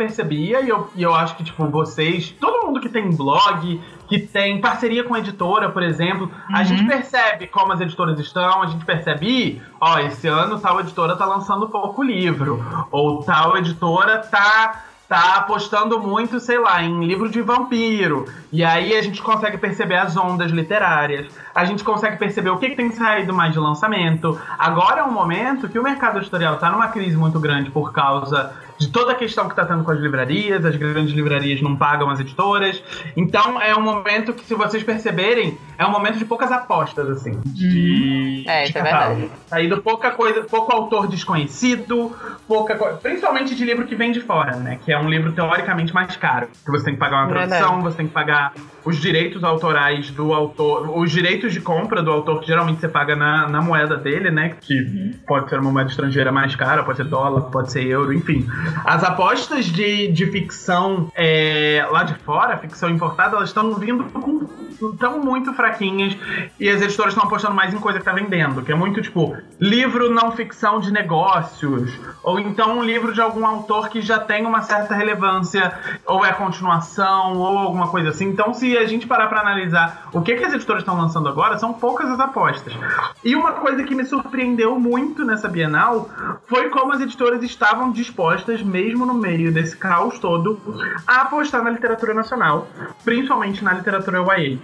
percebia, 0.53 0.61
e 0.61 0.69
eu, 0.69 0.91
e 0.95 1.03
eu 1.03 1.15
acho 1.15 1.37
que, 1.37 1.45
tipo, 1.45 1.67
vocês, 1.69 2.35
todo 2.41 2.67
mundo 2.67 2.81
que 2.81 2.89
tem 2.89 3.11
blog, 3.11 3.81
que 4.07 4.19
tem 4.19 4.61
parceria 4.61 5.05
com 5.05 5.17
editora, 5.17 5.71
por 5.71 5.83
exemplo, 5.83 6.31
a 6.53 6.63
gente 6.63 6.85
percebe 6.87 7.47
como 7.47 7.73
as 7.73 7.81
editoras 7.81 8.19
estão, 8.21 8.63
a 8.63 8.67
gente 8.67 8.85
percebe, 8.85 9.27
"Ih, 9.27 9.63
ó, 9.81 9.99
esse 10.01 10.29
ano 10.29 10.59
tal 10.59 10.81
editora 10.81 11.17
tá 11.17 11.25
lançando 11.25 11.69
pouco 11.69 12.03
livro, 12.03 12.65
ou 12.91 13.23
tal 13.23 13.57
editora 13.57 14.19
tá 14.19 14.83
tá 15.09 15.37
apostando 15.37 16.01
muito, 16.01 16.41
sei 16.41 16.59
lá, 16.59 16.83
em 16.83 17.05
livro 17.05 17.29
de 17.29 17.43
vampiro. 17.43 18.25
E 18.51 18.65
aí 18.65 18.97
a 18.97 19.03
gente 19.03 19.21
consegue 19.21 19.59
perceber 19.59 19.97
as 19.97 20.17
ondas 20.17 20.51
literárias, 20.51 21.27
a 21.55 21.67
gente 21.67 21.85
consegue 21.85 22.17
perceber 22.17 22.49
o 22.49 22.57
que, 22.57 22.71
que 22.71 22.77
tem 22.77 22.91
saído 22.91 23.35
mais 23.35 23.53
de 23.53 23.59
lançamento. 23.59 24.41
Agora 24.59 25.01
é 25.01 25.05
um 25.05 25.13
momento 25.13 25.69
que 25.69 25.79
o 25.79 25.83
mercado 25.83 26.17
editorial 26.17 26.57
tá 26.57 26.71
numa 26.71 26.89
crise 26.89 27.15
muito 27.15 27.39
grande 27.39 27.71
por 27.71 27.93
causa 27.93 28.55
de 28.83 28.89
toda 28.93 29.13
a 29.13 29.15
questão 29.15 29.49
que 29.49 29.57
tá 29.57 29.65
tendo 29.65 29.85
com 29.85 29.91
as 29.91 29.99
livrarias, 29.99 30.65
as 30.65 30.77
grandes 30.77 31.15
livrarias 31.15 31.61
não 31.63 31.77
pagam 31.77 32.11
as 32.11 32.21
editoras. 32.21 32.83
Então 33.17 33.61
é 33.61 33.75
um 33.77 33.81
momento 33.83 34.33
que, 34.33 34.45
se 34.45 34.55
vocês 34.55 34.83
perceberem, 34.83 35.57
é 35.79 35.87
um 35.87 35.91
momento 35.91 36.19
de 36.19 36.25
poucas 36.25 36.51
apostas, 36.53 37.09
assim. 37.09 37.41
De, 37.47 38.45
É, 38.47 38.63
de 38.65 38.69
isso 38.71 38.79
é 38.79 38.83
catálogo. 38.83 39.21
verdade. 39.21 39.41
Tá 39.49 39.63
indo 39.63 39.81
pouca 39.83 40.11
coisa, 40.11 40.43
pouco 40.45 40.73
autor 40.73 41.07
desconhecido, 41.07 42.13
pouca 42.47 42.77
coisa. 42.77 42.97
Principalmente 42.99 43.55
de 43.55 43.65
livro 43.65 43.87
que 43.87 43.95
vem 43.95 44.13
de 44.13 44.21
fora, 44.21 44.57
né? 44.57 44.79
Que 44.85 44.93
é 44.93 44.99
um 44.99 45.09
livro 45.09 45.33
teoricamente 45.33 45.93
mais 45.95 46.17
caro. 46.17 46.49
Que 46.65 46.71
você 46.71 46.85
tem 46.85 46.95
que 46.95 47.01
pagar 47.01 47.19
uma 47.25 47.27
Verdade. 47.29 47.49
tradução, 47.51 47.81
você 47.83 47.97
tem 47.97 48.07
que 48.07 48.13
pagar 48.13 48.53
os 48.85 48.97
direitos 49.01 49.43
autorais 49.45 50.11
do 50.11 50.33
autor, 50.33 50.99
os 50.99 51.11
direitos 51.11 51.53
de 51.53 51.61
compra 51.61 52.03
do 52.03 52.11
autor, 52.11 52.41
que 52.41 52.47
geralmente 52.47 52.81
você 52.81 52.89
paga 52.89 53.15
na, 53.15 53.49
na 53.49 53.61
moeda 53.61 53.97
dele, 53.97 54.31
né? 54.31 54.57
Que 54.61 55.15
pode 55.27 55.49
ser 55.49 55.59
uma 55.59 55.71
moeda 55.71 55.91
estrangeira 55.91 56.33
mais 56.33 56.55
cara, 56.57 56.83
pode 56.83 56.99
ser 56.99 57.05
dólar, 57.05 57.43
pode 57.43 57.71
ser 57.71 57.87
euro, 57.87 58.13
enfim. 58.13 58.47
As 58.85 59.05
apostas 59.05 59.67
de, 59.67 60.09
de 60.09 60.27
ficção 60.27 61.11
é, 61.15 61.87
lá 61.91 62.05
de 62.05 62.15
fora, 62.15 62.57
ficção 62.59 62.91
importada, 62.91 63.37
elas 63.37 63.49
estão 63.49 63.75
vindo 63.75 64.05
com 64.05 64.43
estão 64.91 65.21
muito 65.21 65.53
fraquinhas 65.53 66.17
e 66.59 66.69
as 66.69 66.83
editoras 66.83 67.13
estão 67.13 67.27
apostando 67.27 67.55
mais 67.55 67.73
em 67.73 67.79
coisa 67.79 67.99
que 67.99 68.05
tá 68.05 68.13
vendendo, 68.13 68.63
que 68.63 68.73
é 68.73 68.75
muito 68.75 69.01
tipo 69.01 69.37
livro 69.61 70.11
não 70.11 70.33
ficção 70.33 70.81
de 70.81 70.93
negócios, 70.93 71.93
ou 72.23 72.41
então 72.41 72.79
um 72.79 72.83
livro 72.83 73.13
de 73.13 73.21
algum 73.21 73.47
autor 73.47 73.89
que 73.89 74.01
já 74.01 74.19
tem 74.19 74.45
uma 74.45 74.63
certa 74.63 74.95
relevância, 74.95 75.73
ou 76.07 76.25
é 76.25 76.33
continuação, 76.33 77.37
ou 77.39 77.59
alguma 77.59 77.89
coisa 77.89 78.09
assim. 78.09 78.27
Então, 78.27 78.53
se 78.55 78.72
a 78.79 78.87
gente 78.87 79.07
parar 79.07 79.29
pra 79.29 79.41
analisar 79.41 80.09
o 80.13 80.21
que, 80.21 80.35
que 80.35 80.45
as 80.45 80.53
editoras 80.53 80.83
estão 80.83 80.97
lançando 80.97 81.29
agora, 81.29 81.59
são 81.59 81.73
poucas 81.73 82.11
as 82.11 82.21
apostas. 82.21 82.73
E 83.25 83.35
uma 83.35 83.53
coisa 83.53 83.83
que 83.85 83.95
me 83.95 84.05
surpreendeu 84.05 84.79
muito 84.79 85.25
nessa 85.25 85.49
Bienal 85.49 86.09
foi 86.47 86.69
como 86.71 86.93
as 86.93 87.01
editoras 87.01 87.43
estavam 87.43 87.91
dispostas, 87.93 88.63
mesmo 88.63 89.07
no 89.07 89.15
meio 89.15 89.53
desse 89.53 89.77
caos 89.77 90.19
todo, 90.19 90.61
a 91.07 91.23
apostar 91.23 91.63
na 91.63 91.71
literatura 91.71 92.15
nacional, 92.15 92.69
principalmente 93.05 93.65
na 93.65 93.73
literatura 93.73 94.19
YA. 94.19 94.59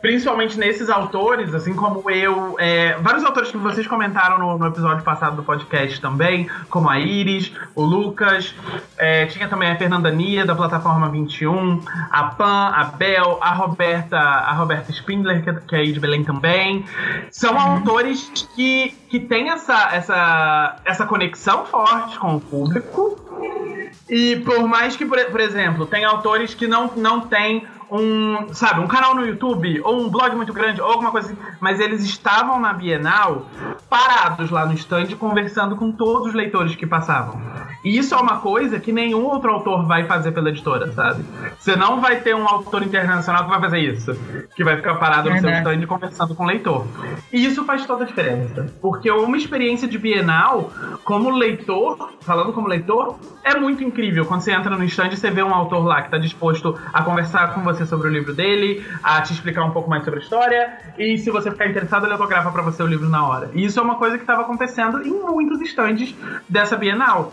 Principalmente 0.00 0.58
nesses 0.58 0.88
autores, 0.88 1.52
assim 1.54 1.74
como 1.74 2.10
eu, 2.10 2.56
é, 2.58 2.94
vários 3.00 3.22
autores 3.24 3.50
que 3.50 3.56
vocês 3.58 3.86
comentaram 3.86 4.38
no, 4.38 4.58
no 4.58 4.66
episódio 4.66 5.04
passado 5.04 5.36
do 5.36 5.42
podcast 5.42 6.00
também, 6.00 6.48
como 6.70 6.88
a 6.88 6.98
Iris, 6.98 7.52
o 7.74 7.82
Lucas, 7.84 8.54
é, 8.96 9.26
tinha 9.26 9.46
também 9.46 9.70
a 9.70 9.76
Fernanda 9.76 10.10
Nia, 10.10 10.46
da 10.46 10.54
plataforma 10.54 11.08
21, 11.10 11.82
a 12.10 12.24
Pan, 12.24 12.72
a 12.74 12.84
Bel, 12.84 13.38
a 13.42 13.52
Roberta, 13.52 14.18
a 14.18 14.52
Roberta 14.54 14.90
Spindler, 14.90 15.42
que 15.42 15.50
é- 15.50 15.54
que 15.68 15.76
é 15.76 15.78
aí 15.80 15.92
de 15.92 16.00
Belém 16.00 16.24
também. 16.24 16.84
São 17.30 17.58
autores 17.58 18.30
que, 18.56 18.94
que 19.08 19.20
têm 19.20 19.50
essa, 19.50 19.90
essa, 19.92 20.76
essa 20.84 21.06
conexão 21.06 21.64
forte 21.66 22.18
com 22.18 22.36
o 22.36 22.40
público. 22.40 23.18
E 24.08 24.36
por 24.44 24.66
mais 24.66 24.96
que, 24.96 25.04
por, 25.06 25.18
por 25.26 25.40
exemplo, 25.40 25.86
tem 25.86 26.04
autores 26.04 26.54
que 26.54 26.66
não, 26.66 26.90
não 26.96 27.20
têm 27.20 27.64
um, 27.90 28.52
sabe, 28.54 28.80
um 28.80 28.86
canal 28.86 29.14
no 29.14 29.26
YouTube, 29.26 29.80
ou 29.82 30.00
um 30.00 30.08
blog 30.08 30.34
muito 30.36 30.52
grande, 30.52 30.80
ou 30.80 30.90
alguma 30.90 31.10
coisa 31.10 31.32
assim, 31.32 31.40
mas 31.60 31.80
eles 31.80 32.02
estavam 32.02 32.60
na 32.60 32.72
Bienal 32.72 33.46
parados 33.88 34.50
lá 34.50 34.64
no 34.64 34.74
stand 34.74 35.08
conversando 35.18 35.76
com 35.76 35.90
todos 35.90 36.28
os 36.28 36.34
leitores 36.34 36.76
que 36.76 36.86
passavam. 36.86 37.40
E 37.84 37.96
isso 37.96 38.14
é 38.14 38.18
uma 38.18 38.40
coisa 38.40 38.78
que 38.78 38.92
nenhum 38.92 39.24
outro 39.24 39.50
autor 39.50 39.86
vai 39.86 40.04
fazer 40.04 40.32
pela 40.32 40.50
editora, 40.50 40.92
sabe? 40.92 41.24
Você 41.58 41.76
não 41.76 42.00
vai 42.00 42.20
ter 42.20 42.34
um 42.34 42.46
autor 42.46 42.82
internacional 42.82 43.44
que 43.44 43.50
vai 43.50 43.60
fazer 43.60 43.78
isso, 43.78 44.14
que 44.54 44.62
vai 44.64 44.76
ficar 44.76 44.96
parado 44.96 45.30
no 45.30 45.38
seu 45.38 45.50
Verdade. 45.50 45.76
stand 45.76 45.86
conversando 45.86 46.34
com 46.34 46.44
o 46.44 46.46
leitor. 46.46 46.86
E 47.32 47.44
isso 47.44 47.64
faz 47.64 47.86
toda 47.86 48.04
a 48.04 48.06
diferença. 48.06 48.66
Porque 48.80 49.10
uma 49.10 49.36
experiência 49.36 49.88
de 49.88 49.98
Bienal, 49.98 50.70
como 51.04 51.30
leitor, 51.30 52.10
falando 52.20 52.52
como 52.52 52.68
leitor, 52.68 53.18
é 53.42 53.58
muito 53.58 53.82
incrível. 53.82 54.24
Quando 54.26 54.42
você 54.42 54.52
entra 54.52 54.76
no 54.76 54.84
stand, 54.84 55.10
você 55.10 55.30
vê 55.30 55.42
um 55.42 55.54
autor 55.54 55.84
lá 55.84 56.02
que 56.02 56.08
está 56.08 56.18
disposto 56.18 56.78
a 56.92 57.02
conversar 57.02 57.54
com 57.54 57.62
você 57.62 57.86
sobre 57.86 58.08
o 58.08 58.10
livro 58.10 58.34
dele, 58.34 58.84
a 59.02 59.20
te 59.22 59.32
explicar 59.32 59.64
um 59.64 59.70
pouco 59.70 59.88
mais 59.88 60.04
sobre 60.04 60.20
a 60.20 60.22
história, 60.22 60.78
e 60.98 61.16
se 61.18 61.30
você 61.30 61.50
ficar 61.50 61.66
interessado, 61.66 62.04
ele 62.04 62.12
autografa 62.12 62.50
para 62.50 62.62
você 62.62 62.82
o 62.82 62.86
livro 62.86 63.08
na 63.08 63.26
hora. 63.26 63.50
E 63.54 63.64
isso 63.64 63.78
é 63.78 63.82
uma 63.82 63.96
coisa 63.96 64.16
que 64.16 64.22
estava 64.22 64.42
acontecendo 64.42 65.02
em 65.02 65.12
muitos 65.12 65.60
stands 65.62 66.14
dessa 66.48 66.76
Bienal. 66.76 67.32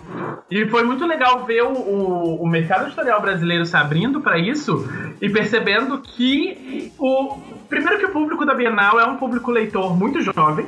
E 0.49 0.67
foi 0.67 0.83
muito 0.83 1.05
legal 1.05 1.45
ver 1.45 1.63
o, 1.63 1.71
o, 1.71 2.43
o 2.43 2.47
mercado 2.47 2.85
editorial 2.87 3.21
brasileiro 3.21 3.65
se 3.65 3.75
abrindo 3.75 4.21
para 4.21 4.37
isso 4.37 4.87
e 5.21 5.29
percebendo 5.29 5.99
que 5.99 6.91
o 6.97 7.37
primeiro 7.69 7.99
que 7.99 8.05
o 8.05 8.11
público 8.11 8.45
da 8.45 8.53
Bienal 8.53 8.99
é 8.99 9.05
um 9.05 9.17
público 9.17 9.51
leitor 9.51 9.95
muito 9.95 10.21
jovem. 10.21 10.65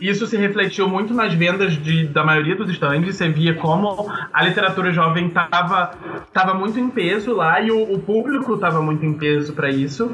Isso 0.00 0.26
se 0.26 0.36
refletiu 0.36 0.88
muito 0.88 1.14
nas 1.14 1.32
vendas 1.34 1.72
de, 1.74 2.06
da 2.08 2.24
maioria 2.24 2.56
dos 2.56 2.68
stands. 2.70 3.16
Você 3.16 3.28
via 3.28 3.54
como 3.54 4.10
a 4.32 4.42
literatura 4.42 4.92
jovem 4.92 5.28
estava 5.28 5.92
tava 6.32 6.52
muito 6.52 6.78
em 6.80 6.90
peso 6.90 7.32
lá 7.32 7.60
e 7.60 7.70
o, 7.70 7.92
o 7.92 7.98
público 8.00 8.54
estava 8.54 8.82
muito 8.82 9.04
em 9.06 9.14
peso 9.14 9.52
para 9.52 9.70
isso. 9.70 10.10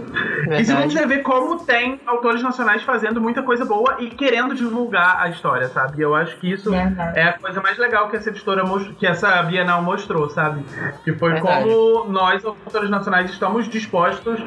E 0.50 0.64
segundo, 0.64 0.88
Verdade. 0.88 0.92
você 0.92 1.06
vê 1.06 1.18
como 1.18 1.64
tem 1.64 1.98
autores 2.06 2.42
nacionais 2.42 2.82
fazendo 2.82 3.20
muita 3.20 3.42
coisa 3.42 3.64
boa 3.64 3.96
e 4.00 4.08
querendo 4.08 4.54
divulgar 4.54 5.20
a 5.20 5.28
história, 5.30 5.68
sabe? 5.68 5.98
E 5.98 6.02
eu 6.02 6.14
acho 6.14 6.36
que 6.38 6.52
isso 6.52 6.70
Verdade. 6.70 7.18
é 7.18 7.24
a 7.24 7.32
coisa 7.32 7.60
mais 7.62 7.78
legal 7.78 8.10
que 8.10 8.16
essa 8.16 8.28
editora 8.28 8.62
que 8.98 9.06
essa 9.06 9.42
Bienal 9.42 9.82
mostrou, 9.82 10.28
sabe? 10.28 10.62
Que 11.02 11.12
foi 11.14 11.32
Verdade. 11.32 11.64
como 11.64 12.04
nós, 12.12 12.44
autores 12.44 12.90
nacionais, 12.90 13.30
estamos 13.30 13.68
dispostos 13.68 14.38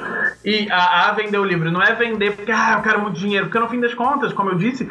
e 0.45 0.69
a, 0.71 1.09
a 1.09 1.11
vender 1.13 1.39
o 1.39 1.43
livro. 1.43 1.71
Não 1.71 1.81
é 1.81 1.93
vender 1.93 2.35
porque 2.35 2.51
ah, 2.51 2.75
eu 2.77 2.83
quero 2.83 3.01
muito 3.01 3.19
dinheiro, 3.19 3.47
porque 3.47 3.59
no 3.59 3.67
fim 3.67 3.79
das 3.79 3.93
contas, 3.93 4.31
como 4.31 4.42
eu 4.49 4.55
disse, 4.55 4.87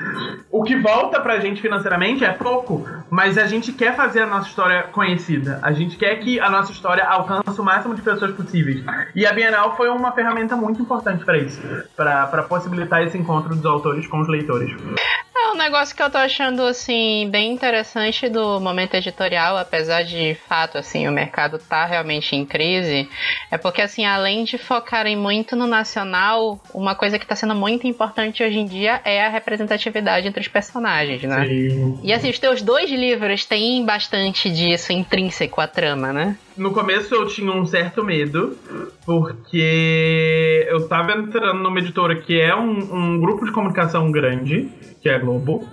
o 0.50 0.62
que 0.62 0.76
volta 0.76 1.20
pra 1.20 1.38
gente 1.38 1.61
financeiramente 1.61 2.24
é 2.24 2.32
pouco, 2.32 2.86
mas 3.11 3.38
a 3.38 3.46
gente 3.46 3.72
quer 3.72 3.94
fazer 3.96 4.20
a 4.20 4.26
nossa 4.26 4.48
história 4.48 4.84
conhecida. 4.84 5.59
A 5.62 5.72
gente 5.72 5.96
quer 5.96 6.16
que 6.16 6.40
a 6.40 6.50
nossa 6.50 6.72
história 6.72 7.05
alcance 7.05 7.61
o 7.61 7.64
máximo 7.64 7.94
de 7.94 8.03
pessoas 8.03 8.32
possíveis. 8.32 8.82
E 9.14 9.26
a 9.26 9.32
Bienal 9.32 9.76
foi 9.76 9.88
uma 9.88 10.12
ferramenta 10.12 10.57
muito 10.57 10.80
importante 10.80 11.24
pra 11.24 11.38
isso, 11.38 11.61
pra 11.96 12.44
possibilitar 12.48 13.03
esse 13.03 13.16
encontro 13.16 13.55
dos 13.55 13.66
autores 13.66 14.07
com 14.07 14.20
os 14.20 14.28
leitores. 14.28 14.70
Um 15.53 15.57
negócio 15.57 15.94
que 15.94 16.03
eu 16.03 16.11
tô 16.11 16.16
achando, 16.16 16.62
assim, 16.62 17.28
bem 17.30 17.53
interessante 17.53 18.26
do 18.26 18.59
momento 18.59 18.94
editorial, 18.94 19.59
apesar 19.59 20.03
de 20.03 20.34
fato, 20.48 20.78
assim, 20.78 21.07
o 21.07 21.12
mercado 21.12 21.59
tá 21.59 21.84
realmente 21.84 22.34
em 22.34 22.46
crise, 22.46 23.07
é 23.50 23.59
porque, 23.59 23.82
assim, 23.82 24.07
além 24.07 24.44
de 24.44 24.57
focarem 24.57 25.14
muito 25.14 25.55
no 25.55 25.66
nacional, 25.66 26.59
uma 26.72 26.94
coisa 26.94 27.18
que 27.18 27.26
tá 27.26 27.36
sendo 27.36 27.55
muito 27.55 27.86
importante 27.86 28.42
hoje 28.42 28.59
em 28.59 28.64
dia 28.64 29.03
é 29.05 29.26
a 29.26 29.28
representatividade 29.28 30.26
entre 30.26 30.40
os 30.40 30.48
personagens, 30.48 31.22
né? 31.22 31.46
Sim. 31.46 32.00
E, 32.03 32.14
assim, 32.14 32.30
os 32.30 32.38
teus 32.38 32.62
dois 32.62 32.90
livros 32.90 33.44
têm 33.44 33.84
bastante 33.84 34.50
disso 34.50 34.90
intrínseco 34.90 35.61
à 35.61 35.66
trama, 35.66 36.14
né? 36.14 36.34
No 36.57 36.72
começo 36.72 37.14
eu 37.14 37.26
tinha 37.26 37.50
um 37.53 37.66
certo 37.66 38.03
medo, 38.03 38.57
porque 39.05 40.66
eu 40.68 40.88
tava 40.88 41.12
entrando 41.12 41.62
numa 41.62 41.78
editora 41.78 42.16
que 42.16 42.40
é 42.40 42.55
um, 42.55 42.94
um 42.94 43.20
grupo 43.20 43.44
de 43.44 43.53
comunicação 43.53 44.11
grande, 44.11 44.70
que 45.03 45.09
é 45.09 45.16
a 45.16 45.18
Globo, 45.18 45.66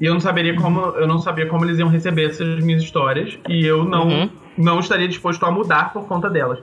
e 0.00 0.04
eu 0.04 0.12
não 0.12 0.20
saberia 0.20 0.54
como 0.54 0.80
eu 0.80 1.06
não 1.06 1.18
sabia 1.18 1.46
como 1.46 1.64
eles 1.64 1.78
iam 1.78 1.88
receber 1.88 2.26
essas 2.26 2.60
minhas 2.62 2.82
histórias, 2.82 3.38
e 3.48 3.64
eu 3.64 3.84
não, 3.84 4.06
Uhum. 4.08 4.30
não 4.58 4.78
estaria 4.80 5.08
disposto 5.08 5.44
a 5.46 5.50
mudar 5.50 5.92
por 5.92 6.06
conta 6.06 6.28
delas. 6.28 6.58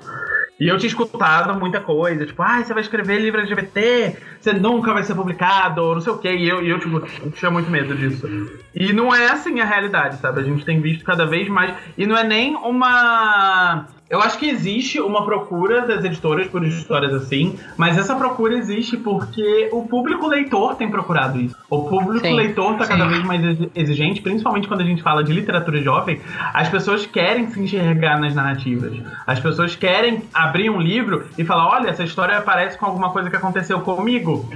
E 0.59 0.67
eu 0.67 0.77
tinha 0.77 0.87
escutado 0.87 1.59
muita 1.59 1.81
coisa, 1.81 2.25
tipo, 2.27 2.41
ah, 2.43 2.63
você 2.63 2.73
vai 2.73 2.83
escrever 2.83 3.19
livro 3.19 3.41
LGBT, 3.41 4.15
você 4.39 4.53
nunca 4.53 4.93
vai 4.93 5.01
ser 5.03 5.15
publicado, 5.15 5.81
ou 5.81 5.95
não 5.95 6.01
sei 6.01 6.13
o 6.13 6.17
quê. 6.19 6.31
E 6.31 6.47
eu, 6.47 6.63
e 6.63 6.69
eu 6.69 6.79
tipo, 6.79 7.01
tinha 7.31 7.49
muito 7.49 7.71
medo 7.71 7.95
disso. 7.95 8.29
E 8.73 8.93
não 8.93 9.13
é 9.13 9.31
assim 9.31 9.59
a 9.59 9.65
realidade, 9.65 10.17
sabe? 10.17 10.41
A 10.41 10.43
gente 10.43 10.63
tem 10.63 10.79
visto 10.79 11.03
cada 11.03 11.25
vez 11.25 11.49
mais. 11.49 11.73
E 11.97 12.05
não 12.05 12.15
é 12.15 12.23
nem 12.23 12.55
uma. 12.55 13.87
Eu 14.09 14.21
acho 14.21 14.37
que 14.37 14.47
existe 14.47 14.99
uma 15.01 15.25
procura 15.25 15.81
das 15.87 16.05
editoras 16.05 16.45
por 16.47 16.63
histórias 16.63 17.13
assim, 17.15 17.57
mas 17.75 17.97
essa 17.97 18.15
procura 18.15 18.53
existe 18.55 18.95
porque 18.95 19.69
o 19.71 19.87
público 19.87 20.27
leitor 20.27 20.75
tem 20.75 20.87
procurado 20.89 21.41
isso. 21.41 21.55
O 21.73 21.89
público 21.89 22.25
Sim, 22.25 22.35
leitor 22.35 22.77
tá 22.77 22.85
cada 22.85 23.05
vez 23.05 23.23
mais 23.23 23.43
exi- 23.43 23.71
exigente, 23.75 24.21
principalmente 24.21 24.67
quando 24.67 24.81
a 24.81 24.85
gente 24.85 25.01
fala 25.01 25.23
de 25.23 25.33
literatura 25.33 25.81
jovem. 25.81 26.21
As 26.53 26.69
pessoas 26.69 27.05
querem 27.05 27.47
se 27.49 27.59
enxergar 27.59 28.19
nas 28.19 28.35
narrativas. 28.35 28.93
As 29.25 29.39
pessoas 29.39 29.75
querem 29.75 30.21
abrir 30.33 30.69
um 30.69 30.79
livro 30.79 31.25
e 31.37 31.43
falar: 31.43 31.67
olha, 31.69 31.89
essa 31.89 32.03
história 32.03 32.39
parece 32.41 32.77
com 32.77 32.85
alguma 32.85 33.09
coisa 33.11 33.29
que 33.29 33.35
aconteceu 33.35 33.79
comigo. 33.81 34.47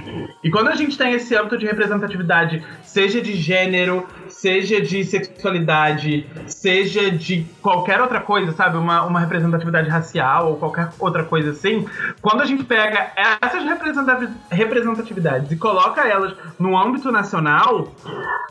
E 0.44 0.50
quando 0.50 0.68
a 0.68 0.76
gente 0.76 0.96
tem 0.96 1.12
esse 1.12 1.34
âmbito 1.34 1.58
de 1.58 1.66
representatividade, 1.66 2.62
seja 2.82 3.20
de 3.20 3.34
gênero, 3.34 4.06
seja 4.28 4.80
de 4.80 5.04
sexualidade, 5.04 6.24
seja 6.46 7.10
de 7.10 7.44
qualquer 7.60 8.00
outra 8.00 8.20
coisa, 8.20 8.52
sabe? 8.52 8.76
Uma, 8.76 9.04
uma 9.04 9.18
representatividade 9.18 9.88
racial 9.88 10.50
ou 10.50 10.56
qualquer 10.56 10.90
outra 10.98 11.24
coisa 11.24 11.50
assim, 11.50 11.84
quando 12.22 12.42
a 12.42 12.46
gente 12.46 12.62
pega 12.62 13.12
essas 13.16 13.64
representatividades 14.50 15.50
e 15.50 15.56
coloca 15.56 16.06
elas 16.06 16.34
no 16.58 16.78
âmbito 16.78 17.07
nacional, 17.10 17.88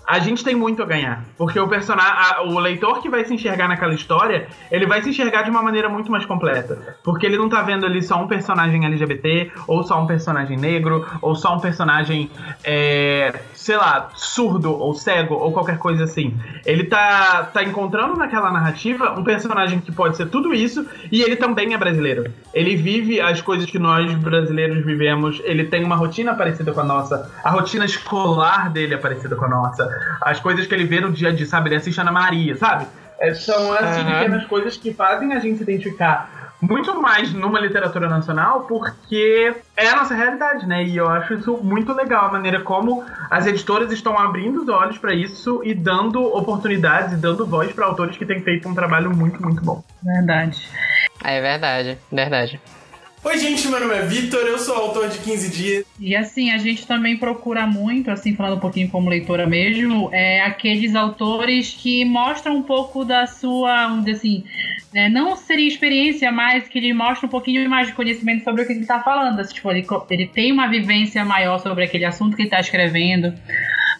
a 0.07 0.19
gente 0.19 0.43
tem 0.43 0.55
muito 0.55 0.81
a 0.81 0.85
ganhar. 0.85 1.25
Porque 1.37 1.59
o 1.59 1.67
personagem, 1.67 2.47
o 2.47 2.59
leitor 2.59 3.01
que 3.01 3.09
vai 3.09 3.25
se 3.25 3.33
enxergar 3.33 3.67
naquela 3.67 3.93
história, 3.93 4.47
ele 4.71 4.85
vai 4.85 5.01
se 5.01 5.09
enxergar 5.09 5.43
de 5.43 5.49
uma 5.49 5.61
maneira 5.61 5.89
muito 5.89 6.09
mais 6.09 6.25
completa. 6.25 6.97
Porque 7.03 7.25
ele 7.25 7.37
não 7.37 7.49
tá 7.49 7.61
vendo 7.61 7.85
ali 7.85 8.01
só 8.01 8.21
um 8.21 8.27
personagem 8.27 8.85
LGBT, 8.85 9.51
ou 9.67 9.83
só 9.83 10.01
um 10.01 10.07
personagem 10.07 10.57
negro, 10.57 11.05
ou 11.21 11.35
só 11.35 11.55
um 11.55 11.59
personagem, 11.59 12.31
é, 12.63 13.41
sei 13.53 13.75
lá, 13.75 14.09
surdo 14.15 14.71
ou 14.71 14.93
cego, 14.93 15.35
ou 15.35 15.51
qualquer 15.51 15.77
coisa 15.77 16.05
assim. 16.05 16.33
Ele 16.65 16.85
tá, 16.85 17.49
tá 17.53 17.61
encontrando 17.63 18.15
naquela 18.15 18.49
narrativa 18.49 19.13
um 19.19 19.23
personagem 19.23 19.81
que 19.81 19.91
pode 19.91 20.15
ser 20.15 20.29
tudo 20.29 20.53
isso, 20.53 20.85
e 21.11 21.21
ele 21.21 21.35
também 21.35 21.73
é 21.73 21.77
brasileiro. 21.77 22.31
Ele 22.53 22.77
vive 22.77 23.19
as 23.19 23.41
coisas 23.41 23.69
que 23.69 23.77
nós 23.77 24.13
brasileiros 24.15 24.85
vivemos, 24.85 25.41
ele 25.43 25.65
tem 25.65 25.83
uma 25.83 25.97
rotina 25.97 26.33
parecida 26.33 26.71
com 26.71 26.79
a 26.79 26.85
nossa, 26.85 27.29
a 27.43 27.49
rotina 27.49 27.83
escolar 27.83 28.46
dele 28.69 28.93
é 28.93 28.97
parecida 28.97 29.35
com 29.35 29.45
a 29.45 29.49
nossa, 29.49 29.87
as 30.21 30.39
coisas 30.39 30.65
que 30.65 30.73
ele 30.73 30.85
vê 30.85 30.99
no 30.99 31.11
dia 31.11 31.29
a 31.29 31.33
dia, 31.33 31.45
sabe? 31.45 31.69
Ele 31.69 31.75
assiste 31.75 31.99
Ana 31.99 32.11
Maria, 32.11 32.55
sabe? 32.55 32.87
É, 33.19 33.33
são 33.33 33.75
essas 33.75 33.97
Aham. 33.97 34.13
pequenas 34.13 34.45
coisas 34.45 34.77
que 34.77 34.93
fazem 34.93 35.33
a 35.33 35.39
gente 35.39 35.57
se 35.57 35.63
identificar 35.63 36.37
muito 36.61 36.99
mais 36.99 37.33
numa 37.33 37.59
literatura 37.59 38.09
nacional 38.09 38.61
porque 38.61 39.55
é 39.75 39.89
a 39.89 39.95
nossa 39.95 40.15
realidade, 40.15 40.65
né? 40.67 40.83
E 40.83 40.97
eu 40.97 41.07
acho 41.07 41.35
isso 41.35 41.57
muito 41.57 41.93
legal, 41.93 42.25
a 42.25 42.31
maneira 42.31 42.61
como 42.61 43.03
as 43.29 43.45
editoras 43.45 43.91
estão 43.91 44.17
abrindo 44.17 44.63
os 44.63 44.69
olhos 44.69 44.97
para 44.97 45.13
isso 45.13 45.61
e 45.63 45.73
dando 45.73 46.23
oportunidades 46.23 47.13
e 47.13 47.17
dando 47.17 47.45
voz 47.45 47.71
para 47.73 47.85
autores 47.85 48.17
que 48.17 48.25
têm 48.25 48.41
feito 48.41 48.67
um 48.67 48.73
trabalho 48.73 49.15
muito, 49.15 49.41
muito 49.41 49.63
bom. 49.63 49.83
Verdade. 50.03 50.59
É 51.23 51.41
verdade, 51.41 51.97
verdade. 52.11 52.61
Oi, 53.23 53.37
gente, 53.39 53.67
meu 53.67 53.79
nome 53.79 53.95
é 53.95 54.03
Vitor, 54.03 54.41
eu 54.41 54.59
sou 54.59 54.75
autor 54.75 55.09
de 55.09 55.17
15 55.17 55.49
dias. 55.49 55.85
E 55.99 56.15
assim, 56.15 56.51
a 56.51 56.57
gente 56.57 56.85
também 56.85 57.17
procura 57.17 57.65
muito, 57.65 58.11
assim, 58.11 58.35
falando 58.35 58.57
um 58.57 58.59
pouquinho 58.59 58.89
como 58.89 59.09
leitora 59.09 59.47
mesmo, 59.47 60.09
é 60.13 60.41
aqueles 60.41 60.95
autores 60.95 61.75
que 61.77 62.05
mostram 62.05 62.55
um 62.55 62.63
pouco 62.63 63.03
da 63.03 63.25
sua, 63.25 63.87
vamos 63.87 64.05
dizer 64.05 64.17
assim, 64.17 64.43
né, 64.93 65.09
não 65.09 65.35
seria 65.35 65.67
experiência, 65.67 66.31
mas 66.31 66.67
que 66.67 66.77
ele 66.77 66.93
mostra 66.93 67.25
um 67.25 67.29
pouquinho 67.29 67.67
mais 67.67 67.87
de 67.87 67.93
conhecimento 67.93 68.43
sobre 68.43 68.61
o 68.61 68.65
que 68.67 68.73
ele 68.73 68.81
está 68.81 69.01
falando. 69.01 69.39
Assim, 69.39 69.55
tipo, 69.55 69.71
ele, 69.71 69.85
ele 70.11 70.27
tem 70.27 70.51
uma 70.51 70.67
vivência 70.67 71.25
maior 71.25 71.59
sobre 71.59 71.83
aquele 71.83 72.05
assunto 72.05 72.35
que 72.35 72.43
ele 72.43 72.47
está 72.47 72.59
escrevendo. 72.59 73.33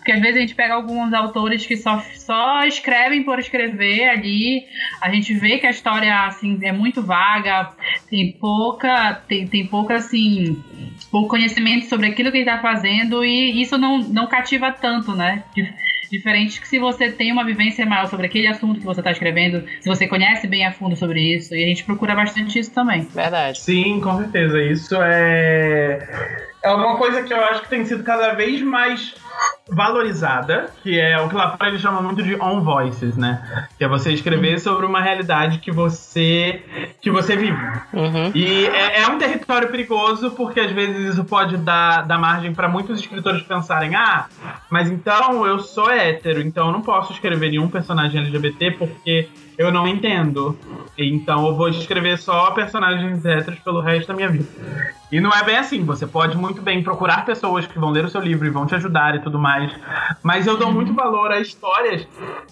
Porque 0.08 0.16
às 0.20 0.22
vezes 0.22 0.38
a 0.38 0.39
gente 0.39 0.55
pega 0.55 0.74
alguns 0.74 1.14
autores 1.14 1.66
que 1.66 1.76
só, 1.76 2.01
só 2.16 2.64
escrevem 2.64 3.24
por 3.24 3.39
escrever 3.39 4.08
ali. 4.08 4.64
A 5.01 5.12
gente 5.12 5.34
vê 5.34 5.58
que 5.58 5.68
a 5.68 5.70
história 5.70 6.22
assim, 6.22 6.58
é 6.64 6.72
muito 6.72 7.01
vaga, 7.03 7.72
tem 8.10 8.32
pouca, 8.39 9.16
tem, 9.28 9.45
tem 9.45 9.68
pouca 9.68 9.95
assim, 9.95 10.64
pouco 11.12 11.28
conhecimento 11.28 11.88
sobre 11.88 12.05
aquilo 12.08 12.32
que 12.32 12.38
ele 12.38 12.49
está 12.49 12.62
fazendo 12.62 13.22
e 13.26 13.62
isso 13.62 13.78
não, 13.78 13.97
não 13.97 14.28
cativa 14.28 14.72
tanto, 14.72 15.14
né? 15.14 15.43
Dif- 15.53 15.74
Diferente 16.10 16.62
que 16.62 16.68
se 16.70 16.80
você 16.80 17.12
tem 17.12 17.34
uma 17.34 17.43
vivência 17.43 17.86
maior 17.86 18.08
sobre 18.08 18.28
aquele 18.28 18.47
assunto 18.47 18.80
que 18.80 18.86
você 18.86 19.01
está 19.01 19.12
escrevendo, 19.12 19.62
se 19.82 19.89
você 19.89 20.08
conhece 20.08 20.47
bem 20.47 20.66
a 20.66 20.72
fundo 20.72 20.95
sobre 20.95 21.20
isso, 21.36 21.53
e 21.53 21.62
a 21.62 21.68
gente 21.68 21.84
procura 21.84 22.16
bastante 22.16 22.58
isso 22.58 22.74
também. 22.74 23.01
Verdade. 23.14 23.60
Sim, 23.60 23.99
com 23.99 24.18
certeza. 24.20 24.64
Isso 24.64 24.95
é. 25.01 25.99
É 26.64 26.70
uma 26.70 26.97
coisa 26.97 27.24
que 27.24 27.34
eu 27.34 27.43
acho 27.43 27.62
que 27.62 27.70
tem 27.70 27.86
sido 27.86 28.03
cada 28.03 28.34
vez 28.34 28.62
mais 28.62 29.14
valorizada, 29.70 30.72
que 30.82 30.99
é 30.99 31.20
o 31.20 31.30
que 31.30 31.36
lá 31.36 31.55
fora 31.55 31.70
eles 31.70 31.82
chamam 31.82 32.01
muito 32.01 32.24
de 32.24 32.36
on 32.41 32.62
voices, 32.62 33.16
né? 33.16 33.68
Que 33.78 33.84
é 33.84 33.88
você 33.88 34.12
escrever 34.12 34.60
sobre 34.60 34.86
uma 34.86 35.01
realidade 35.01 35.60
que 35.60 35.72
você 35.72 36.64
que 37.01 37.12
você 37.12 37.36
vive. 37.36 37.62
Uhum. 37.93 38.32
E 38.34 38.66
é, 38.66 39.01
é 39.01 39.08
um 39.08 39.18
território 39.18 39.70
perigoso 39.70 40.32
porque 40.32 40.60
às 40.60 40.72
vezes 40.72 41.14
isso 41.14 41.24
pode 41.26 41.58
dar, 41.58 42.01
dar 42.03 42.18
margem 42.18 42.53
para 42.53 42.68
muitos 42.68 42.99
escritores 42.99 43.41
pensarem: 43.43 43.95
ah, 43.95 44.26
mas 44.70 44.89
então 44.89 45.45
eu 45.45 45.60
sou 45.60 45.91
hétero, 45.91 46.41
então 46.41 46.68
eu 46.68 46.74
não 46.74 46.82
posso 46.82 47.14
escrever 47.14 47.49
nenhum 47.49 47.68
personagem 47.68 48.22
LGBT 48.22 48.72
porque 48.72 49.30
eu 49.58 49.72
não 49.72 49.88
entendo. 49.88 50.58
Então 50.97 51.47
eu 51.47 51.55
vou 51.55 51.70
escrever 51.70 52.18
só 52.18 52.51
personagens 52.51 53.26
héteros 53.26 53.60
pelo 53.60 53.82
resto 53.82 54.10
da 54.10 54.14
minha 54.14 54.30
vida. 54.30 54.47
E 55.12 55.22
não 55.22 55.32
é 55.32 55.43
bem 55.43 55.58
assim, 55.58 55.84
você 55.86 56.05
pode 56.05 56.38
muito 56.38 56.62
bem 56.62 56.84
procurar 56.84 57.26
pessoas 57.26 57.66
que 57.66 57.80
vão 57.80 57.89
ler 57.89 58.05
o 58.05 58.10
seu 58.10 58.20
livro 58.22 58.45
e 58.45 58.49
vão 58.49 58.66
te 58.66 58.76
ajudar 58.76 59.16
e 59.16 59.20
tudo 59.20 59.39
mais. 59.39 59.72
Mas 60.22 60.45
eu 60.45 60.58
dou 60.58 60.72
muito 60.72 60.93
valor 60.93 61.32
a 61.32 61.39
histórias 61.39 62.05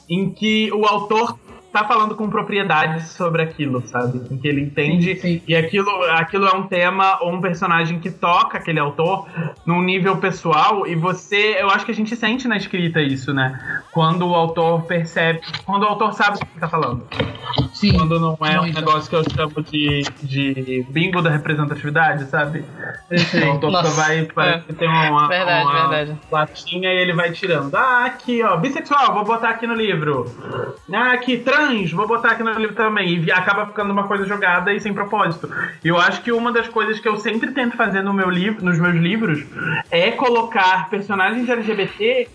em 0.10 0.30
que 0.30 0.72
o 0.72 0.86
autor 0.86 1.38
tá 1.76 1.86
falando 1.86 2.16
com 2.16 2.30
propriedade 2.30 3.08
sobre 3.08 3.42
aquilo, 3.42 3.86
sabe? 3.86 4.22
Em 4.32 4.38
que 4.38 4.48
ele 4.48 4.62
entende 4.62 5.16
Sim, 5.16 5.22
sim. 5.22 5.42
e 5.48 5.56
aquilo, 5.56 5.90
aquilo 6.12 6.48
é 6.48 6.56
um 6.56 6.64
tema 6.64 7.20
ou 7.22 7.34
um 7.34 7.42
personagem 7.42 8.00
que 8.00 8.10
toca 8.10 8.58
aquele 8.58 8.80
autor 8.80 9.28
num 9.66 9.82
nível 9.82 10.18
pessoal 10.18 10.88
e 10.88 10.96
você, 10.96 11.58
eu 11.60 11.70
acho 11.70 11.86
que 11.86 11.92
a 11.92 11.96
gente 11.96 12.16
sente 12.16 12.48
na 12.48 12.56
escrita 12.56 13.02
isso, 13.02 13.34
né? 13.34 13.82
Quando 13.92 14.28
o 14.28 14.34
autor 14.34 14.84
percebe, 14.84 15.42
quando 15.66 15.84
o 15.84 15.88
autor 15.88 16.14
sabe 16.14 16.38
o 16.38 16.46
que 16.46 16.60
tá 16.60 16.68
falando. 16.70 17.06
Sim. 17.74 17.94
Quando 17.98 18.20
não 18.20 18.38
é 18.42 18.58
um 18.58 18.64
Muito. 18.64 18.80
negócio 18.80 19.10
que 19.10 19.16
eu 19.16 19.24
chamo 19.36 19.62
de, 19.62 20.04
de 20.24 20.86
bingo 20.90 21.22
da 21.22 21.30
representatividade, 21.30 22.26
sabe? 22.26 22.64
O 23.46 23.52
autor 23.52 23.72
Nossa, 23.72 23.90
só 23.90 24.02
vai, 24.02 24.24
parece 24.24 24.66
é. 24.70 24.74
tem 24.74 24.88
uma, 24.88 25.28
Verdade, 25.28 25.66
uma 25.66 25.88
verdade. 25.90 26.20
latinha 26.32 26.94
e 26.94 26.98
ele 26.98 27.14
vai 27.14 27.32
tirando. 27.32 27.76
Ah, 27.76 28.06
aqui, 28.06 28.42
ó, 28.44 28.56
bissexual, 28.58 29.14
vou 29.14 29.26
botar 29.26 29.50
aqui 29.50 29.68
no 29.68 29.74
livro. 29.74 30.26
Ah, 30.94 31.14
aqui, 31.14 31.38
trans, 31.38 31.65
vou 31.94 32.08
botar 32.08 32.32
aqui 32.32 32.44
no 32.44 32.52
livro 32.54 32.76
também. 32.76 33.24
E 33.24 33.32
acaba 33.32 33.66
ficando 33.68 33.92
uma 33.92 34.08
coisa 34.08 34.26
jogada 34.26 34.74
e 34.74 34.80
sem 34.80 34.94
propósito. 34.94 35.50
E 35.84 35.88
eu 35.88 35.98
acho 35.98 36.22
que 36.22 36.32
uma 36.32 36.52
das 36.52 36.68
coisas 36.68 37.00
que 37.00 37.08
eu 37.08 37.18
sempre 37.18 37.52
tento 37.52 37.76
fazer 37.78 38.02
no 38.02 38.14
meu 38.14 38.30
livro, 38.30 38.64
nos 38.64 38.80
meus 38.80 38.96
livros 38.96 39.44
é 39.92 40.12
colocar 40.12 40.90
personagens 40.90 41.48
LGBT 41.50 42.28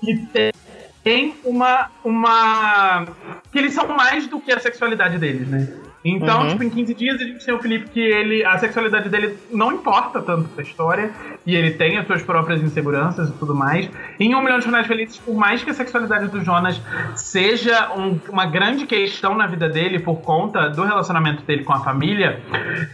que 0.00 0.16
te- 0.32 0.52
tem 1.02 1.34
uma, 1.44 1.90
uma. 2.04 3.06
que 3.50 3.58
eles 3.58 3.72
são 3.72 3.88
mais 3.88 4.26
do 4.26 4.38
que 4.40 4.52
a 4.52 4.58
sexualidade 4.60 5.16
deles, 5.18 5.48
né? 5.48 5.68
Então, 6.04 6.42
Uhum. 6.42 6.48
tipo, 6.48 6.62
em 6.64 6.70
15 6.70 6.94
dias 6.94 7.20
a 7.20 7.24
gente 7.24 7.44
tem 7.44 7.54
o 7.54 7.58
Felipe 7.58 7.90
que 7.90 8.00
ele. 8.00 8.44
A 8.44 8.56
sexualidade 8.58 9.08
dele 9.08 9.36
não 9.52 9.70
importa 9.72 10.20
tanto 10.22 10.48
pra 10.48 10.62
história. 10.62 11.10
E 11.46 11.56
ele 11.56 11.70
tem 11.72 11.96
as 11.98 12.06
suas 12.06 12.22
próprias 12.22 12.62
inseguranças 12.62 13.28
e 13.28 13.32
tudo 13.32 13.54
mais. 13.54 13.88
Em 14.18 14.34
Um 14.34 14.42
Milhão 14.42 14.58
de 14.58 14.64
Finais 14.66 14.86
Felizes, 14.86 15.18
por 15.18 15.34
mais 15.34 15.62
que 15.62 15.70
a 15.70 15.74
sexualidade 15.74 16.28
do 16.28 16.42
Jonas 16.44 16.80
seja 17.16 17.92
um- 17.96 18.18
uma 18.28 18.46
grande 18.46 18.86
questão 18.86 19.34
na 19.36 19.46
vida 19.46 19.68
dele 19.68 19.98
por 19.98 20.20
conta 20.20 20.68
do 20.68 20.82
relacionamento 20.84 21.42
dele 21.42 21.64
com 21.64 21.72
a 21.72 21.80
família, 21.80 22.40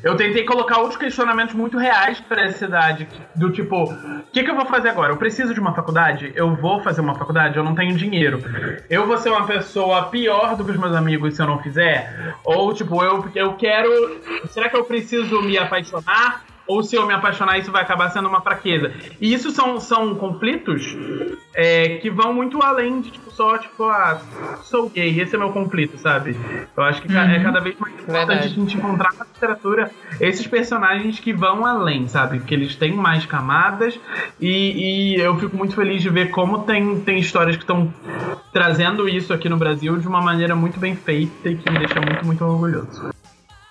eu 0.02 0.14
tentei 0.16 0.44
colocar 0.44 0.78
outros 0.78 0.96
questionamentos 0.96 1.54
muito 1.54 1.76
reais 1.78 2.20
pra 2.20 2.42
essa 2.44 2.64
idade. 2.64 3.09
Do 3.34 3.50
tipo, 3.50 3.84
o 3.84 4.22
que, 4.32 4.42
que 4.42 4.50
eu 4.50 4.54
vou 4.57 4.66
fazer 4.66 4.88
agora? 4.90 5.12
Eu 5.12 5.16
preciso 5.16 5.52
de 5.52 5.61
uma 5.61 5.72
faculdade? 5.74 6.32
Eu 6.34 6.54
vou 6.54 6.80
fazer 6.82 7.00
uma 7.00 7.14
faculdade? 7.14 7.57
Eu 7.57 7.64
não 7.64 7.74
tenho 7.74 7.96
dinheiro. 7.96 8.42
Eu 8.88 9.07
vou 9.07 9.18
ser 9.18 9.30
uma 9.30 9.44
pessoa 9.46 10.04
pior 10.04 10.57
do 10.57 10.64
que 10.64 10.70
os 10.70 10.76
meus 10.76 10.94
amigos 10.94 11.34
se 11.34 11.42
eu 11.42 11.46
não 11.46 11.59
fizer? 11.59 12.34
Ou, 12.44 12.72
tipo, 12.72 12.95
eu, 13.03 13.28
eu 13.34 13.55
quero. 13.55 14.20
Será 14.49 14.68
que 14.68 14.76
eu 14.76 14.84
preciso 14.84 15.42
me 15.42 15.59
apaixonar? 15.59 16.44
Ou 16.67 16.83
se 16.83 16.97
eu 16.97 17.07
me 17.07 17.14
apaixonar, 17.14 17.59
isso 17.59 17.71
vai 17.71 17.83
acabar 17.83 18.11
sendo 18.11 18.29
uma 18.29 18.41
fraqueza. 18.41 18.93
E 19.21 19.33
isso 19.33 19.51
são, 19.51 19.79
são 19.81 20.14
conflitos 20.14 20.97
é, 21.55 21.99
que 21.99 22.11
vão 22.11 22.33
muito 22.35 22.62
além 22.62 23.01
de, 23.01 23.11
tipo, 23.11 23.31
só, 23.31 23.57
tipo, 23.59 23.85
ah, 23.85 24.21
sou 24.64 24.89
gay, 24.89 25.21
esse 25.21 25.35
é 25.35 25.39
meu 25.39 25.51
conflito, 25.51 25.97
sabe? 25.99 26.37
Eu 26.77 26.83
acho 26.83 27.01
que 27.03 27.09
ca- 27.09 27.31
é 27.31 27.41
cada 27.41 27.61
vez 27.61 27.77
mais 27.79 27.95
importante 27.95 28.27
Verdade. 28.27 28.45
a 28.45 28.49
gente 28.49 28.77
encontrar 28.77 29.12
na 29.19 29.25
literatura 29.25 29.91
esses 30.21 30.47
personagens 30.47 31.21
que 31.21 31.33
vão 31.33 31.64
além, 31.64 32.09
sabe? 32.09 32.41
Que 32.41 32.55
eles 32.55 32.75
têm 32.77 32.93
mais 32.95 33.25
camadas 33.27 33.99
e, 34.41 35.14
e 35.14 35.21
eu 35.21 35.37
fico 35.39 35.57
muito 35.57 35.75
feliz 35.75 36.03
de 36.03 36.09
ver 36.11 36.31
como 36.31 36.61
tem, 36.64 37.01
tem 37.01 37.19
histórias 37.19 37.57
que 37.57 37.62
estão 37.62 37.93
trazendo 38.53 39.09
isso 39.09 39.33
aqui 39.33 39.49
no 39.49 39.57
Brasil 39.57 39.97
de 39.99 40.09
uma 40.09 40.21
maneira 40.23 40.57
muito 40.57 40.81
bem 40.81 40.97
feita 40.97 41.49
e 41.51 41.57
que 41.57 41.71
me 41.71 41.79
deixa 41.79 42.01
muito, 42.01 42.25
muito 42.25 42.45
orgulhoso. 42.45 43.11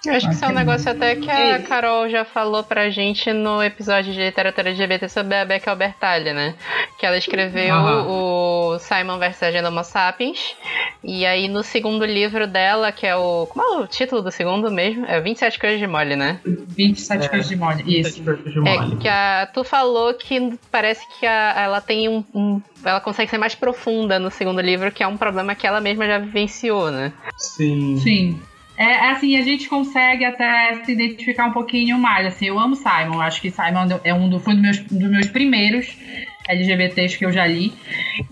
Eu 0.10 0.16
acho 0.16 0.28
que 0.30 0.34
isso 0.36 0.45
é 0.45 0.47
um 0.47 0.53
negócio 0.53 0.89
até 0.91 1.16
que 1.16 1.30
a 1.30 1.39
É. 1.56 1.60
Carol 1.60 2.10
já 2.10 2.24
falou 2.26 2.64
pra 2.64 2.89
gente 2.89 3.32
no 3.34 3.62
episódio 3.64 4.14
de 4.14 4.20
literatura 4.20 4.70
LGBT 4.70 5.10
sobre 5.10 5.36
a 5.36 5.45
Becca 5.45 5.72
Albertalli, 5.72 6.34
né? 6.34 6.56
Que 6.99 7.06
ela 7.06 7.18
escreveu 7.18 7.76
o 7.76 8.78
Simon 8.80 9.18
vs. 9.20 9.43
Agenda 9.43 9.70
Homo 9.70 9.84
Sapiens. 9.84 10.56
E 11.03 11.26
aí 11.26 11.47
no 11.47 11.64
segundo 11.64 12.06
livro 12.06 12.47
dela, 12.47 12.91
que 12.91 13.06
é 13.06 13.16
o. 13.16 13.47
Como 13.47 13.64
é 13.64 13.84
o 13.84 13.88
título 13.88 14.22
do 14.22 14.32
segundo 14.32 14.72
mesmo? 14.72 15.06
É 15.06 15.20
27 15.22 15.60
Coisas 15.60 15.80
de 15.80 15.88
Molly, 15.88 16.16
né? 16.16 16.39
27 16.45 17.30
coisas 17.30 17.47
de 17.47 17.56
molde. 17.56 17.84
Isso. 17.99 18.22
De 18.22 18.58
É, 18.68 18.78
mole. 18.80 18.95
que 18.97 19.08
a, 19.08 19.47
tu 19.53 19.64
falou 19.64 20.14
que 20.14 20.58
parece 20.72 21.06
que 21.20 21.26
a- 21.26 21.53
ela 21.58 21.82
tem 21.82 22.08
um, 22.10 22.24
um- 22.34 22.62
Ela 22.84 22.99
consegue 23.01 23.30
ser 23.30 23.38
mais 23.39 23.56
profunda 23.56 24.20
no 24.20 24.30
segundo 24.30 24.62
livro, 24.62 24.91
que 24.91 25.01
é 25.01 25.08
um 25.08 25.18
problema 25.18 25.56
que 25.56 25.66
ela 25.66 25.82
mesma 25.82 26.06
já 26.06 26.20
vivenciou, 26.20 26.91
né? 26.91 27.12
Sim. 27.38 27.97
Sim. 27.97 28.39
É 28.78 29.09
assim, 29.11 29.38
a 29.38 29.41
gente 29.41 29.69
consegue 29.69 30.26
até 30.26 30.84
se 30.84 30.91
identificar 30.91 31.47
um 31.47 31.51
pouquinho 31.53 31.97
mais. 31.97 32.28
Assim, 32.28 32.47
eu 32.47 32.59
amo 32.59 32.76
Simon. 32.76 33.21
Acho 33.21 33.41
que 33.41 33.49
Simon 33.49 33.88
é 34.03 34.13
um 34.13 34.28
do, 34.28 34.39
foi 34.39 34.53
um 34.53 34.59
dos 34.59 34.61
meus, 34.61 34.80
dos 34.80 35.09
meus 35.09 35.28
primeiros 35.28 35.95
LGBTs 36.48 37.18
que 37.18 37.26
eu 37.26 37.32
já 37.32 37.46
li. 37.46 37.74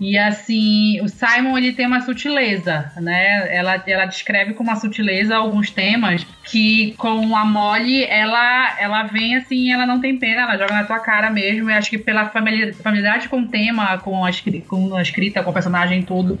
E 0.00 0.16
assim, 0.18 1.00
o 1.00 1.08
Simon 1.08 1.56
ele 1.58 1.72
tem 1.72 1.86
uma 1.86 2.00
sutileza, 2.00 2.90
né? 2.96 3.54
Ela, 3.54 3.82
ela 3.86 4.06
descreve 4.06 4.54
com 4.54 4.62
uma 4.62 4.76
sutileza 4.76 5.36
alguns 5.36 5.70
temas 5.70 6.26
que 6.50 6.94
com 6.96 7.36
a 7.36 7.44
Molly 7.44 8.04
ela 8.04 8.76
ela 8.78 9.02
vem 9.04 9.36
assim, 9.36 9.72
ela 9.72 9.86
não 9.86 10.00
tem 10.00 10.18
pena, 10.18 10.42
ela 10.42 10.56
joga 10.58 10.74
na 10.74 10.84
tua 10.84 11.00
cara 11.00 11.30
mesmo. 11.30 11.70
E 11.70 11.72
acho 11.72 11.90
que 11.90 11.98
pela 11.98 12.26
famili- 12.26 12.72
familiaridade 12.72 13.28
com 13.28 13.40
o 13.40 13.48
tema, 13.48 13.98
com 13.98 14.24
a, 14.24 14.30
com 14.68 14.94
a 14.96 15.02
escrita, 15.02 15.42
com 15.42 15.50
o 15.50 15.52
personagem 15.52 16.00
e 16.00 16.02
tudo, 16.04 16.38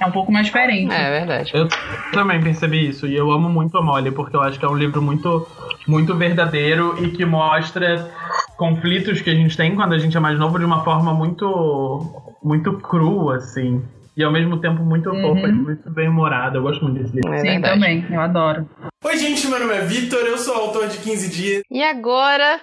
é 0.00 0.06
um 0.06 0.12
pouco 0.12 0.30
mais 0.32 0.46
diferente. 0.46 0.92
É 0.94 1.10
verdade. 1.18 1.50
Eu 1.54 1.68
também 2.12 2.40
percebi 2.40 2.88
isso 2.88 3.06
e 3.06 3.14
eu 3.16 3.30
amo 3.30 3.48
muito 3.48 3.76
a 3.76 3.82
Molly 3.82 4.10
porque 4.10 4.36
eu 4.36 4.42
acho 4.42 4.58
que 4.58 4.64
é 4.64 4.68
um 4.68 4.76
livro 4.76 5.00
muito, 5.02 5.46
muito 5.86 6.14
verdadeiro 6.14 6.96
e 7.04 7.10
que 7.10 7.24
mostra 7.24 8.10
conflitos 8.56 9.20
que 9.20 9.30
a 9.30 9.34
gente 9.34 9.56
tem 9.56 9.74
quando 9.74 9.92
a 9.94 9.98
gente 9.98 10.16
é 10.16 10.20
mais 10.20 10.38
novo 10.38 10.58
de 10.58 10.64
uma 10.64 10.82
forma 10.84 11.12
muito, 11.14 12.26
muito 12.42 12.72
crua, 12.78 13.36
assim. 13.36 13.82
E 14.16 14.24
ao 14.24 14.32
mesmo 14.32 14.56
tempo 14.58 14.82
muito 14.82 15.10
Uhum. 15.10 15.20
fofa 15.20 15.48
e 15.48 15.52
muito 15.52 15.90
bem 15.90 16.08
humorada. 16.08 16.56
Eu 16.56 16.62
gosto 16.62 16.82
muito 16.82 17.02
desse 17.02 17.14
livro. 17.14 17.34
É 17.34 17.38
Sim, 17.38 17.48
verdade. 17.48 17.74
também, 17.74 18.06
eu 18.10 18.20
adoro. 18.20 18.66
Oi, 19.04 19.16
gente, 19.18 19.46
meu 19.46 19.60
nome 19.60 19.74
é 19.74 19.82
Vitor, 19.82 20.20
eu 20.20 20.38
sou 20.38 20.54
autor 20.54 20.88
de 20.88 20.96
15 20.98 21.28
dias. 21.30 21.62
E 21.70 21.82
agora, 21.82 22.58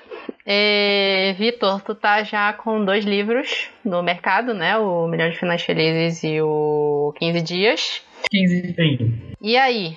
é, 0.48 1.36
Vitor, 1.38 1.80
tu 1.82 1.94
tá 1.94 2.24
já 2.24 2.52
com 2.54 2.84
dois 2.84 3.06
livros 3.06 3.68
no 3.86 4.02
mercado, 4.02 4.54
né? 4.56 4.78
O 4.78 5.08
Milhão 5.08 5.30
de 5.30 5.38
Finais 5.38 5.62
Felizes 5.62 6.24
e 6.24 6.42
o 6.42 7.14
15 7.20 7.42
Dias. 7.42 8.02
15. 8.32 8.74
Sim. 8.74 9.14
E 9.40 9.56
aí? 9.56 9.96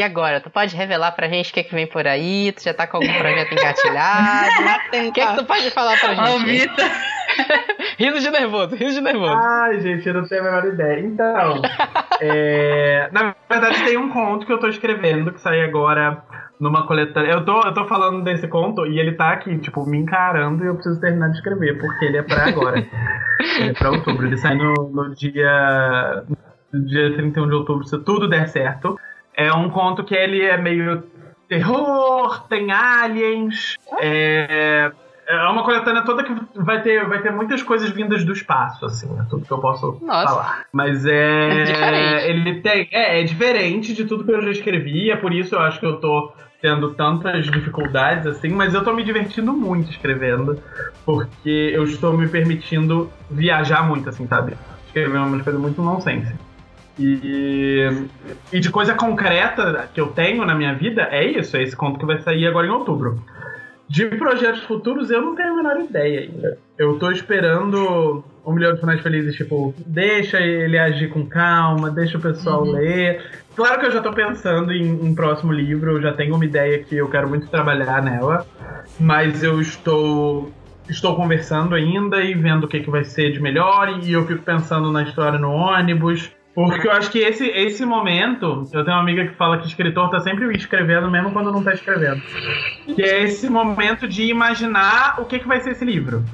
E 0.00 0.02
agora? 0.02 0.40
Tu 0.40 0.48
pode 0.48 0.74
revelar 0.74 1.12
pra 1.12 1.28
gente 1.28 1.50
o 1.50 1.54
que, 1.54 1.62
que 1.62 1.74
vem 1.74 1.86
por 1.86 2.06
aí? 2.06 2.52
Tu 2.52 2.64
já 2.64 2.72
tá 2.72 2.86
com 2.86 2.96
algum 2.96 3.12
projeto 3.18 3.52
engatilhado? 3.52 4.48
O 4.90 5.12
que, 5.12 5.20
que 5.20 5.36
tu 5.36 5.44
pode 5.44 5.70
falar 5.70 6.00
pra 6.00 6.14
gente? 6.14 6.44
Vitor. 6.46 6.86
riso 7.98 8.20
de 8.20 8.30
nervoso, 8.30 8.74
riso 8.76 8.94
de 8.94 9.00
nervoso. 9.02 9.36
Ai, 9.36 9.78
gente, 9.80 10.08
eu 10.08 10.14
não 10.14 10.26
tenho 10.26 10.40
a 10.40 10.44
menor 10.44 10.64
ideia. 10.64 11.00
Então, 11.00 11.60
é, 12.18 13.10
na 13.12 13.34
verdade 13.46 13.84
tem 13.84 13.98
um 13.98 14.08
conto 14.08 14.46
que 14.46 14.52
eu 14.54 14.58
tô 14.58 14.68
escrevendo 14.68 15.32
que 15.32 15.40
sai 15.42 15.60
agora 15.62 16.22
numa 16.58 16.86
coletânea. 16.86 17.32
Eu 17.32 17.44
tô, 17.44 17.60
eu 17.60 17.74
tô 17.74 17.84
falando 17.84 18.24
desse 18.24 18.48
conto 18.48 18.86
e 18.86 18.98
ele 18.98 19.12
tá 19.12 19.32
aqui, 19.32 19.58
tipo, 19.58 19.84
me 19.84 19.98
encarando 19.98 20.64
e 20.64 20.66
eu 20.68 20.76
preciso 20.76 20.98
terminar 20.98 21.28
de 21.28 21.36
escrever, 21.36 21.78
porque 21.78 22.06
ele 22.06 22.16
é 22.16 22.22
pra 22.22 22.48
agora. 22.48 22.78
ele 22.78 23.68
é 23.68 23.72
pra 23.74 23.90
outubro. 23.90 24.26
Ele 24.26 24.38
sai 24.38 24.54
no, 24.54 24.90
no 24.94 25.14
dia, 25.14 26.24
no 26.72 26.86
dia 26.86 27.14
31 27.14 27.48
de 27.48 27.54
outubro, 27.54 27.84
se 27.84 27.98
tudo 27.98 28.26
der 28.26 28.48
certo. 28.48 28.98
É 29.34 29.52
um 29.52 29.70
conto 29.70 30.04
que 30.04 30.14
ele 30.14 30.42
é 30.42 30.56
meio 30.56 31.02
terror, 31.48 32.46
tem 32.48 32.70
aliens, 32.70 33.76
é, 34.00 34.92
é 35.30 35.48
uma 35.48 35.62
coletânea 35.62 36.02
toda 36.02 36.24
que 36.24 36.32
vai 36.56 36.82
ter, 36.82 37.06
vai 37.08 37.22
ter 37.22 37.32
muitas 37.32 37.62
coisas 37.62 37.90
vindas 37.90 38.24
do 38.24 38.32
espaço, 38.32 38.84
assim, 38.84 39.08
é 39.18 39.22
tudo 39.30 39.46
que 39.46 39.52
eu 39.52 39.58
posso 39.58 39.98
Nossa. 40.02 40.28
falar. 40.28 40.64
Mas 40.72 41.06
é. 41.06 41.62
É 41.62 41.64
diferente. 41.64 42.24
Ele 42.24 42.60
tem. 42.60 42.88
É, 42.90 43.20
é 43.20 43.22
diferente 43.22 43.94
de 43.94 44.04
tudo 44.04 44.24
que 44.24 44.30
eu 44.32 44.42
já 44.42 44.50
escrevi, 44.50 45.10
é 45.10 45.16
por 45.16 45.32
isso 45.32 45.54
eu 45.54 45.60
acho 45.60 45.78
que 45.78 45.86
eu 45.86 46.00
tô 46.00 46.32
tendo 46.60 46.94
tantas 46.94 47.46
dificuldades, 47.46 48.26
assim, 48.26 48.50
mas 48.50 48.74
eu 48.74 48.84
tô 48.84 48.92
me 48.92 49.02
divertindo 49.02 49.52
muito 49.52 49.90
escrevendo, 49.90 50.60
porque 51.06 51.72
eu 51.72 51.84
estou 51.84 52.12
me 52.16 52.28
permitindo 52.28 53.10
viajar 53.30 53.86
muito, 53.86 54.08
assim, 54.08 54.26
sabe? 54.26 54.54
Escrever 54.86 55.18
uma 55.18 55.42
coisa 55.42 55.58
muito 55.58 55.80
nonsense. 55.80 56.34
E, 57.00 57.88
e 58.52 58.60
de 58.60 58.68
coisa 58.70 58.94
concreta 58.94 59.88
que 59.94 60.00
eu 60.00 60.08
tenho 60.08 60.44
na 60.44 60.54
minha 60.54 60.74
vida 60.74 61.08
é 61.10 61.24
isso, 61.24 61.56
é 61.56 61.62
esse 61.62 61.74
conto 61.74 61.98
que 61.98 62.04
vai 62.04 62.20
sair 62.20 62.46
agora 62.46 62.66
em 62.66 62.70
outubro. 62.70 63.22
De 63.88 64.04
projetos 64.06 64.62
futuros 64.64 65.10
eu 65.10 65.20
não 65.20 65.34
tenho 65.34 65.52
a 65.52 65.56
menor 65.56 65.80
ideia 65.80 66.20
ainda. 66.20 66.58
Eu 66.78 66.98
tô 66.98 67.10
esperando 67.10 68.22
um 68.44 68.52
milhão 68.52 68.74
de 68.74 68.80
finais 68.80 69.00
felizes, 69.00 69.34
tipo, 69.34 69.74
deixa 69.84 70.38
ele 70.40 70.78
agir 70.78 71.08
com 71.08 71.26
calma, 71.26 71.90
deixa 71.90 72.18
o 72.18 72.20
pessoal 72.20 72.62
ler. 72.64 73.24
Claro 73.56 73.80
que 73.80 73.86
eu 73.86 73.90
já 73.90 74.00
tô 74.00 74.12
pensando 74.12 74.72
em 74.72 74.92
um 74.92 75.14
próximo 75.14 75.52
livro, 75.52 75.92
eu 75.92 76.02
já 76.02 76.12
tenho 76.12 76.34
uma 76.34 76.44
ideia 76.44 76.78
que 76.78 76.96
eu 76.96 77.08
quero 77.08 77.28
muito 77.28 77.48
trabalhar 77.48 78.02
nela, 78.02 78.46
mas 78.98 79.42
eu 79.42 79.60
estou 79.60 80.52
estou 80.88 81.14
conversando 81.14 81.74
ainda 81.74 82.22
e 82.22 82.34
vendo 82.34 82.64
o 82.64 82.68
que, 82.68 82.80
que 82.80 82.90
vai 82.90 83.04
ser 83.04 83.32
de 83.32 83.40
melhor, 83.40 84.00
e 84.02 84.12
eu 84.12 84.26
fico 84.26 84.42
pensando 84.42 84.90
na 84.92 85.02
história 85.02 85.38
no 85.38 85.50
ônibus. 85.50 86.30
Porque 86.54 86.88
eu 86.88 86.92
acho 86.92 87.10
que 87.10 87.18
esse, 87.18 87.46
esse 87.46 87.84
momento, 87.86 88.68
eu 88.72 88.84
tenho 88.84 88.96
uma 88.96 89.02
amiga 89.02 89.26
que 89.26 89.34
fala 89.34 89.58
que 89.58 89.66
escritor 89.66 90.10
tá 90.10 90.20
sempre 90.20 90.54
escrevendo, 90.56 91.10
mesmo 91.10 91.32
quando 91.32 91.52
não 91.52 91.62
tá 91.62 91.72
escrevendo. 91.72 92.20
Que 92.94 93.02
é 93.02 93.22
esse 93.22 93.48
momento 93.48 94.08
de 94.08 94.24
imaginar 94.24 95.20
o 95.20 95.24
que, 95.24 95.38
que 95.38 95.46
vai 95.46 95.60
ser 95.60 95.70
esse 95.70 95.84
livro. 95.84 96.24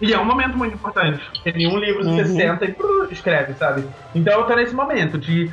E 0.00 0.12
é 0.12 0.18
um 0.18 0.24
momento 0.24 0.56
muito 0.56 0.74
importante. 0.74 1.20
Porque 1.32 1.52
nenhum 1.52 1.76
livro 1.78 2.04
você 2.04 2.24
senta 2.24 2.64
e 2.64 2.72
brrr, 2.72 3.08
escreve, 3.10 3.54
sabe? 3.54 3.84
Então 4.14 4.40
eu 4.40 4.46
tô 4.46 4.54
nesse 4.54 4.74
momento 4.74 5.18
de 5.18 5.52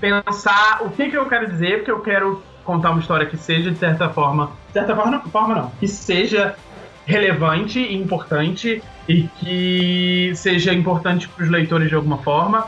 pensar 0.00 0.82
o 0.82 0.90
que, 0.90 1.08
que 1.08 1.16
eu 1.16 1.26
quero 1.26 1.46
dizer, 1.46 1.78
porque 1.78 1.90
eu 1.90 2.00
quero 2.00 2.42
contar 2.64 2.90
uma 2.90 3.00
história 3.00 3.26
que 3.26 3.36
seja, 3.36 3.70
de 3.70 3.78
certa 3.78 4.08
forma. 4.08 4.50
De 4.68 4.74
certa 4.74 4.94
forma, 4.94 5.20
forma 5.20 5.54
não. 5.54 5.70
Que 5.80 5.88
seja 5.88 6.54
relevante 7.06 7.78
e 7.78 7.94
importante 7.94 8.82
e 9.08 9.22
que 9.38 10.32
seja 10.34 10.72
importante 10.72 11.28
para 11.28 11.44
os 11.44 11.50
leitores 11.50 11.88
de 11.88 11.94
alguma 11.94 12.18
forma. 12.18 12.66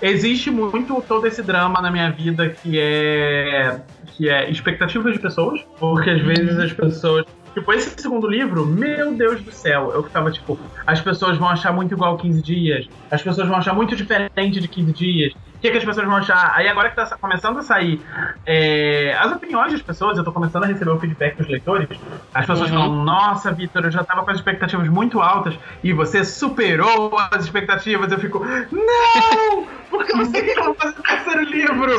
Existe 0.00 0.50
muito 0.50 1.02
todo 1.06 1.26
esse 1.26 1.42
drama 1.42 1.80
na 1.80 1.90
minha 1.90 2.10
vida 2.10 2.48
que 2.48 2.78
é 2.78 3.80
que 4.06 4.28
é 4.28 4.50
expectativa 4.50 5.10
de 5.10 5.18
pessoas, 5.18 5.64
porque 5.78 6.10
às 6.10 6.20
vezes 6.20 6.58
as 6.58 6.72
pessoas 6.72 7.24
Tipo, 7.54 7.70
esse 7.74 8.00
segundo 8.00 8.26
livro, 8.26 8.64
meu 8.64 9.14
Deus 9.14 9.42
do 9.42 9.52
céu, 9.52 9.92
eu 9.92 10.02
ficava 10.02 10.30
tipo, 10.30 10.58
as 10.86 11.00
pessoas 11.02 11.36
vão 11.36 11.48
achar 11.48 11.70
muito 11.70 11.92
igual 11.92 12.16
15 12.16 12.42
dias, 12.42 12.88
as 13.10 13.22
pessoas 13.22 13.46
vão 13.46 13.58
achar 13.58 13.74
muito 13.74 13.94
diferente 13.94 14.58
de 14.58 14.66
15 14.66 14.92
dias. 14.92 15.34
Que, 15.62 15.70
que 15.70 15.78
as 15.78 15.84
pessoas 15.84 16.06
vão 16.06 16.16
achar. 16.16 16.52
Aí 16.56 16.66
agora 16.66 16.90
que 16.90 16.96
tá 16.96 17.06
começando 17.20 17.58
a 17.58 17.62
sair 17.62 18.04
é, 18.44 19.16
as 19.18 19.30
opiniões 19.30 19.72
das 19.72 19.80
pessoas, 19.82 20.18
eu 20.18 20.24
tô 20.24 20.32
começando 20.32 20.64
a 20.64 20.66
receber 20.66 20.90
o 20.90 20.98
feedback 20.98 21.36
dos 21.36 21.48
leitores. 21.48 21.88
As 22.34 22.46
pessoas 22.46 22.70
Uhum. 22.70 22.76
falam, 22.78 23.04
nossa, 23.04 23.52
Vitor, 23.52 23.84
eu 23.84 23.90
já 23.90 24.02
tava 24.02 24.24
com 24.24 24.30
as 24.32 24.38
expectativas 24.38 24.88
muito 24.88 25.20
altas 25.20 25.56
e 25.84 25.92
você 25.92 26.24
superou 26.24 27.16
as 27.30 27.44
expectativas. 27.44 28.10
Eu 28.10 28.18
fico, 28.18 28.40
não! 28.40 29.66
Porque 29.88 30.16
você 30.16 30.42
quer 30.42 30.54
que 30.54 30.58
eu 30.60 30.64
vou 30.64 30.74
fazer 30.74 30.98
o 30.98 31.02
terceiro 31.02 31.42
livro? 31.44 31.96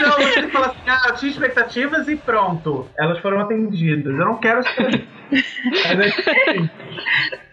Não, 0.00 0.12
você 0.12 0.48
fala 0.48 0.66
assim, 0.68 0.88
ah, 0.88 1.08
eu 1.08 1.14
tinha 1.16 1.30
expectativas 1.32 2.08
e 2.08 2.16
pronto. 2.16 2.88
Elas 2.98 3.18
foram 3.18 3.40
atendidas. 3.40 4.06
Eu 4.18 4.24
não 4.24 4.38
quero 4.38 4.60
Mas 4.70 6.00
é 6.00 6.06
assim, 6.06 6.70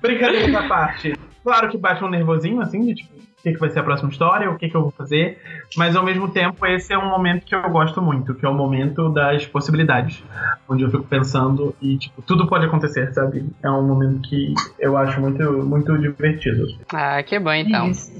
brincadeira 0.01 0.59
à 0.59 0.67
parte. 0.67 1.13
Claro 1.43 1.69
que 1.69 1.77
bate 1.77 2.03
um 2.03 2.09
nervosinho, 2.09 2.61
assim, 2.61 2.85
de 2.85 2.95
tipo, 2.95 3.32
o 3.43 3.49
que, 3.49 3.53
que 3.53 3.59
vai 3.59 3.69
ser 3.69 3.79
a 3.79 3.83
próxima 3.83 4.09
história, 4.09 4.49
o 4.49 4.57
que, 4.57 4.69
que 4.69 4.75
eu 4.75 4.83
vou 4.83 4.91
fazer. 4.91 5.37
Mas 5.75 5.97
ao 5.97 6.03
mesmo 6.03 6.29
tempo, 6.29 6.65
esse 6.65 6.93
é 6.93 6.97
um 6.97 7.09
momento 7.09 7.45
que 7.45 7.53
eu 7.53 7.69
gosto 7.69 8.01
muito, 8.01 8.33
que 8.33 8.45
é 8.45 8.49
o 8.49 8.53
momento 8.53 9.09
das 9.09 9.45
possibilidades. 9.45 10.23
Onde 10.67 10.83
eu 10.83 10.89
fico 10.89 11.03
pensando 11.03 11.75
e, 11.81 11.97
tipo, 11.97 12.21
tudo 12.21 12.47
pode 12.47 12.65
acontecer, 12.65 13.13
sabe? 13.13 13.45
É 13.61 13.69
um 13.69 13.85
momento 13.85 14.21
que 14.29 14.53
eu 14.79 14.95
acho 14.95 15.19
muito, 15.19 15.43
muito 15.65 15.97
divertido. 15.97 16.67
Ah, 16.93 17.21
que 17.21 17.37
bom 17.37 17.51
então. 17.51 17.89
Isso. 17.89 18.13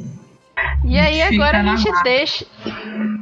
E 0.86 1.00
aí 1.00 1.22
A 1.22 1.28
agora 1.28 1.60
a 1.60 1.64
gente 1.76 1.84
guarda. 1.90 2.04
deixa. 2.04 2.46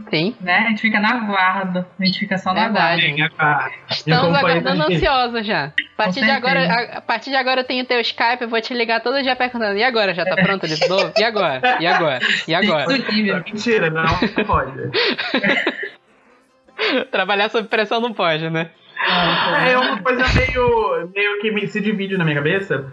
Sim, 0.10 0.36
Né? 0.42 0.58
A 0.58 0.70
gente 0.70 0.82
fica 0.82 1.00
na 1.00 1.14
guarda. 1.20 1.88
A 2.00 2.06
gente 2.06 2.20
fica 2.20 2.38
só 2.38 2.54
na 2.54 2.64
Verdade. 2.64 3.12
guarda. 3.14 3.34
A- 3.40 3.70
estamos 3.90 4.36
aguardando 4.38 4.88
de- 4.88 4.96
ansiosos 4.96 5.46
já. 5.46 5.66
A 5.68 5.72
partir, 5.96 6.20
de 6.22 6.26
certeza. 6.26 6.38
agora, 6.38 6.74
a, 6.74 6.98
a 6.98 7.02
partir 7.02 7.30
de 7.30 7.36
agora 7.38 7.62
eu 7.62 7.64
tenho 7.64 7.86
teu 7.86 8.00
Skype, 8.02 8.42
eu 8.42 8.50
vou 8.50 8.60
te 8.60 8.74
ligar 8.74 9.00
todo 9.02 9.22
dia 9.22 9.36
perguntando. 9.36 9.78
E 9.78 9.84
agora? 9.84 10.14
Já 10.14 10.26
tá 10.26 10.36
pronto 10.36 10.66
livro 10.66 10.90
novo? 10.90 11.14
E 11.18 11.24
agora? 11.24 11.62
E 11.80 11.88
agora? 11.88 12.20
E 12.48 12.56
agora? 12.56 12.88
Mentira, 12.88 13.90
não 13.90 14.04
pode. 14.46 14.82
Trabalhar 17.12 17.50
sob 17.50 17.68
pressão 17.68 18.02
não 18.02 18.14
pode, 18.14 18.50
né? 18.50 18.72
É 19.08 19.78
uma 19.78 19.98
coisa 20.02 20.24
meio, 20.36 21.10
meio 21.16 21.42
que 21.42 21.52
me, 21.52 21.68
se 21.68 21.82
divide 21.82 22.18
na 22.18 22.24
minha 22.24 22.36
cabeça. 22.38 22.86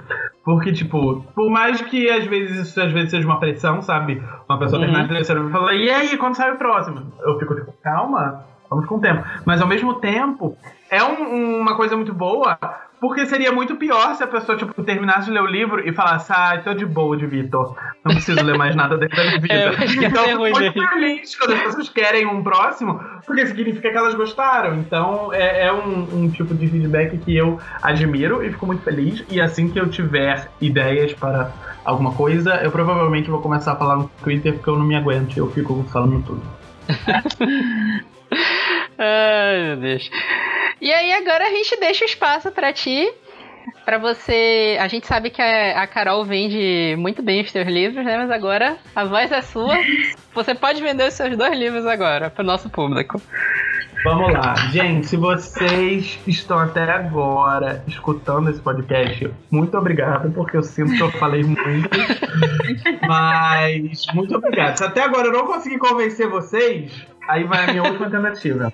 Porque, 0.44 0.72
tipo, 0.72 1.22
por 1.34 1.50
mais 1.50 1.80
que 1.82 2.08
às 2.08 2.24
vezes 2.24 2.68
isso 2.68 2.80
às 2.80 2.90
vezes 2.92 3.10
seja 3.10 3.26
uma 3.26 3.38
pressão, 3.38 3.82
sabe? 3.82 4.22
Uma 4.48 4.58
pessoa 4.58 4.80
Uhum. 4.80 4.92
terminar 5.06 5.20
e 5.20 5.50
fala, 5.52 5.74
e 5.74 5.90
aí, 5.90 6.16
quando 6.16 6.34
sai 6.34 6.52
o 6.52 6.56
próximo? 6.56 7.12
Eu 7.20 7.38
fico 7.38 7.54
tipo, 7.54 7.72
calma, 7.82 8.44
vamos 8.70 8.86
com 8.86 8.96
o 8.96 9.00
tempo. 9.00 9.22
Mas 9.44 9.60
ao 9.60 9.68
mesmo 9.68 9.94
tempo, 9.94 10.56
é 10.90 11.02
um- 11.04 11.60
uma 11.60 11.76
coisa 11.76 11.94
muito 11.96 12.14
boa, 12.14 12.58
porque 13.00 13.26
seria 13.26 13.52
muito 13.52 13.76
pior 13.76 14.14
se 14.14 14.22
a 14.22 14.26
pessoa, 14.26 14.58
tipo, 14.58 14.82
terminasse 14.82 15.26
de 15.26 15.32
ler 15.32 15.42
o 15.42 15.46
livro 15.46 15.86
e 15.86 15.92
falasse, 15.92 16.32
ah, 16.32 16.60
tô 16.62 16.74
de 16.74 16.84
boa 16.84 17.16
de 17.16 17.26
Vitor. 17.26 17.76
Não 18.04 18.14
preciso 18.14 18.42
ler 18.44 18.58
mais 18.58 18.74
nada 18.74 18.96
minha 18.96 19.40
vida. 19.40 19.54
É, 19.54 20.06
então, 20.06 20.24
eu 20.26 20.38
ruim 20.38 20.54
fico 20.54 20.60
muito 20.60 20.78
mesmo. 20.78 20.88
feliz 20.88 21.36
quando 21.36 21.52
as 21.52 21.62
pessoas 21.62 21.88
querem 21.88 22.26
um 22.26 22.42
próximo, 22.42 23.00
porque 23.26 23.46
significa 23.46 23.90
que 23.90 23.96
elas 23.96 24.14
gostaram. 24.14 24.74
Então, 24.76 25.32
é, 25.32 25.66
é 25.66 25.72
um, 25.72 26.24
um 26.24 26.30
tipo 26.30 26.54
de 26.54 26.68
feedback 26.68 27.18
que 27.18 27.36
eu 27.36 27.58
admiro 27.82 28.42
e 28.44 28.50
fico 28.50 28.66
muito 28.66 28.82
feliz. 28.82 29.24
E 29.30 29.40
assim 29.40 29.68
que 29.68 29.78
eu 29.78 29.88
tiver 29.88 30.50
ideias 30.60 31.12
para 31.12 31.52
alguma 31.84 32.12
coisa, 32.12 32.56
eu 32.56 32.70
provavelmente 32.70 33.30
vou 33.30 33.40
começar 33.40 33.72
a 33.72 33.76
falar 33.76 33.96
no 33.96 34.10
Twitter, 34.22 34.54
porque 34.54 34.68
eu 34.68 34.78
não 34.78 34.84
me 34.84 34.96
aguento, 34.96 35.36
eu 35.36 35.50
fico 35.50 35.84
falando 35.92 36.22
tudo. 36.24 36.42
Ai, 38.98 39.62
meu 39.62 39.76
Deus. 39.76 40.10
E 40.80 40.92
aí 40.92 41.12
agora 41.12 41.46
a 41.46 41.50
gente 41.50 41.78
deixa 41.78 42.04
o 42.04 42.08
espaço 42.08 42.50
pra 42.52 42.72
ti, 42.72 43.12
pra 43.84 43.98
você. 43.98 44.76
A 44.80 44.86
gente 44.86 45.06
sabe 45.06 45.30
que 45.30 45.42
a, 45.42 45.86
Carol 45.86 46.24
vende 46.24 46.94
muito 46.98 47.22
bem 47.22 47.40
os 47.40 47.50
teus 47.50 47.66
livros, 47.66 48.04
né? 48.04 48.18
Mas 48.18 48.30
agora 48.30 48.76
a 48.94 49.04
voz 49.04 49.32
é 49.32 49.42
sua. 49.42 49.76
Você 50.34 50.54
pode 50.54 50.82
vender 50.82 51.08
os 51.08 51.14
seus 51.14 51.36
dois 51.36 51.58
livros 51.58 51.86
agora 51.86 52.30
pro 52.30 52.44
nosso 52.44 52.68
público. 52.70 53.20
Vamos 54.04 54.32
lá. 54.32 54.54
Gente, 54.70 55.06
se 55.08 55.16
vocês 55.16 56.18
estão 56.26 56.58
até 56.58 56.82
agora 56.82 57.82
escutando 57.88 58.48
esse 58.48 58.60
podcast, 58.60 59.30
muito 59.50 59.76
obrigado, 59.76 60.30
porque 60.32 60.56
eu 60.56 60.62
sinto 60.62 60.94
que 60.94 61.02
eu 61.02 61.10
falei 61.12 61.42
muito. 61.42 61.90
Mas, 63.08 64.06
muito 64.14 64.36
obrigado. 64.36 64.76
Se 64.76 64.84
até 64.84 65.02
agora 65.02 65.26
eu 65.26 65.32
não 65.32 65.46
consegui 65.46 65.78
convencer 65.78 66.28
vocês, 66.28 66.92
aí 67.28 67.44
vai 67.44 67.64
a 67.64 67.72
minha 67.72 67.82
última 67.84 68.10
tentativa. 68.10 68.72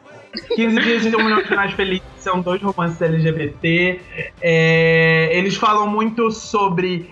15 0.55 0.81
dias 0.81 1.03
de 1.03 1.17
um 1.17 1.41
finais 1.45 1.73
felizes 1.73 2.07
são 2.17 2.41
dois 2.41 2.63
romances 2.63 3.01
LGBT. 3.03 4.01
É, 4.41 5.31
eles 5.37 5.57
falam 5.57 5.87
muito 5.87 6.31
sobre 6.31 7.11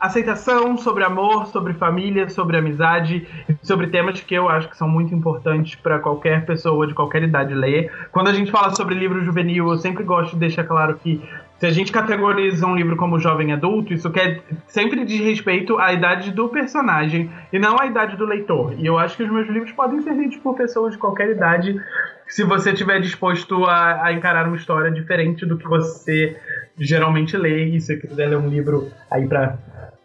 aceitação, 0.00 0.76
sobre 0.76 1.04
amor, 1.04 1.46
sobre 1.46 1.74
família, 1.74 2.28
sobre 2.28 2.56
amizade, 2.56 3.26
sobre 3.62 3.88
temas 3.88 4.20
que 4.20 4.34
eu 4.34 4.48
acho 4.48 4.68
que 4.68 4.76
são 4.76 4.88
muito 4.88 5.14
importantes 5.14 5.74
para 5.76 5.98
qualquer 5.98 6.44
pessoa 6.44 6.86
de 6.86 6.94
qualquer 6.94 7.22
idade 7.22 7.54
ler. 7.54 7.90
Quando 8.10 8.28
a 8.28 8.32
gente 8.32 8.50
fala 8.50 8.74
sobre 8.74 8.94
livro 8.94 9.24
juvenil, 9.24 9.70
eu 9.70 9.78
sempre 9.78 10.04
gosto 10.04 10.32
de 10.32 10.40
deixar 10.40 10.64
claro 10.64 10.98
que 11.02 11.22
se 11.58 11.66
a 11.66 11.70
gente 11.70 11.90
categoriza 11.90 12.64
um 12.66 12.76
livro 12.76 12.96
como 12.96 13.18
jovem 13.18 13.52
adulto, 13.52 13.92
isso 13.92 14.10
quer 14.10 14.42
sempre 14.68 15.04
diz 15.04 15.20
respeito 15.20 15.76
à 15.78 15.92
idade 15.92 16.30
do 16.30 16.48
personagem 16.48 17.30
e 17.52 17.58
não 17.58 17.76
à 17.80 17.86
idade 17.86 18.16
do 18.16 18.24
leitor. 18.24 18.74
E 18.78 18.86
eu 18.86 18.96
acho 18.96 19.16
que 19.16 19.24
os 19.24 19.30
meus 19.30 19.48
livros 19.48 19.72
podem 19.72 20.00
ser 20.00 20.14
lidos 20.14 20.36
por 20.36 20.56
pessoas 20.56 20.92
de 20.92 20.98
qualquer 20.98 21.30
idade, 21.30 21.80
se 22.28 22.44
você 22.44 22.70
estiver 22.70 23.00
disposto 23.00 23.64
a, 23.64 24.04
a 24.04 24.12
encarar 24.12 24.46
uma 24.46 24.56
história 24.56 24.90
diferente 24.90 25.44
do 25.44 25.56
que 25.56 25.66
você 25.66 26.36
geralmente 26.78 27.36
lê. 27.36 27.64
E 27.64 27.80
se 27.80 27.86
você 27.86 28.06
quiser 28.06 28.28
ler 28.28 28.36
um 28.36 28.48
livro 28.48 28.92
aí 29.10 29.26
pra 29.26 29.58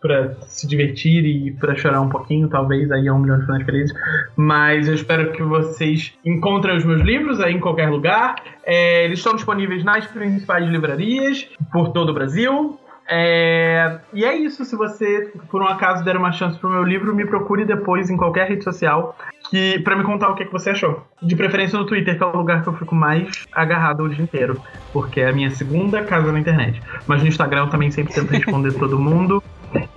para 0.03 0.35
se 0.47 0.67
divertir 0.67 1.25
e 1.25 1.51
para 1.51 1.75
chorar 1.75 2.01
um 2.01 2.09
pouquinho, 2.09 2.49
talvez 2.49 2.91
aí 2.91 3.07
é 3.07 3.13
um 3.13 3.19
milhão 3.19 3.39
de 3.39 3.45
finais 3.45 3.63
felizes. 3.63 3.93
Mas 4.35 4.89
eu 4.89 4.95
espero 4.95 5.31
que 5.31 5.41
vocês 5.41 6.13
encontrem 6.25 6.75
os 6.75 6.83
meus 6.83 7.01
livros 7.01 7.39
aí 7.39 7.53
em 7.53 7.59
qualquer 7.59 7.89
lugar. 7.89 8.35
É, 8.65 9.05
eles 9.05 9.19
estão 9.19 9.33
disponíveis 9.33 9.81
nas 9.85 10.05
principais 10.07 10.67
livrarias 10.67 11.49
por 11.71 11.93
todo 11.93 12.09
o 12.09 12.13
Brasil. 12.13 12.77
É, 13.09 13.99
e 14.13 14.25
é 14.25 14.35
isso. 14.35 14.65
Se 14.65 14.75
você, 14.75 15.31
por 15.49 15.61
um 15.61 15.67
acaso, 15.67 16.03
der 16.03 16.17
uma 16.17 16.33
chance 16.33 16.59
pro 16.59 16.69
meu 16.69 16.83
livro, 16.83 17.15
me 17.15 17.25
procure 17.25 17.63
depois 17.63 18.09
em 18.09 18.17
qualquer 18.17 18.49
rede 18.49 18.63
social 18.65 19.15
que 19.53 19.77
para 19.81 19.95
me 19.95 20.03
contar 20.03 20.29
o 20.29 20.35
que, 20.35 20.45
que 20.45 20.51
você 20.51 20.71
achou. 20.71 21.05
De 21.21 21.35
preferência 21.35 21.77
no 21.77 21.85
Twitter, 21.85 22.17
que 22.17 22.23
é 22.23 22.25
o 22.25 22.35
lugar 22.35 22.63
que 22.63 22.69
eu 22.69 22.73
fico 22.73 22.95
mais 22.95 23.45
agarrado 23.53 24.01
o 24.01 24.09
dia 24.09 24.23
inteiro, 24.23 24.59
porque 24.91 25.21
é 25.21 25.29
a 25.29 25.31
minha 25.31 25.51
segunda 25.51 26.01
casa 26.01 26.31
na 26.31 26.39
internet. 26.39 26.81
Mas 27.05 27.21
no 27.21 27.27
Instagram 27.27 27.65
eu 27.65 27.69
também 27.69 27.91
sempre 27.91 28.15
tento 28.15 28.31
responder 28.31 28.73
todo 28.79 28.97
mundo. 28.97 29.43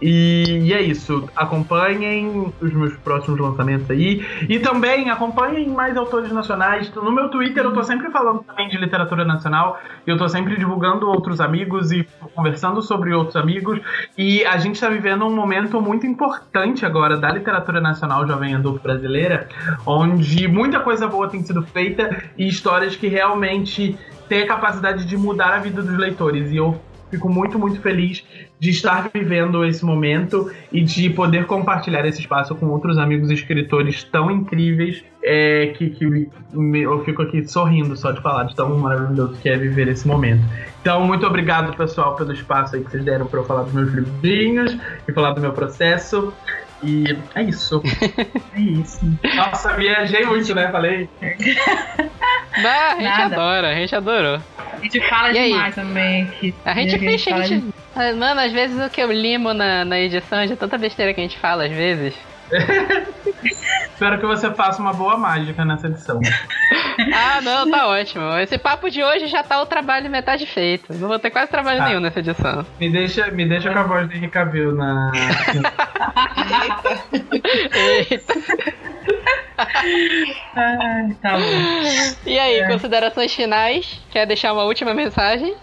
E, 0.00 0.60
e 0.62 0.72
é 0.72 0.80
isso. 0.80 1.28
Acompanhem 1.34 2.52
os 2.60 2.72
meus 2.72 2.94
próximos 2.96 3.38
lançamentos 3.38 3.90
aí. 3.90 4.24
E 4.48 4.58
também 4.58 5.10
acompanhem 5.10 5.68
mais 5.68 5.96
autores 5.96 6.30
nacionais. 6.32 6.92
No 6.94 7.12
meu 7.12 7.28
Twitter 7.28 7.64
eu 7.64 7.72
tô 7.72 7.82
sempre 7.82 8.10
falando 8.10 8.42
também 8.44 8.68
de 8.68 8.76
literatura 8.76 9.24
nacional. 9.24 9.78
Eu 10.06 10.16
tô 10.16 10.28
sempre 10.28 10.56
divulgando 10.56 11.08
outros 11.08 11.40
amigos 11.40 11.92
e 11.92 12.06
conversando 12.34 12.82
sobre 12.82 13.12
outros 13.12 13.36
amigos. 13.36 13.80
E 14.16 14.44
a 14.44 14.58
gente 14.58 14.80
tá 14.80 14.88
vivendo 14.88 15.26
um 15.26 15.34
momento 15.34 15.80
muito 15.80 16.06
importante 16.06 16.84
agora 16.84 17.16
da 17.16 17.30
literatura 17.30 17.80
nacional 17.80 18.26
jovem 18.26 18.54
adulto 18.54 18.80
brasileira, 18.82 19.45
onde 19.84 20.48
muita 20.48 20.80
coisa 20.80 21.06
boa 21.06 21.28
tem 21.28 21.42
sido 21.42 21.62
feita 21.62 22.24
e 22.36 22.48
histórias 22.48 22.96
que 22.96 23.08
realmente 23.08 23.96
têm 24.28 24.42
a 24.42 24.46
capacidade 24.46 25.04
de 25.04 25.16
mudar 25.16 25.54
a 25.54 25.58
vida 25.58 25.82
dos 25.82 25.96
leitores. 25.96 26.50
E 26.50 26.56
eu 26.56 26.80
fico 27.10 27.28
muito, 27.28 27.58
muito 27.58 27.80
feliz 27.80 28.24
de 28.58 28.70
estar 28.70 29.10
vivendo 29.12 29.64
esse 29.64 29.84
momento 29.84 30.50
e 30.72 30.82
de 30.82 31.10
poder 31.10 31.46
compartilhar 31.46 32.06
esse 32.06 32.20
espaço 32.20 32.54
com 32.54 32.66
outros 32.66 32.98
amigos 32.98 33.30
escritores 33.30 34.02
tão 34.04 34.30
incríveis 34.30 35.04
é, 35.22 35.74
que, 35.76 35.90
que 35.90 36.28
eu 36.54 37.04
fico 37.04 37.22
aqui 37.22 37.46
sorrindo 37.46 37.96
só 37.96 38.12
de 38.12 38.20
falar 38.20 38.44
de 38.44 38.56
tão 38.56 38.76
maravilhoso 38.78 39.34
que 39.40 39.48
é 39.48 39.56
viver 39.56 39.88
esse 39.88 40.06
momento. 40.06 40.42
Então, 40.80 41.04
muito 41.04 41.26
obrigado, 41.26 41.76
pessoal, 41.76 42.14
pelo 42.16 42.32
espaço 42.32 42.76
aí 42.76 42.82
que 42.82 42.90
vocês 42.90 43.04
deram 43.04 43.26
para 43.26 43.40
eu 43.40 43.44
falar 43.44 43.62
dos 43.64 43.72
meus 43.72 43.92
livrinhos 43.92 44.76
e 45.06 45.12
falar 45.12 45.32
do 45.32 45.40
meu 45.40 45.52
processo. 45.52 46.32
E 46.82 47.04
é 47.34 47.42
isso. 47.42 47.82
É 48.54 48.60
isso. 48.60 49.00
Nossa, 49.34 49.74
viajei 49.74 50.24
muito, 50.24 50.54
né? 50.54 50.68
Falei. 50.70 51.08
Bah, 52.62 52.92
a 52.92 52.94
gente 52.94 53.02
Nada. 53.02 53.34
adora, 53.34 53.68
a 53.70 53.74
gente 53.74 53.94
adorou. 53.94 54.40
A 54.58 54.78
gente 54.82 55.00
fala 55.08 55.32
E 55.32 55.38
aí? 55.38 55.52
demais 55.52 55.74
também 55.74 56.22
aqui. 56.22 56.54
A 56.64 56.74
gente 56.74 56.98
fez, 56.98 57.26
a 57.28 57.42
gente. 57.42 57.66
Mano, 57.94 58.40
às 58.40 58.52
vezes 58.52 58.78
o 58.80 58.88
que 58.90 59.00
eu 59.02 59.10
limo 59.12 59.52
na, 59.52 59.84
na 59.84 59.98
edição 60.00 60.38
é 60.38 60.46
de 60.46 60.56
tanta 60.56 60.76
besteira 60.78 61.12
que 61.12 61.20
a 61.20 61.24
gente 61.24 61.38
fala, 61.38 61.64
às 61.64 61.72
vezes. 61.72 62.14
Espero 63.92 64.18
que 64.18 64.26
você 64.26 64.50
faça 64.52 64.80
uma 64.80 64.92
boa 64.92 65.16
mágica 65.16 65.64
nessa 65.64 65.86
edição. 65.88 66.20
Ah, 67.14 67.40
não, 67.42 67.70
tá 67.70 67.88
ótimo. 67.88 68.36
Esse 68.38 68.56
papo 68.58 68.90
de 68.90 69.02
hoje 69.02 69.26
já 69.26 69.42
tá 69.42 69.60
o 69.60 69.66
trabalho 69.66 70.08
metade 70.10 70.46
feito. 70.46 70.92
Não 70.94 71.08
vou 71.08 71.18
ter 71.18 71.30
quase 71.30 71.50
trabalho 71.50 71.78
Tá. 71.78 71.88
nenhum 71.88 72.00
nessa 72.00 72.20
edição. 72.20 72.64
Me 72.80 72.90
deixa, 72.90 73.30
me 73.30 73.46
deixa 73.46 73.72
com 73.72 73.78
a 73.78 73.82
voz 73.82 74.06
do 74.08 74.14
Henrique 74.14 74.32
Cavill 74.32 74.72
na. 74.74 75.12
Eita. 77.74 78.34
Ai, 80.54 81.16
tá 81.22 81.32
bom. 81.32 82.16
E 82.26 82.38
aí, 82.38 82.66
considerações 82.66 83.34
finais? 83.34 84.00
Quer 84.10 84.26
deixar 84.26 84.52
uma 84.52 84.64
última 84.64 84.94
mensagem? 84.94 85.54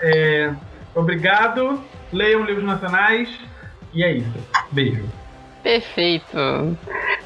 É, 0.00 0.52
obrigado, 0.94 1.82
leiam 2.12 2.44
livros 2.44 2.64
nacionais 2.64 3.28
e 3.92 4.02
é 4.02 4.12
isso. 4.12 4.38
Beijo. 4.70 5.04
Perfeito. 5.64 6.36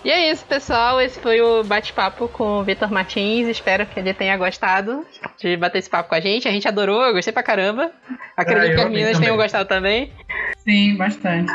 E 0.05 0.11
é 0.11 0.31
isso, 0.31 0.45
pessoal. 0.47 1.01
Esse 1.01 1.19
foi 1.21 1.41
o 1.41 1.65
bate-papo 1.65 2.29
com 2.29 2.61
o 2.61 2.65
Vitor 2.65 2.91
Martins. 2.91 3.49
Espero 3.49 3.85
que 3.85 3.99
ele 3.99 4.15
tenha 4.15 4.37
gostado 4.37 5.05
de 5.39 5.57
bater 5.57 5.79
esse 5.79 5.91
papo 5.91 6.09
com 6.09 6.15
a 6.15 6.21
gente. 6.21 6.47
A 6.47 6.53
gente 6.53 6.67
adorou, 6.69 7.03
eu 7.03 7.13
gostei 7.13 7.33
pra 7.33 7.43
caramba. 7.43 7.91
Acredito 8.37 8.65
Ah, 8.65 8.71
eu 8.71 8.77
que 8.77 8.81
as 8.83 8.89
meninas 8.91 9.13
também. 9.15 9.21
tenham 9.29 9.37
gostado 9.37 9.69
também. 9.69 10.13
Sim, 10.59 10.97
bastante. 10.97 11.53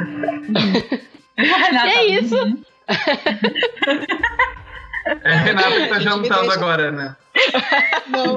Renata, 1.37 1.87
E 1.87 1.91
é 1.97 2.05
isso. 2.19 2.35
uhum. 2.35 2.61
É 5.23 5.35
Renata 5.37 5.71
que 5.81 5.87
tá 5.87 5.99
jantando 6.03 6.51
agora, 6.51 6.91
né? 6.91 7.15
Não. 8.09 8.35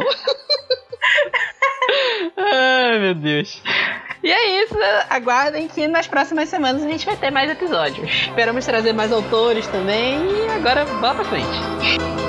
Ai, 2.36 2.98
meu 2.98 3.14
Deus. 3.14 3.62
E 4.22 4.30
é 4.30 4.62
isso. 4.62 4.74
Aguardem 5.08 5.68
que 5.68 5.86
nas 5.86 6.06
próximas 6.06 6.48
semanas 6.48 6.82
a 6.82 6.88
gente 6.88 7.06
vai 7.06 7.16
ter 7.16 7.30
mais 7.30 7.50
episódios. 7.50 8.10
Esperamos 8.10 8.64
trazer 8.64 8.92
mais 8.92 9.12
autores 9.12 9.66
também. 9.68 10.18
E 10.18 10.48
agora, 10.50 10.84
bola 10.84 11.14
pra 11.14 11.24
frente. 11.24 12.25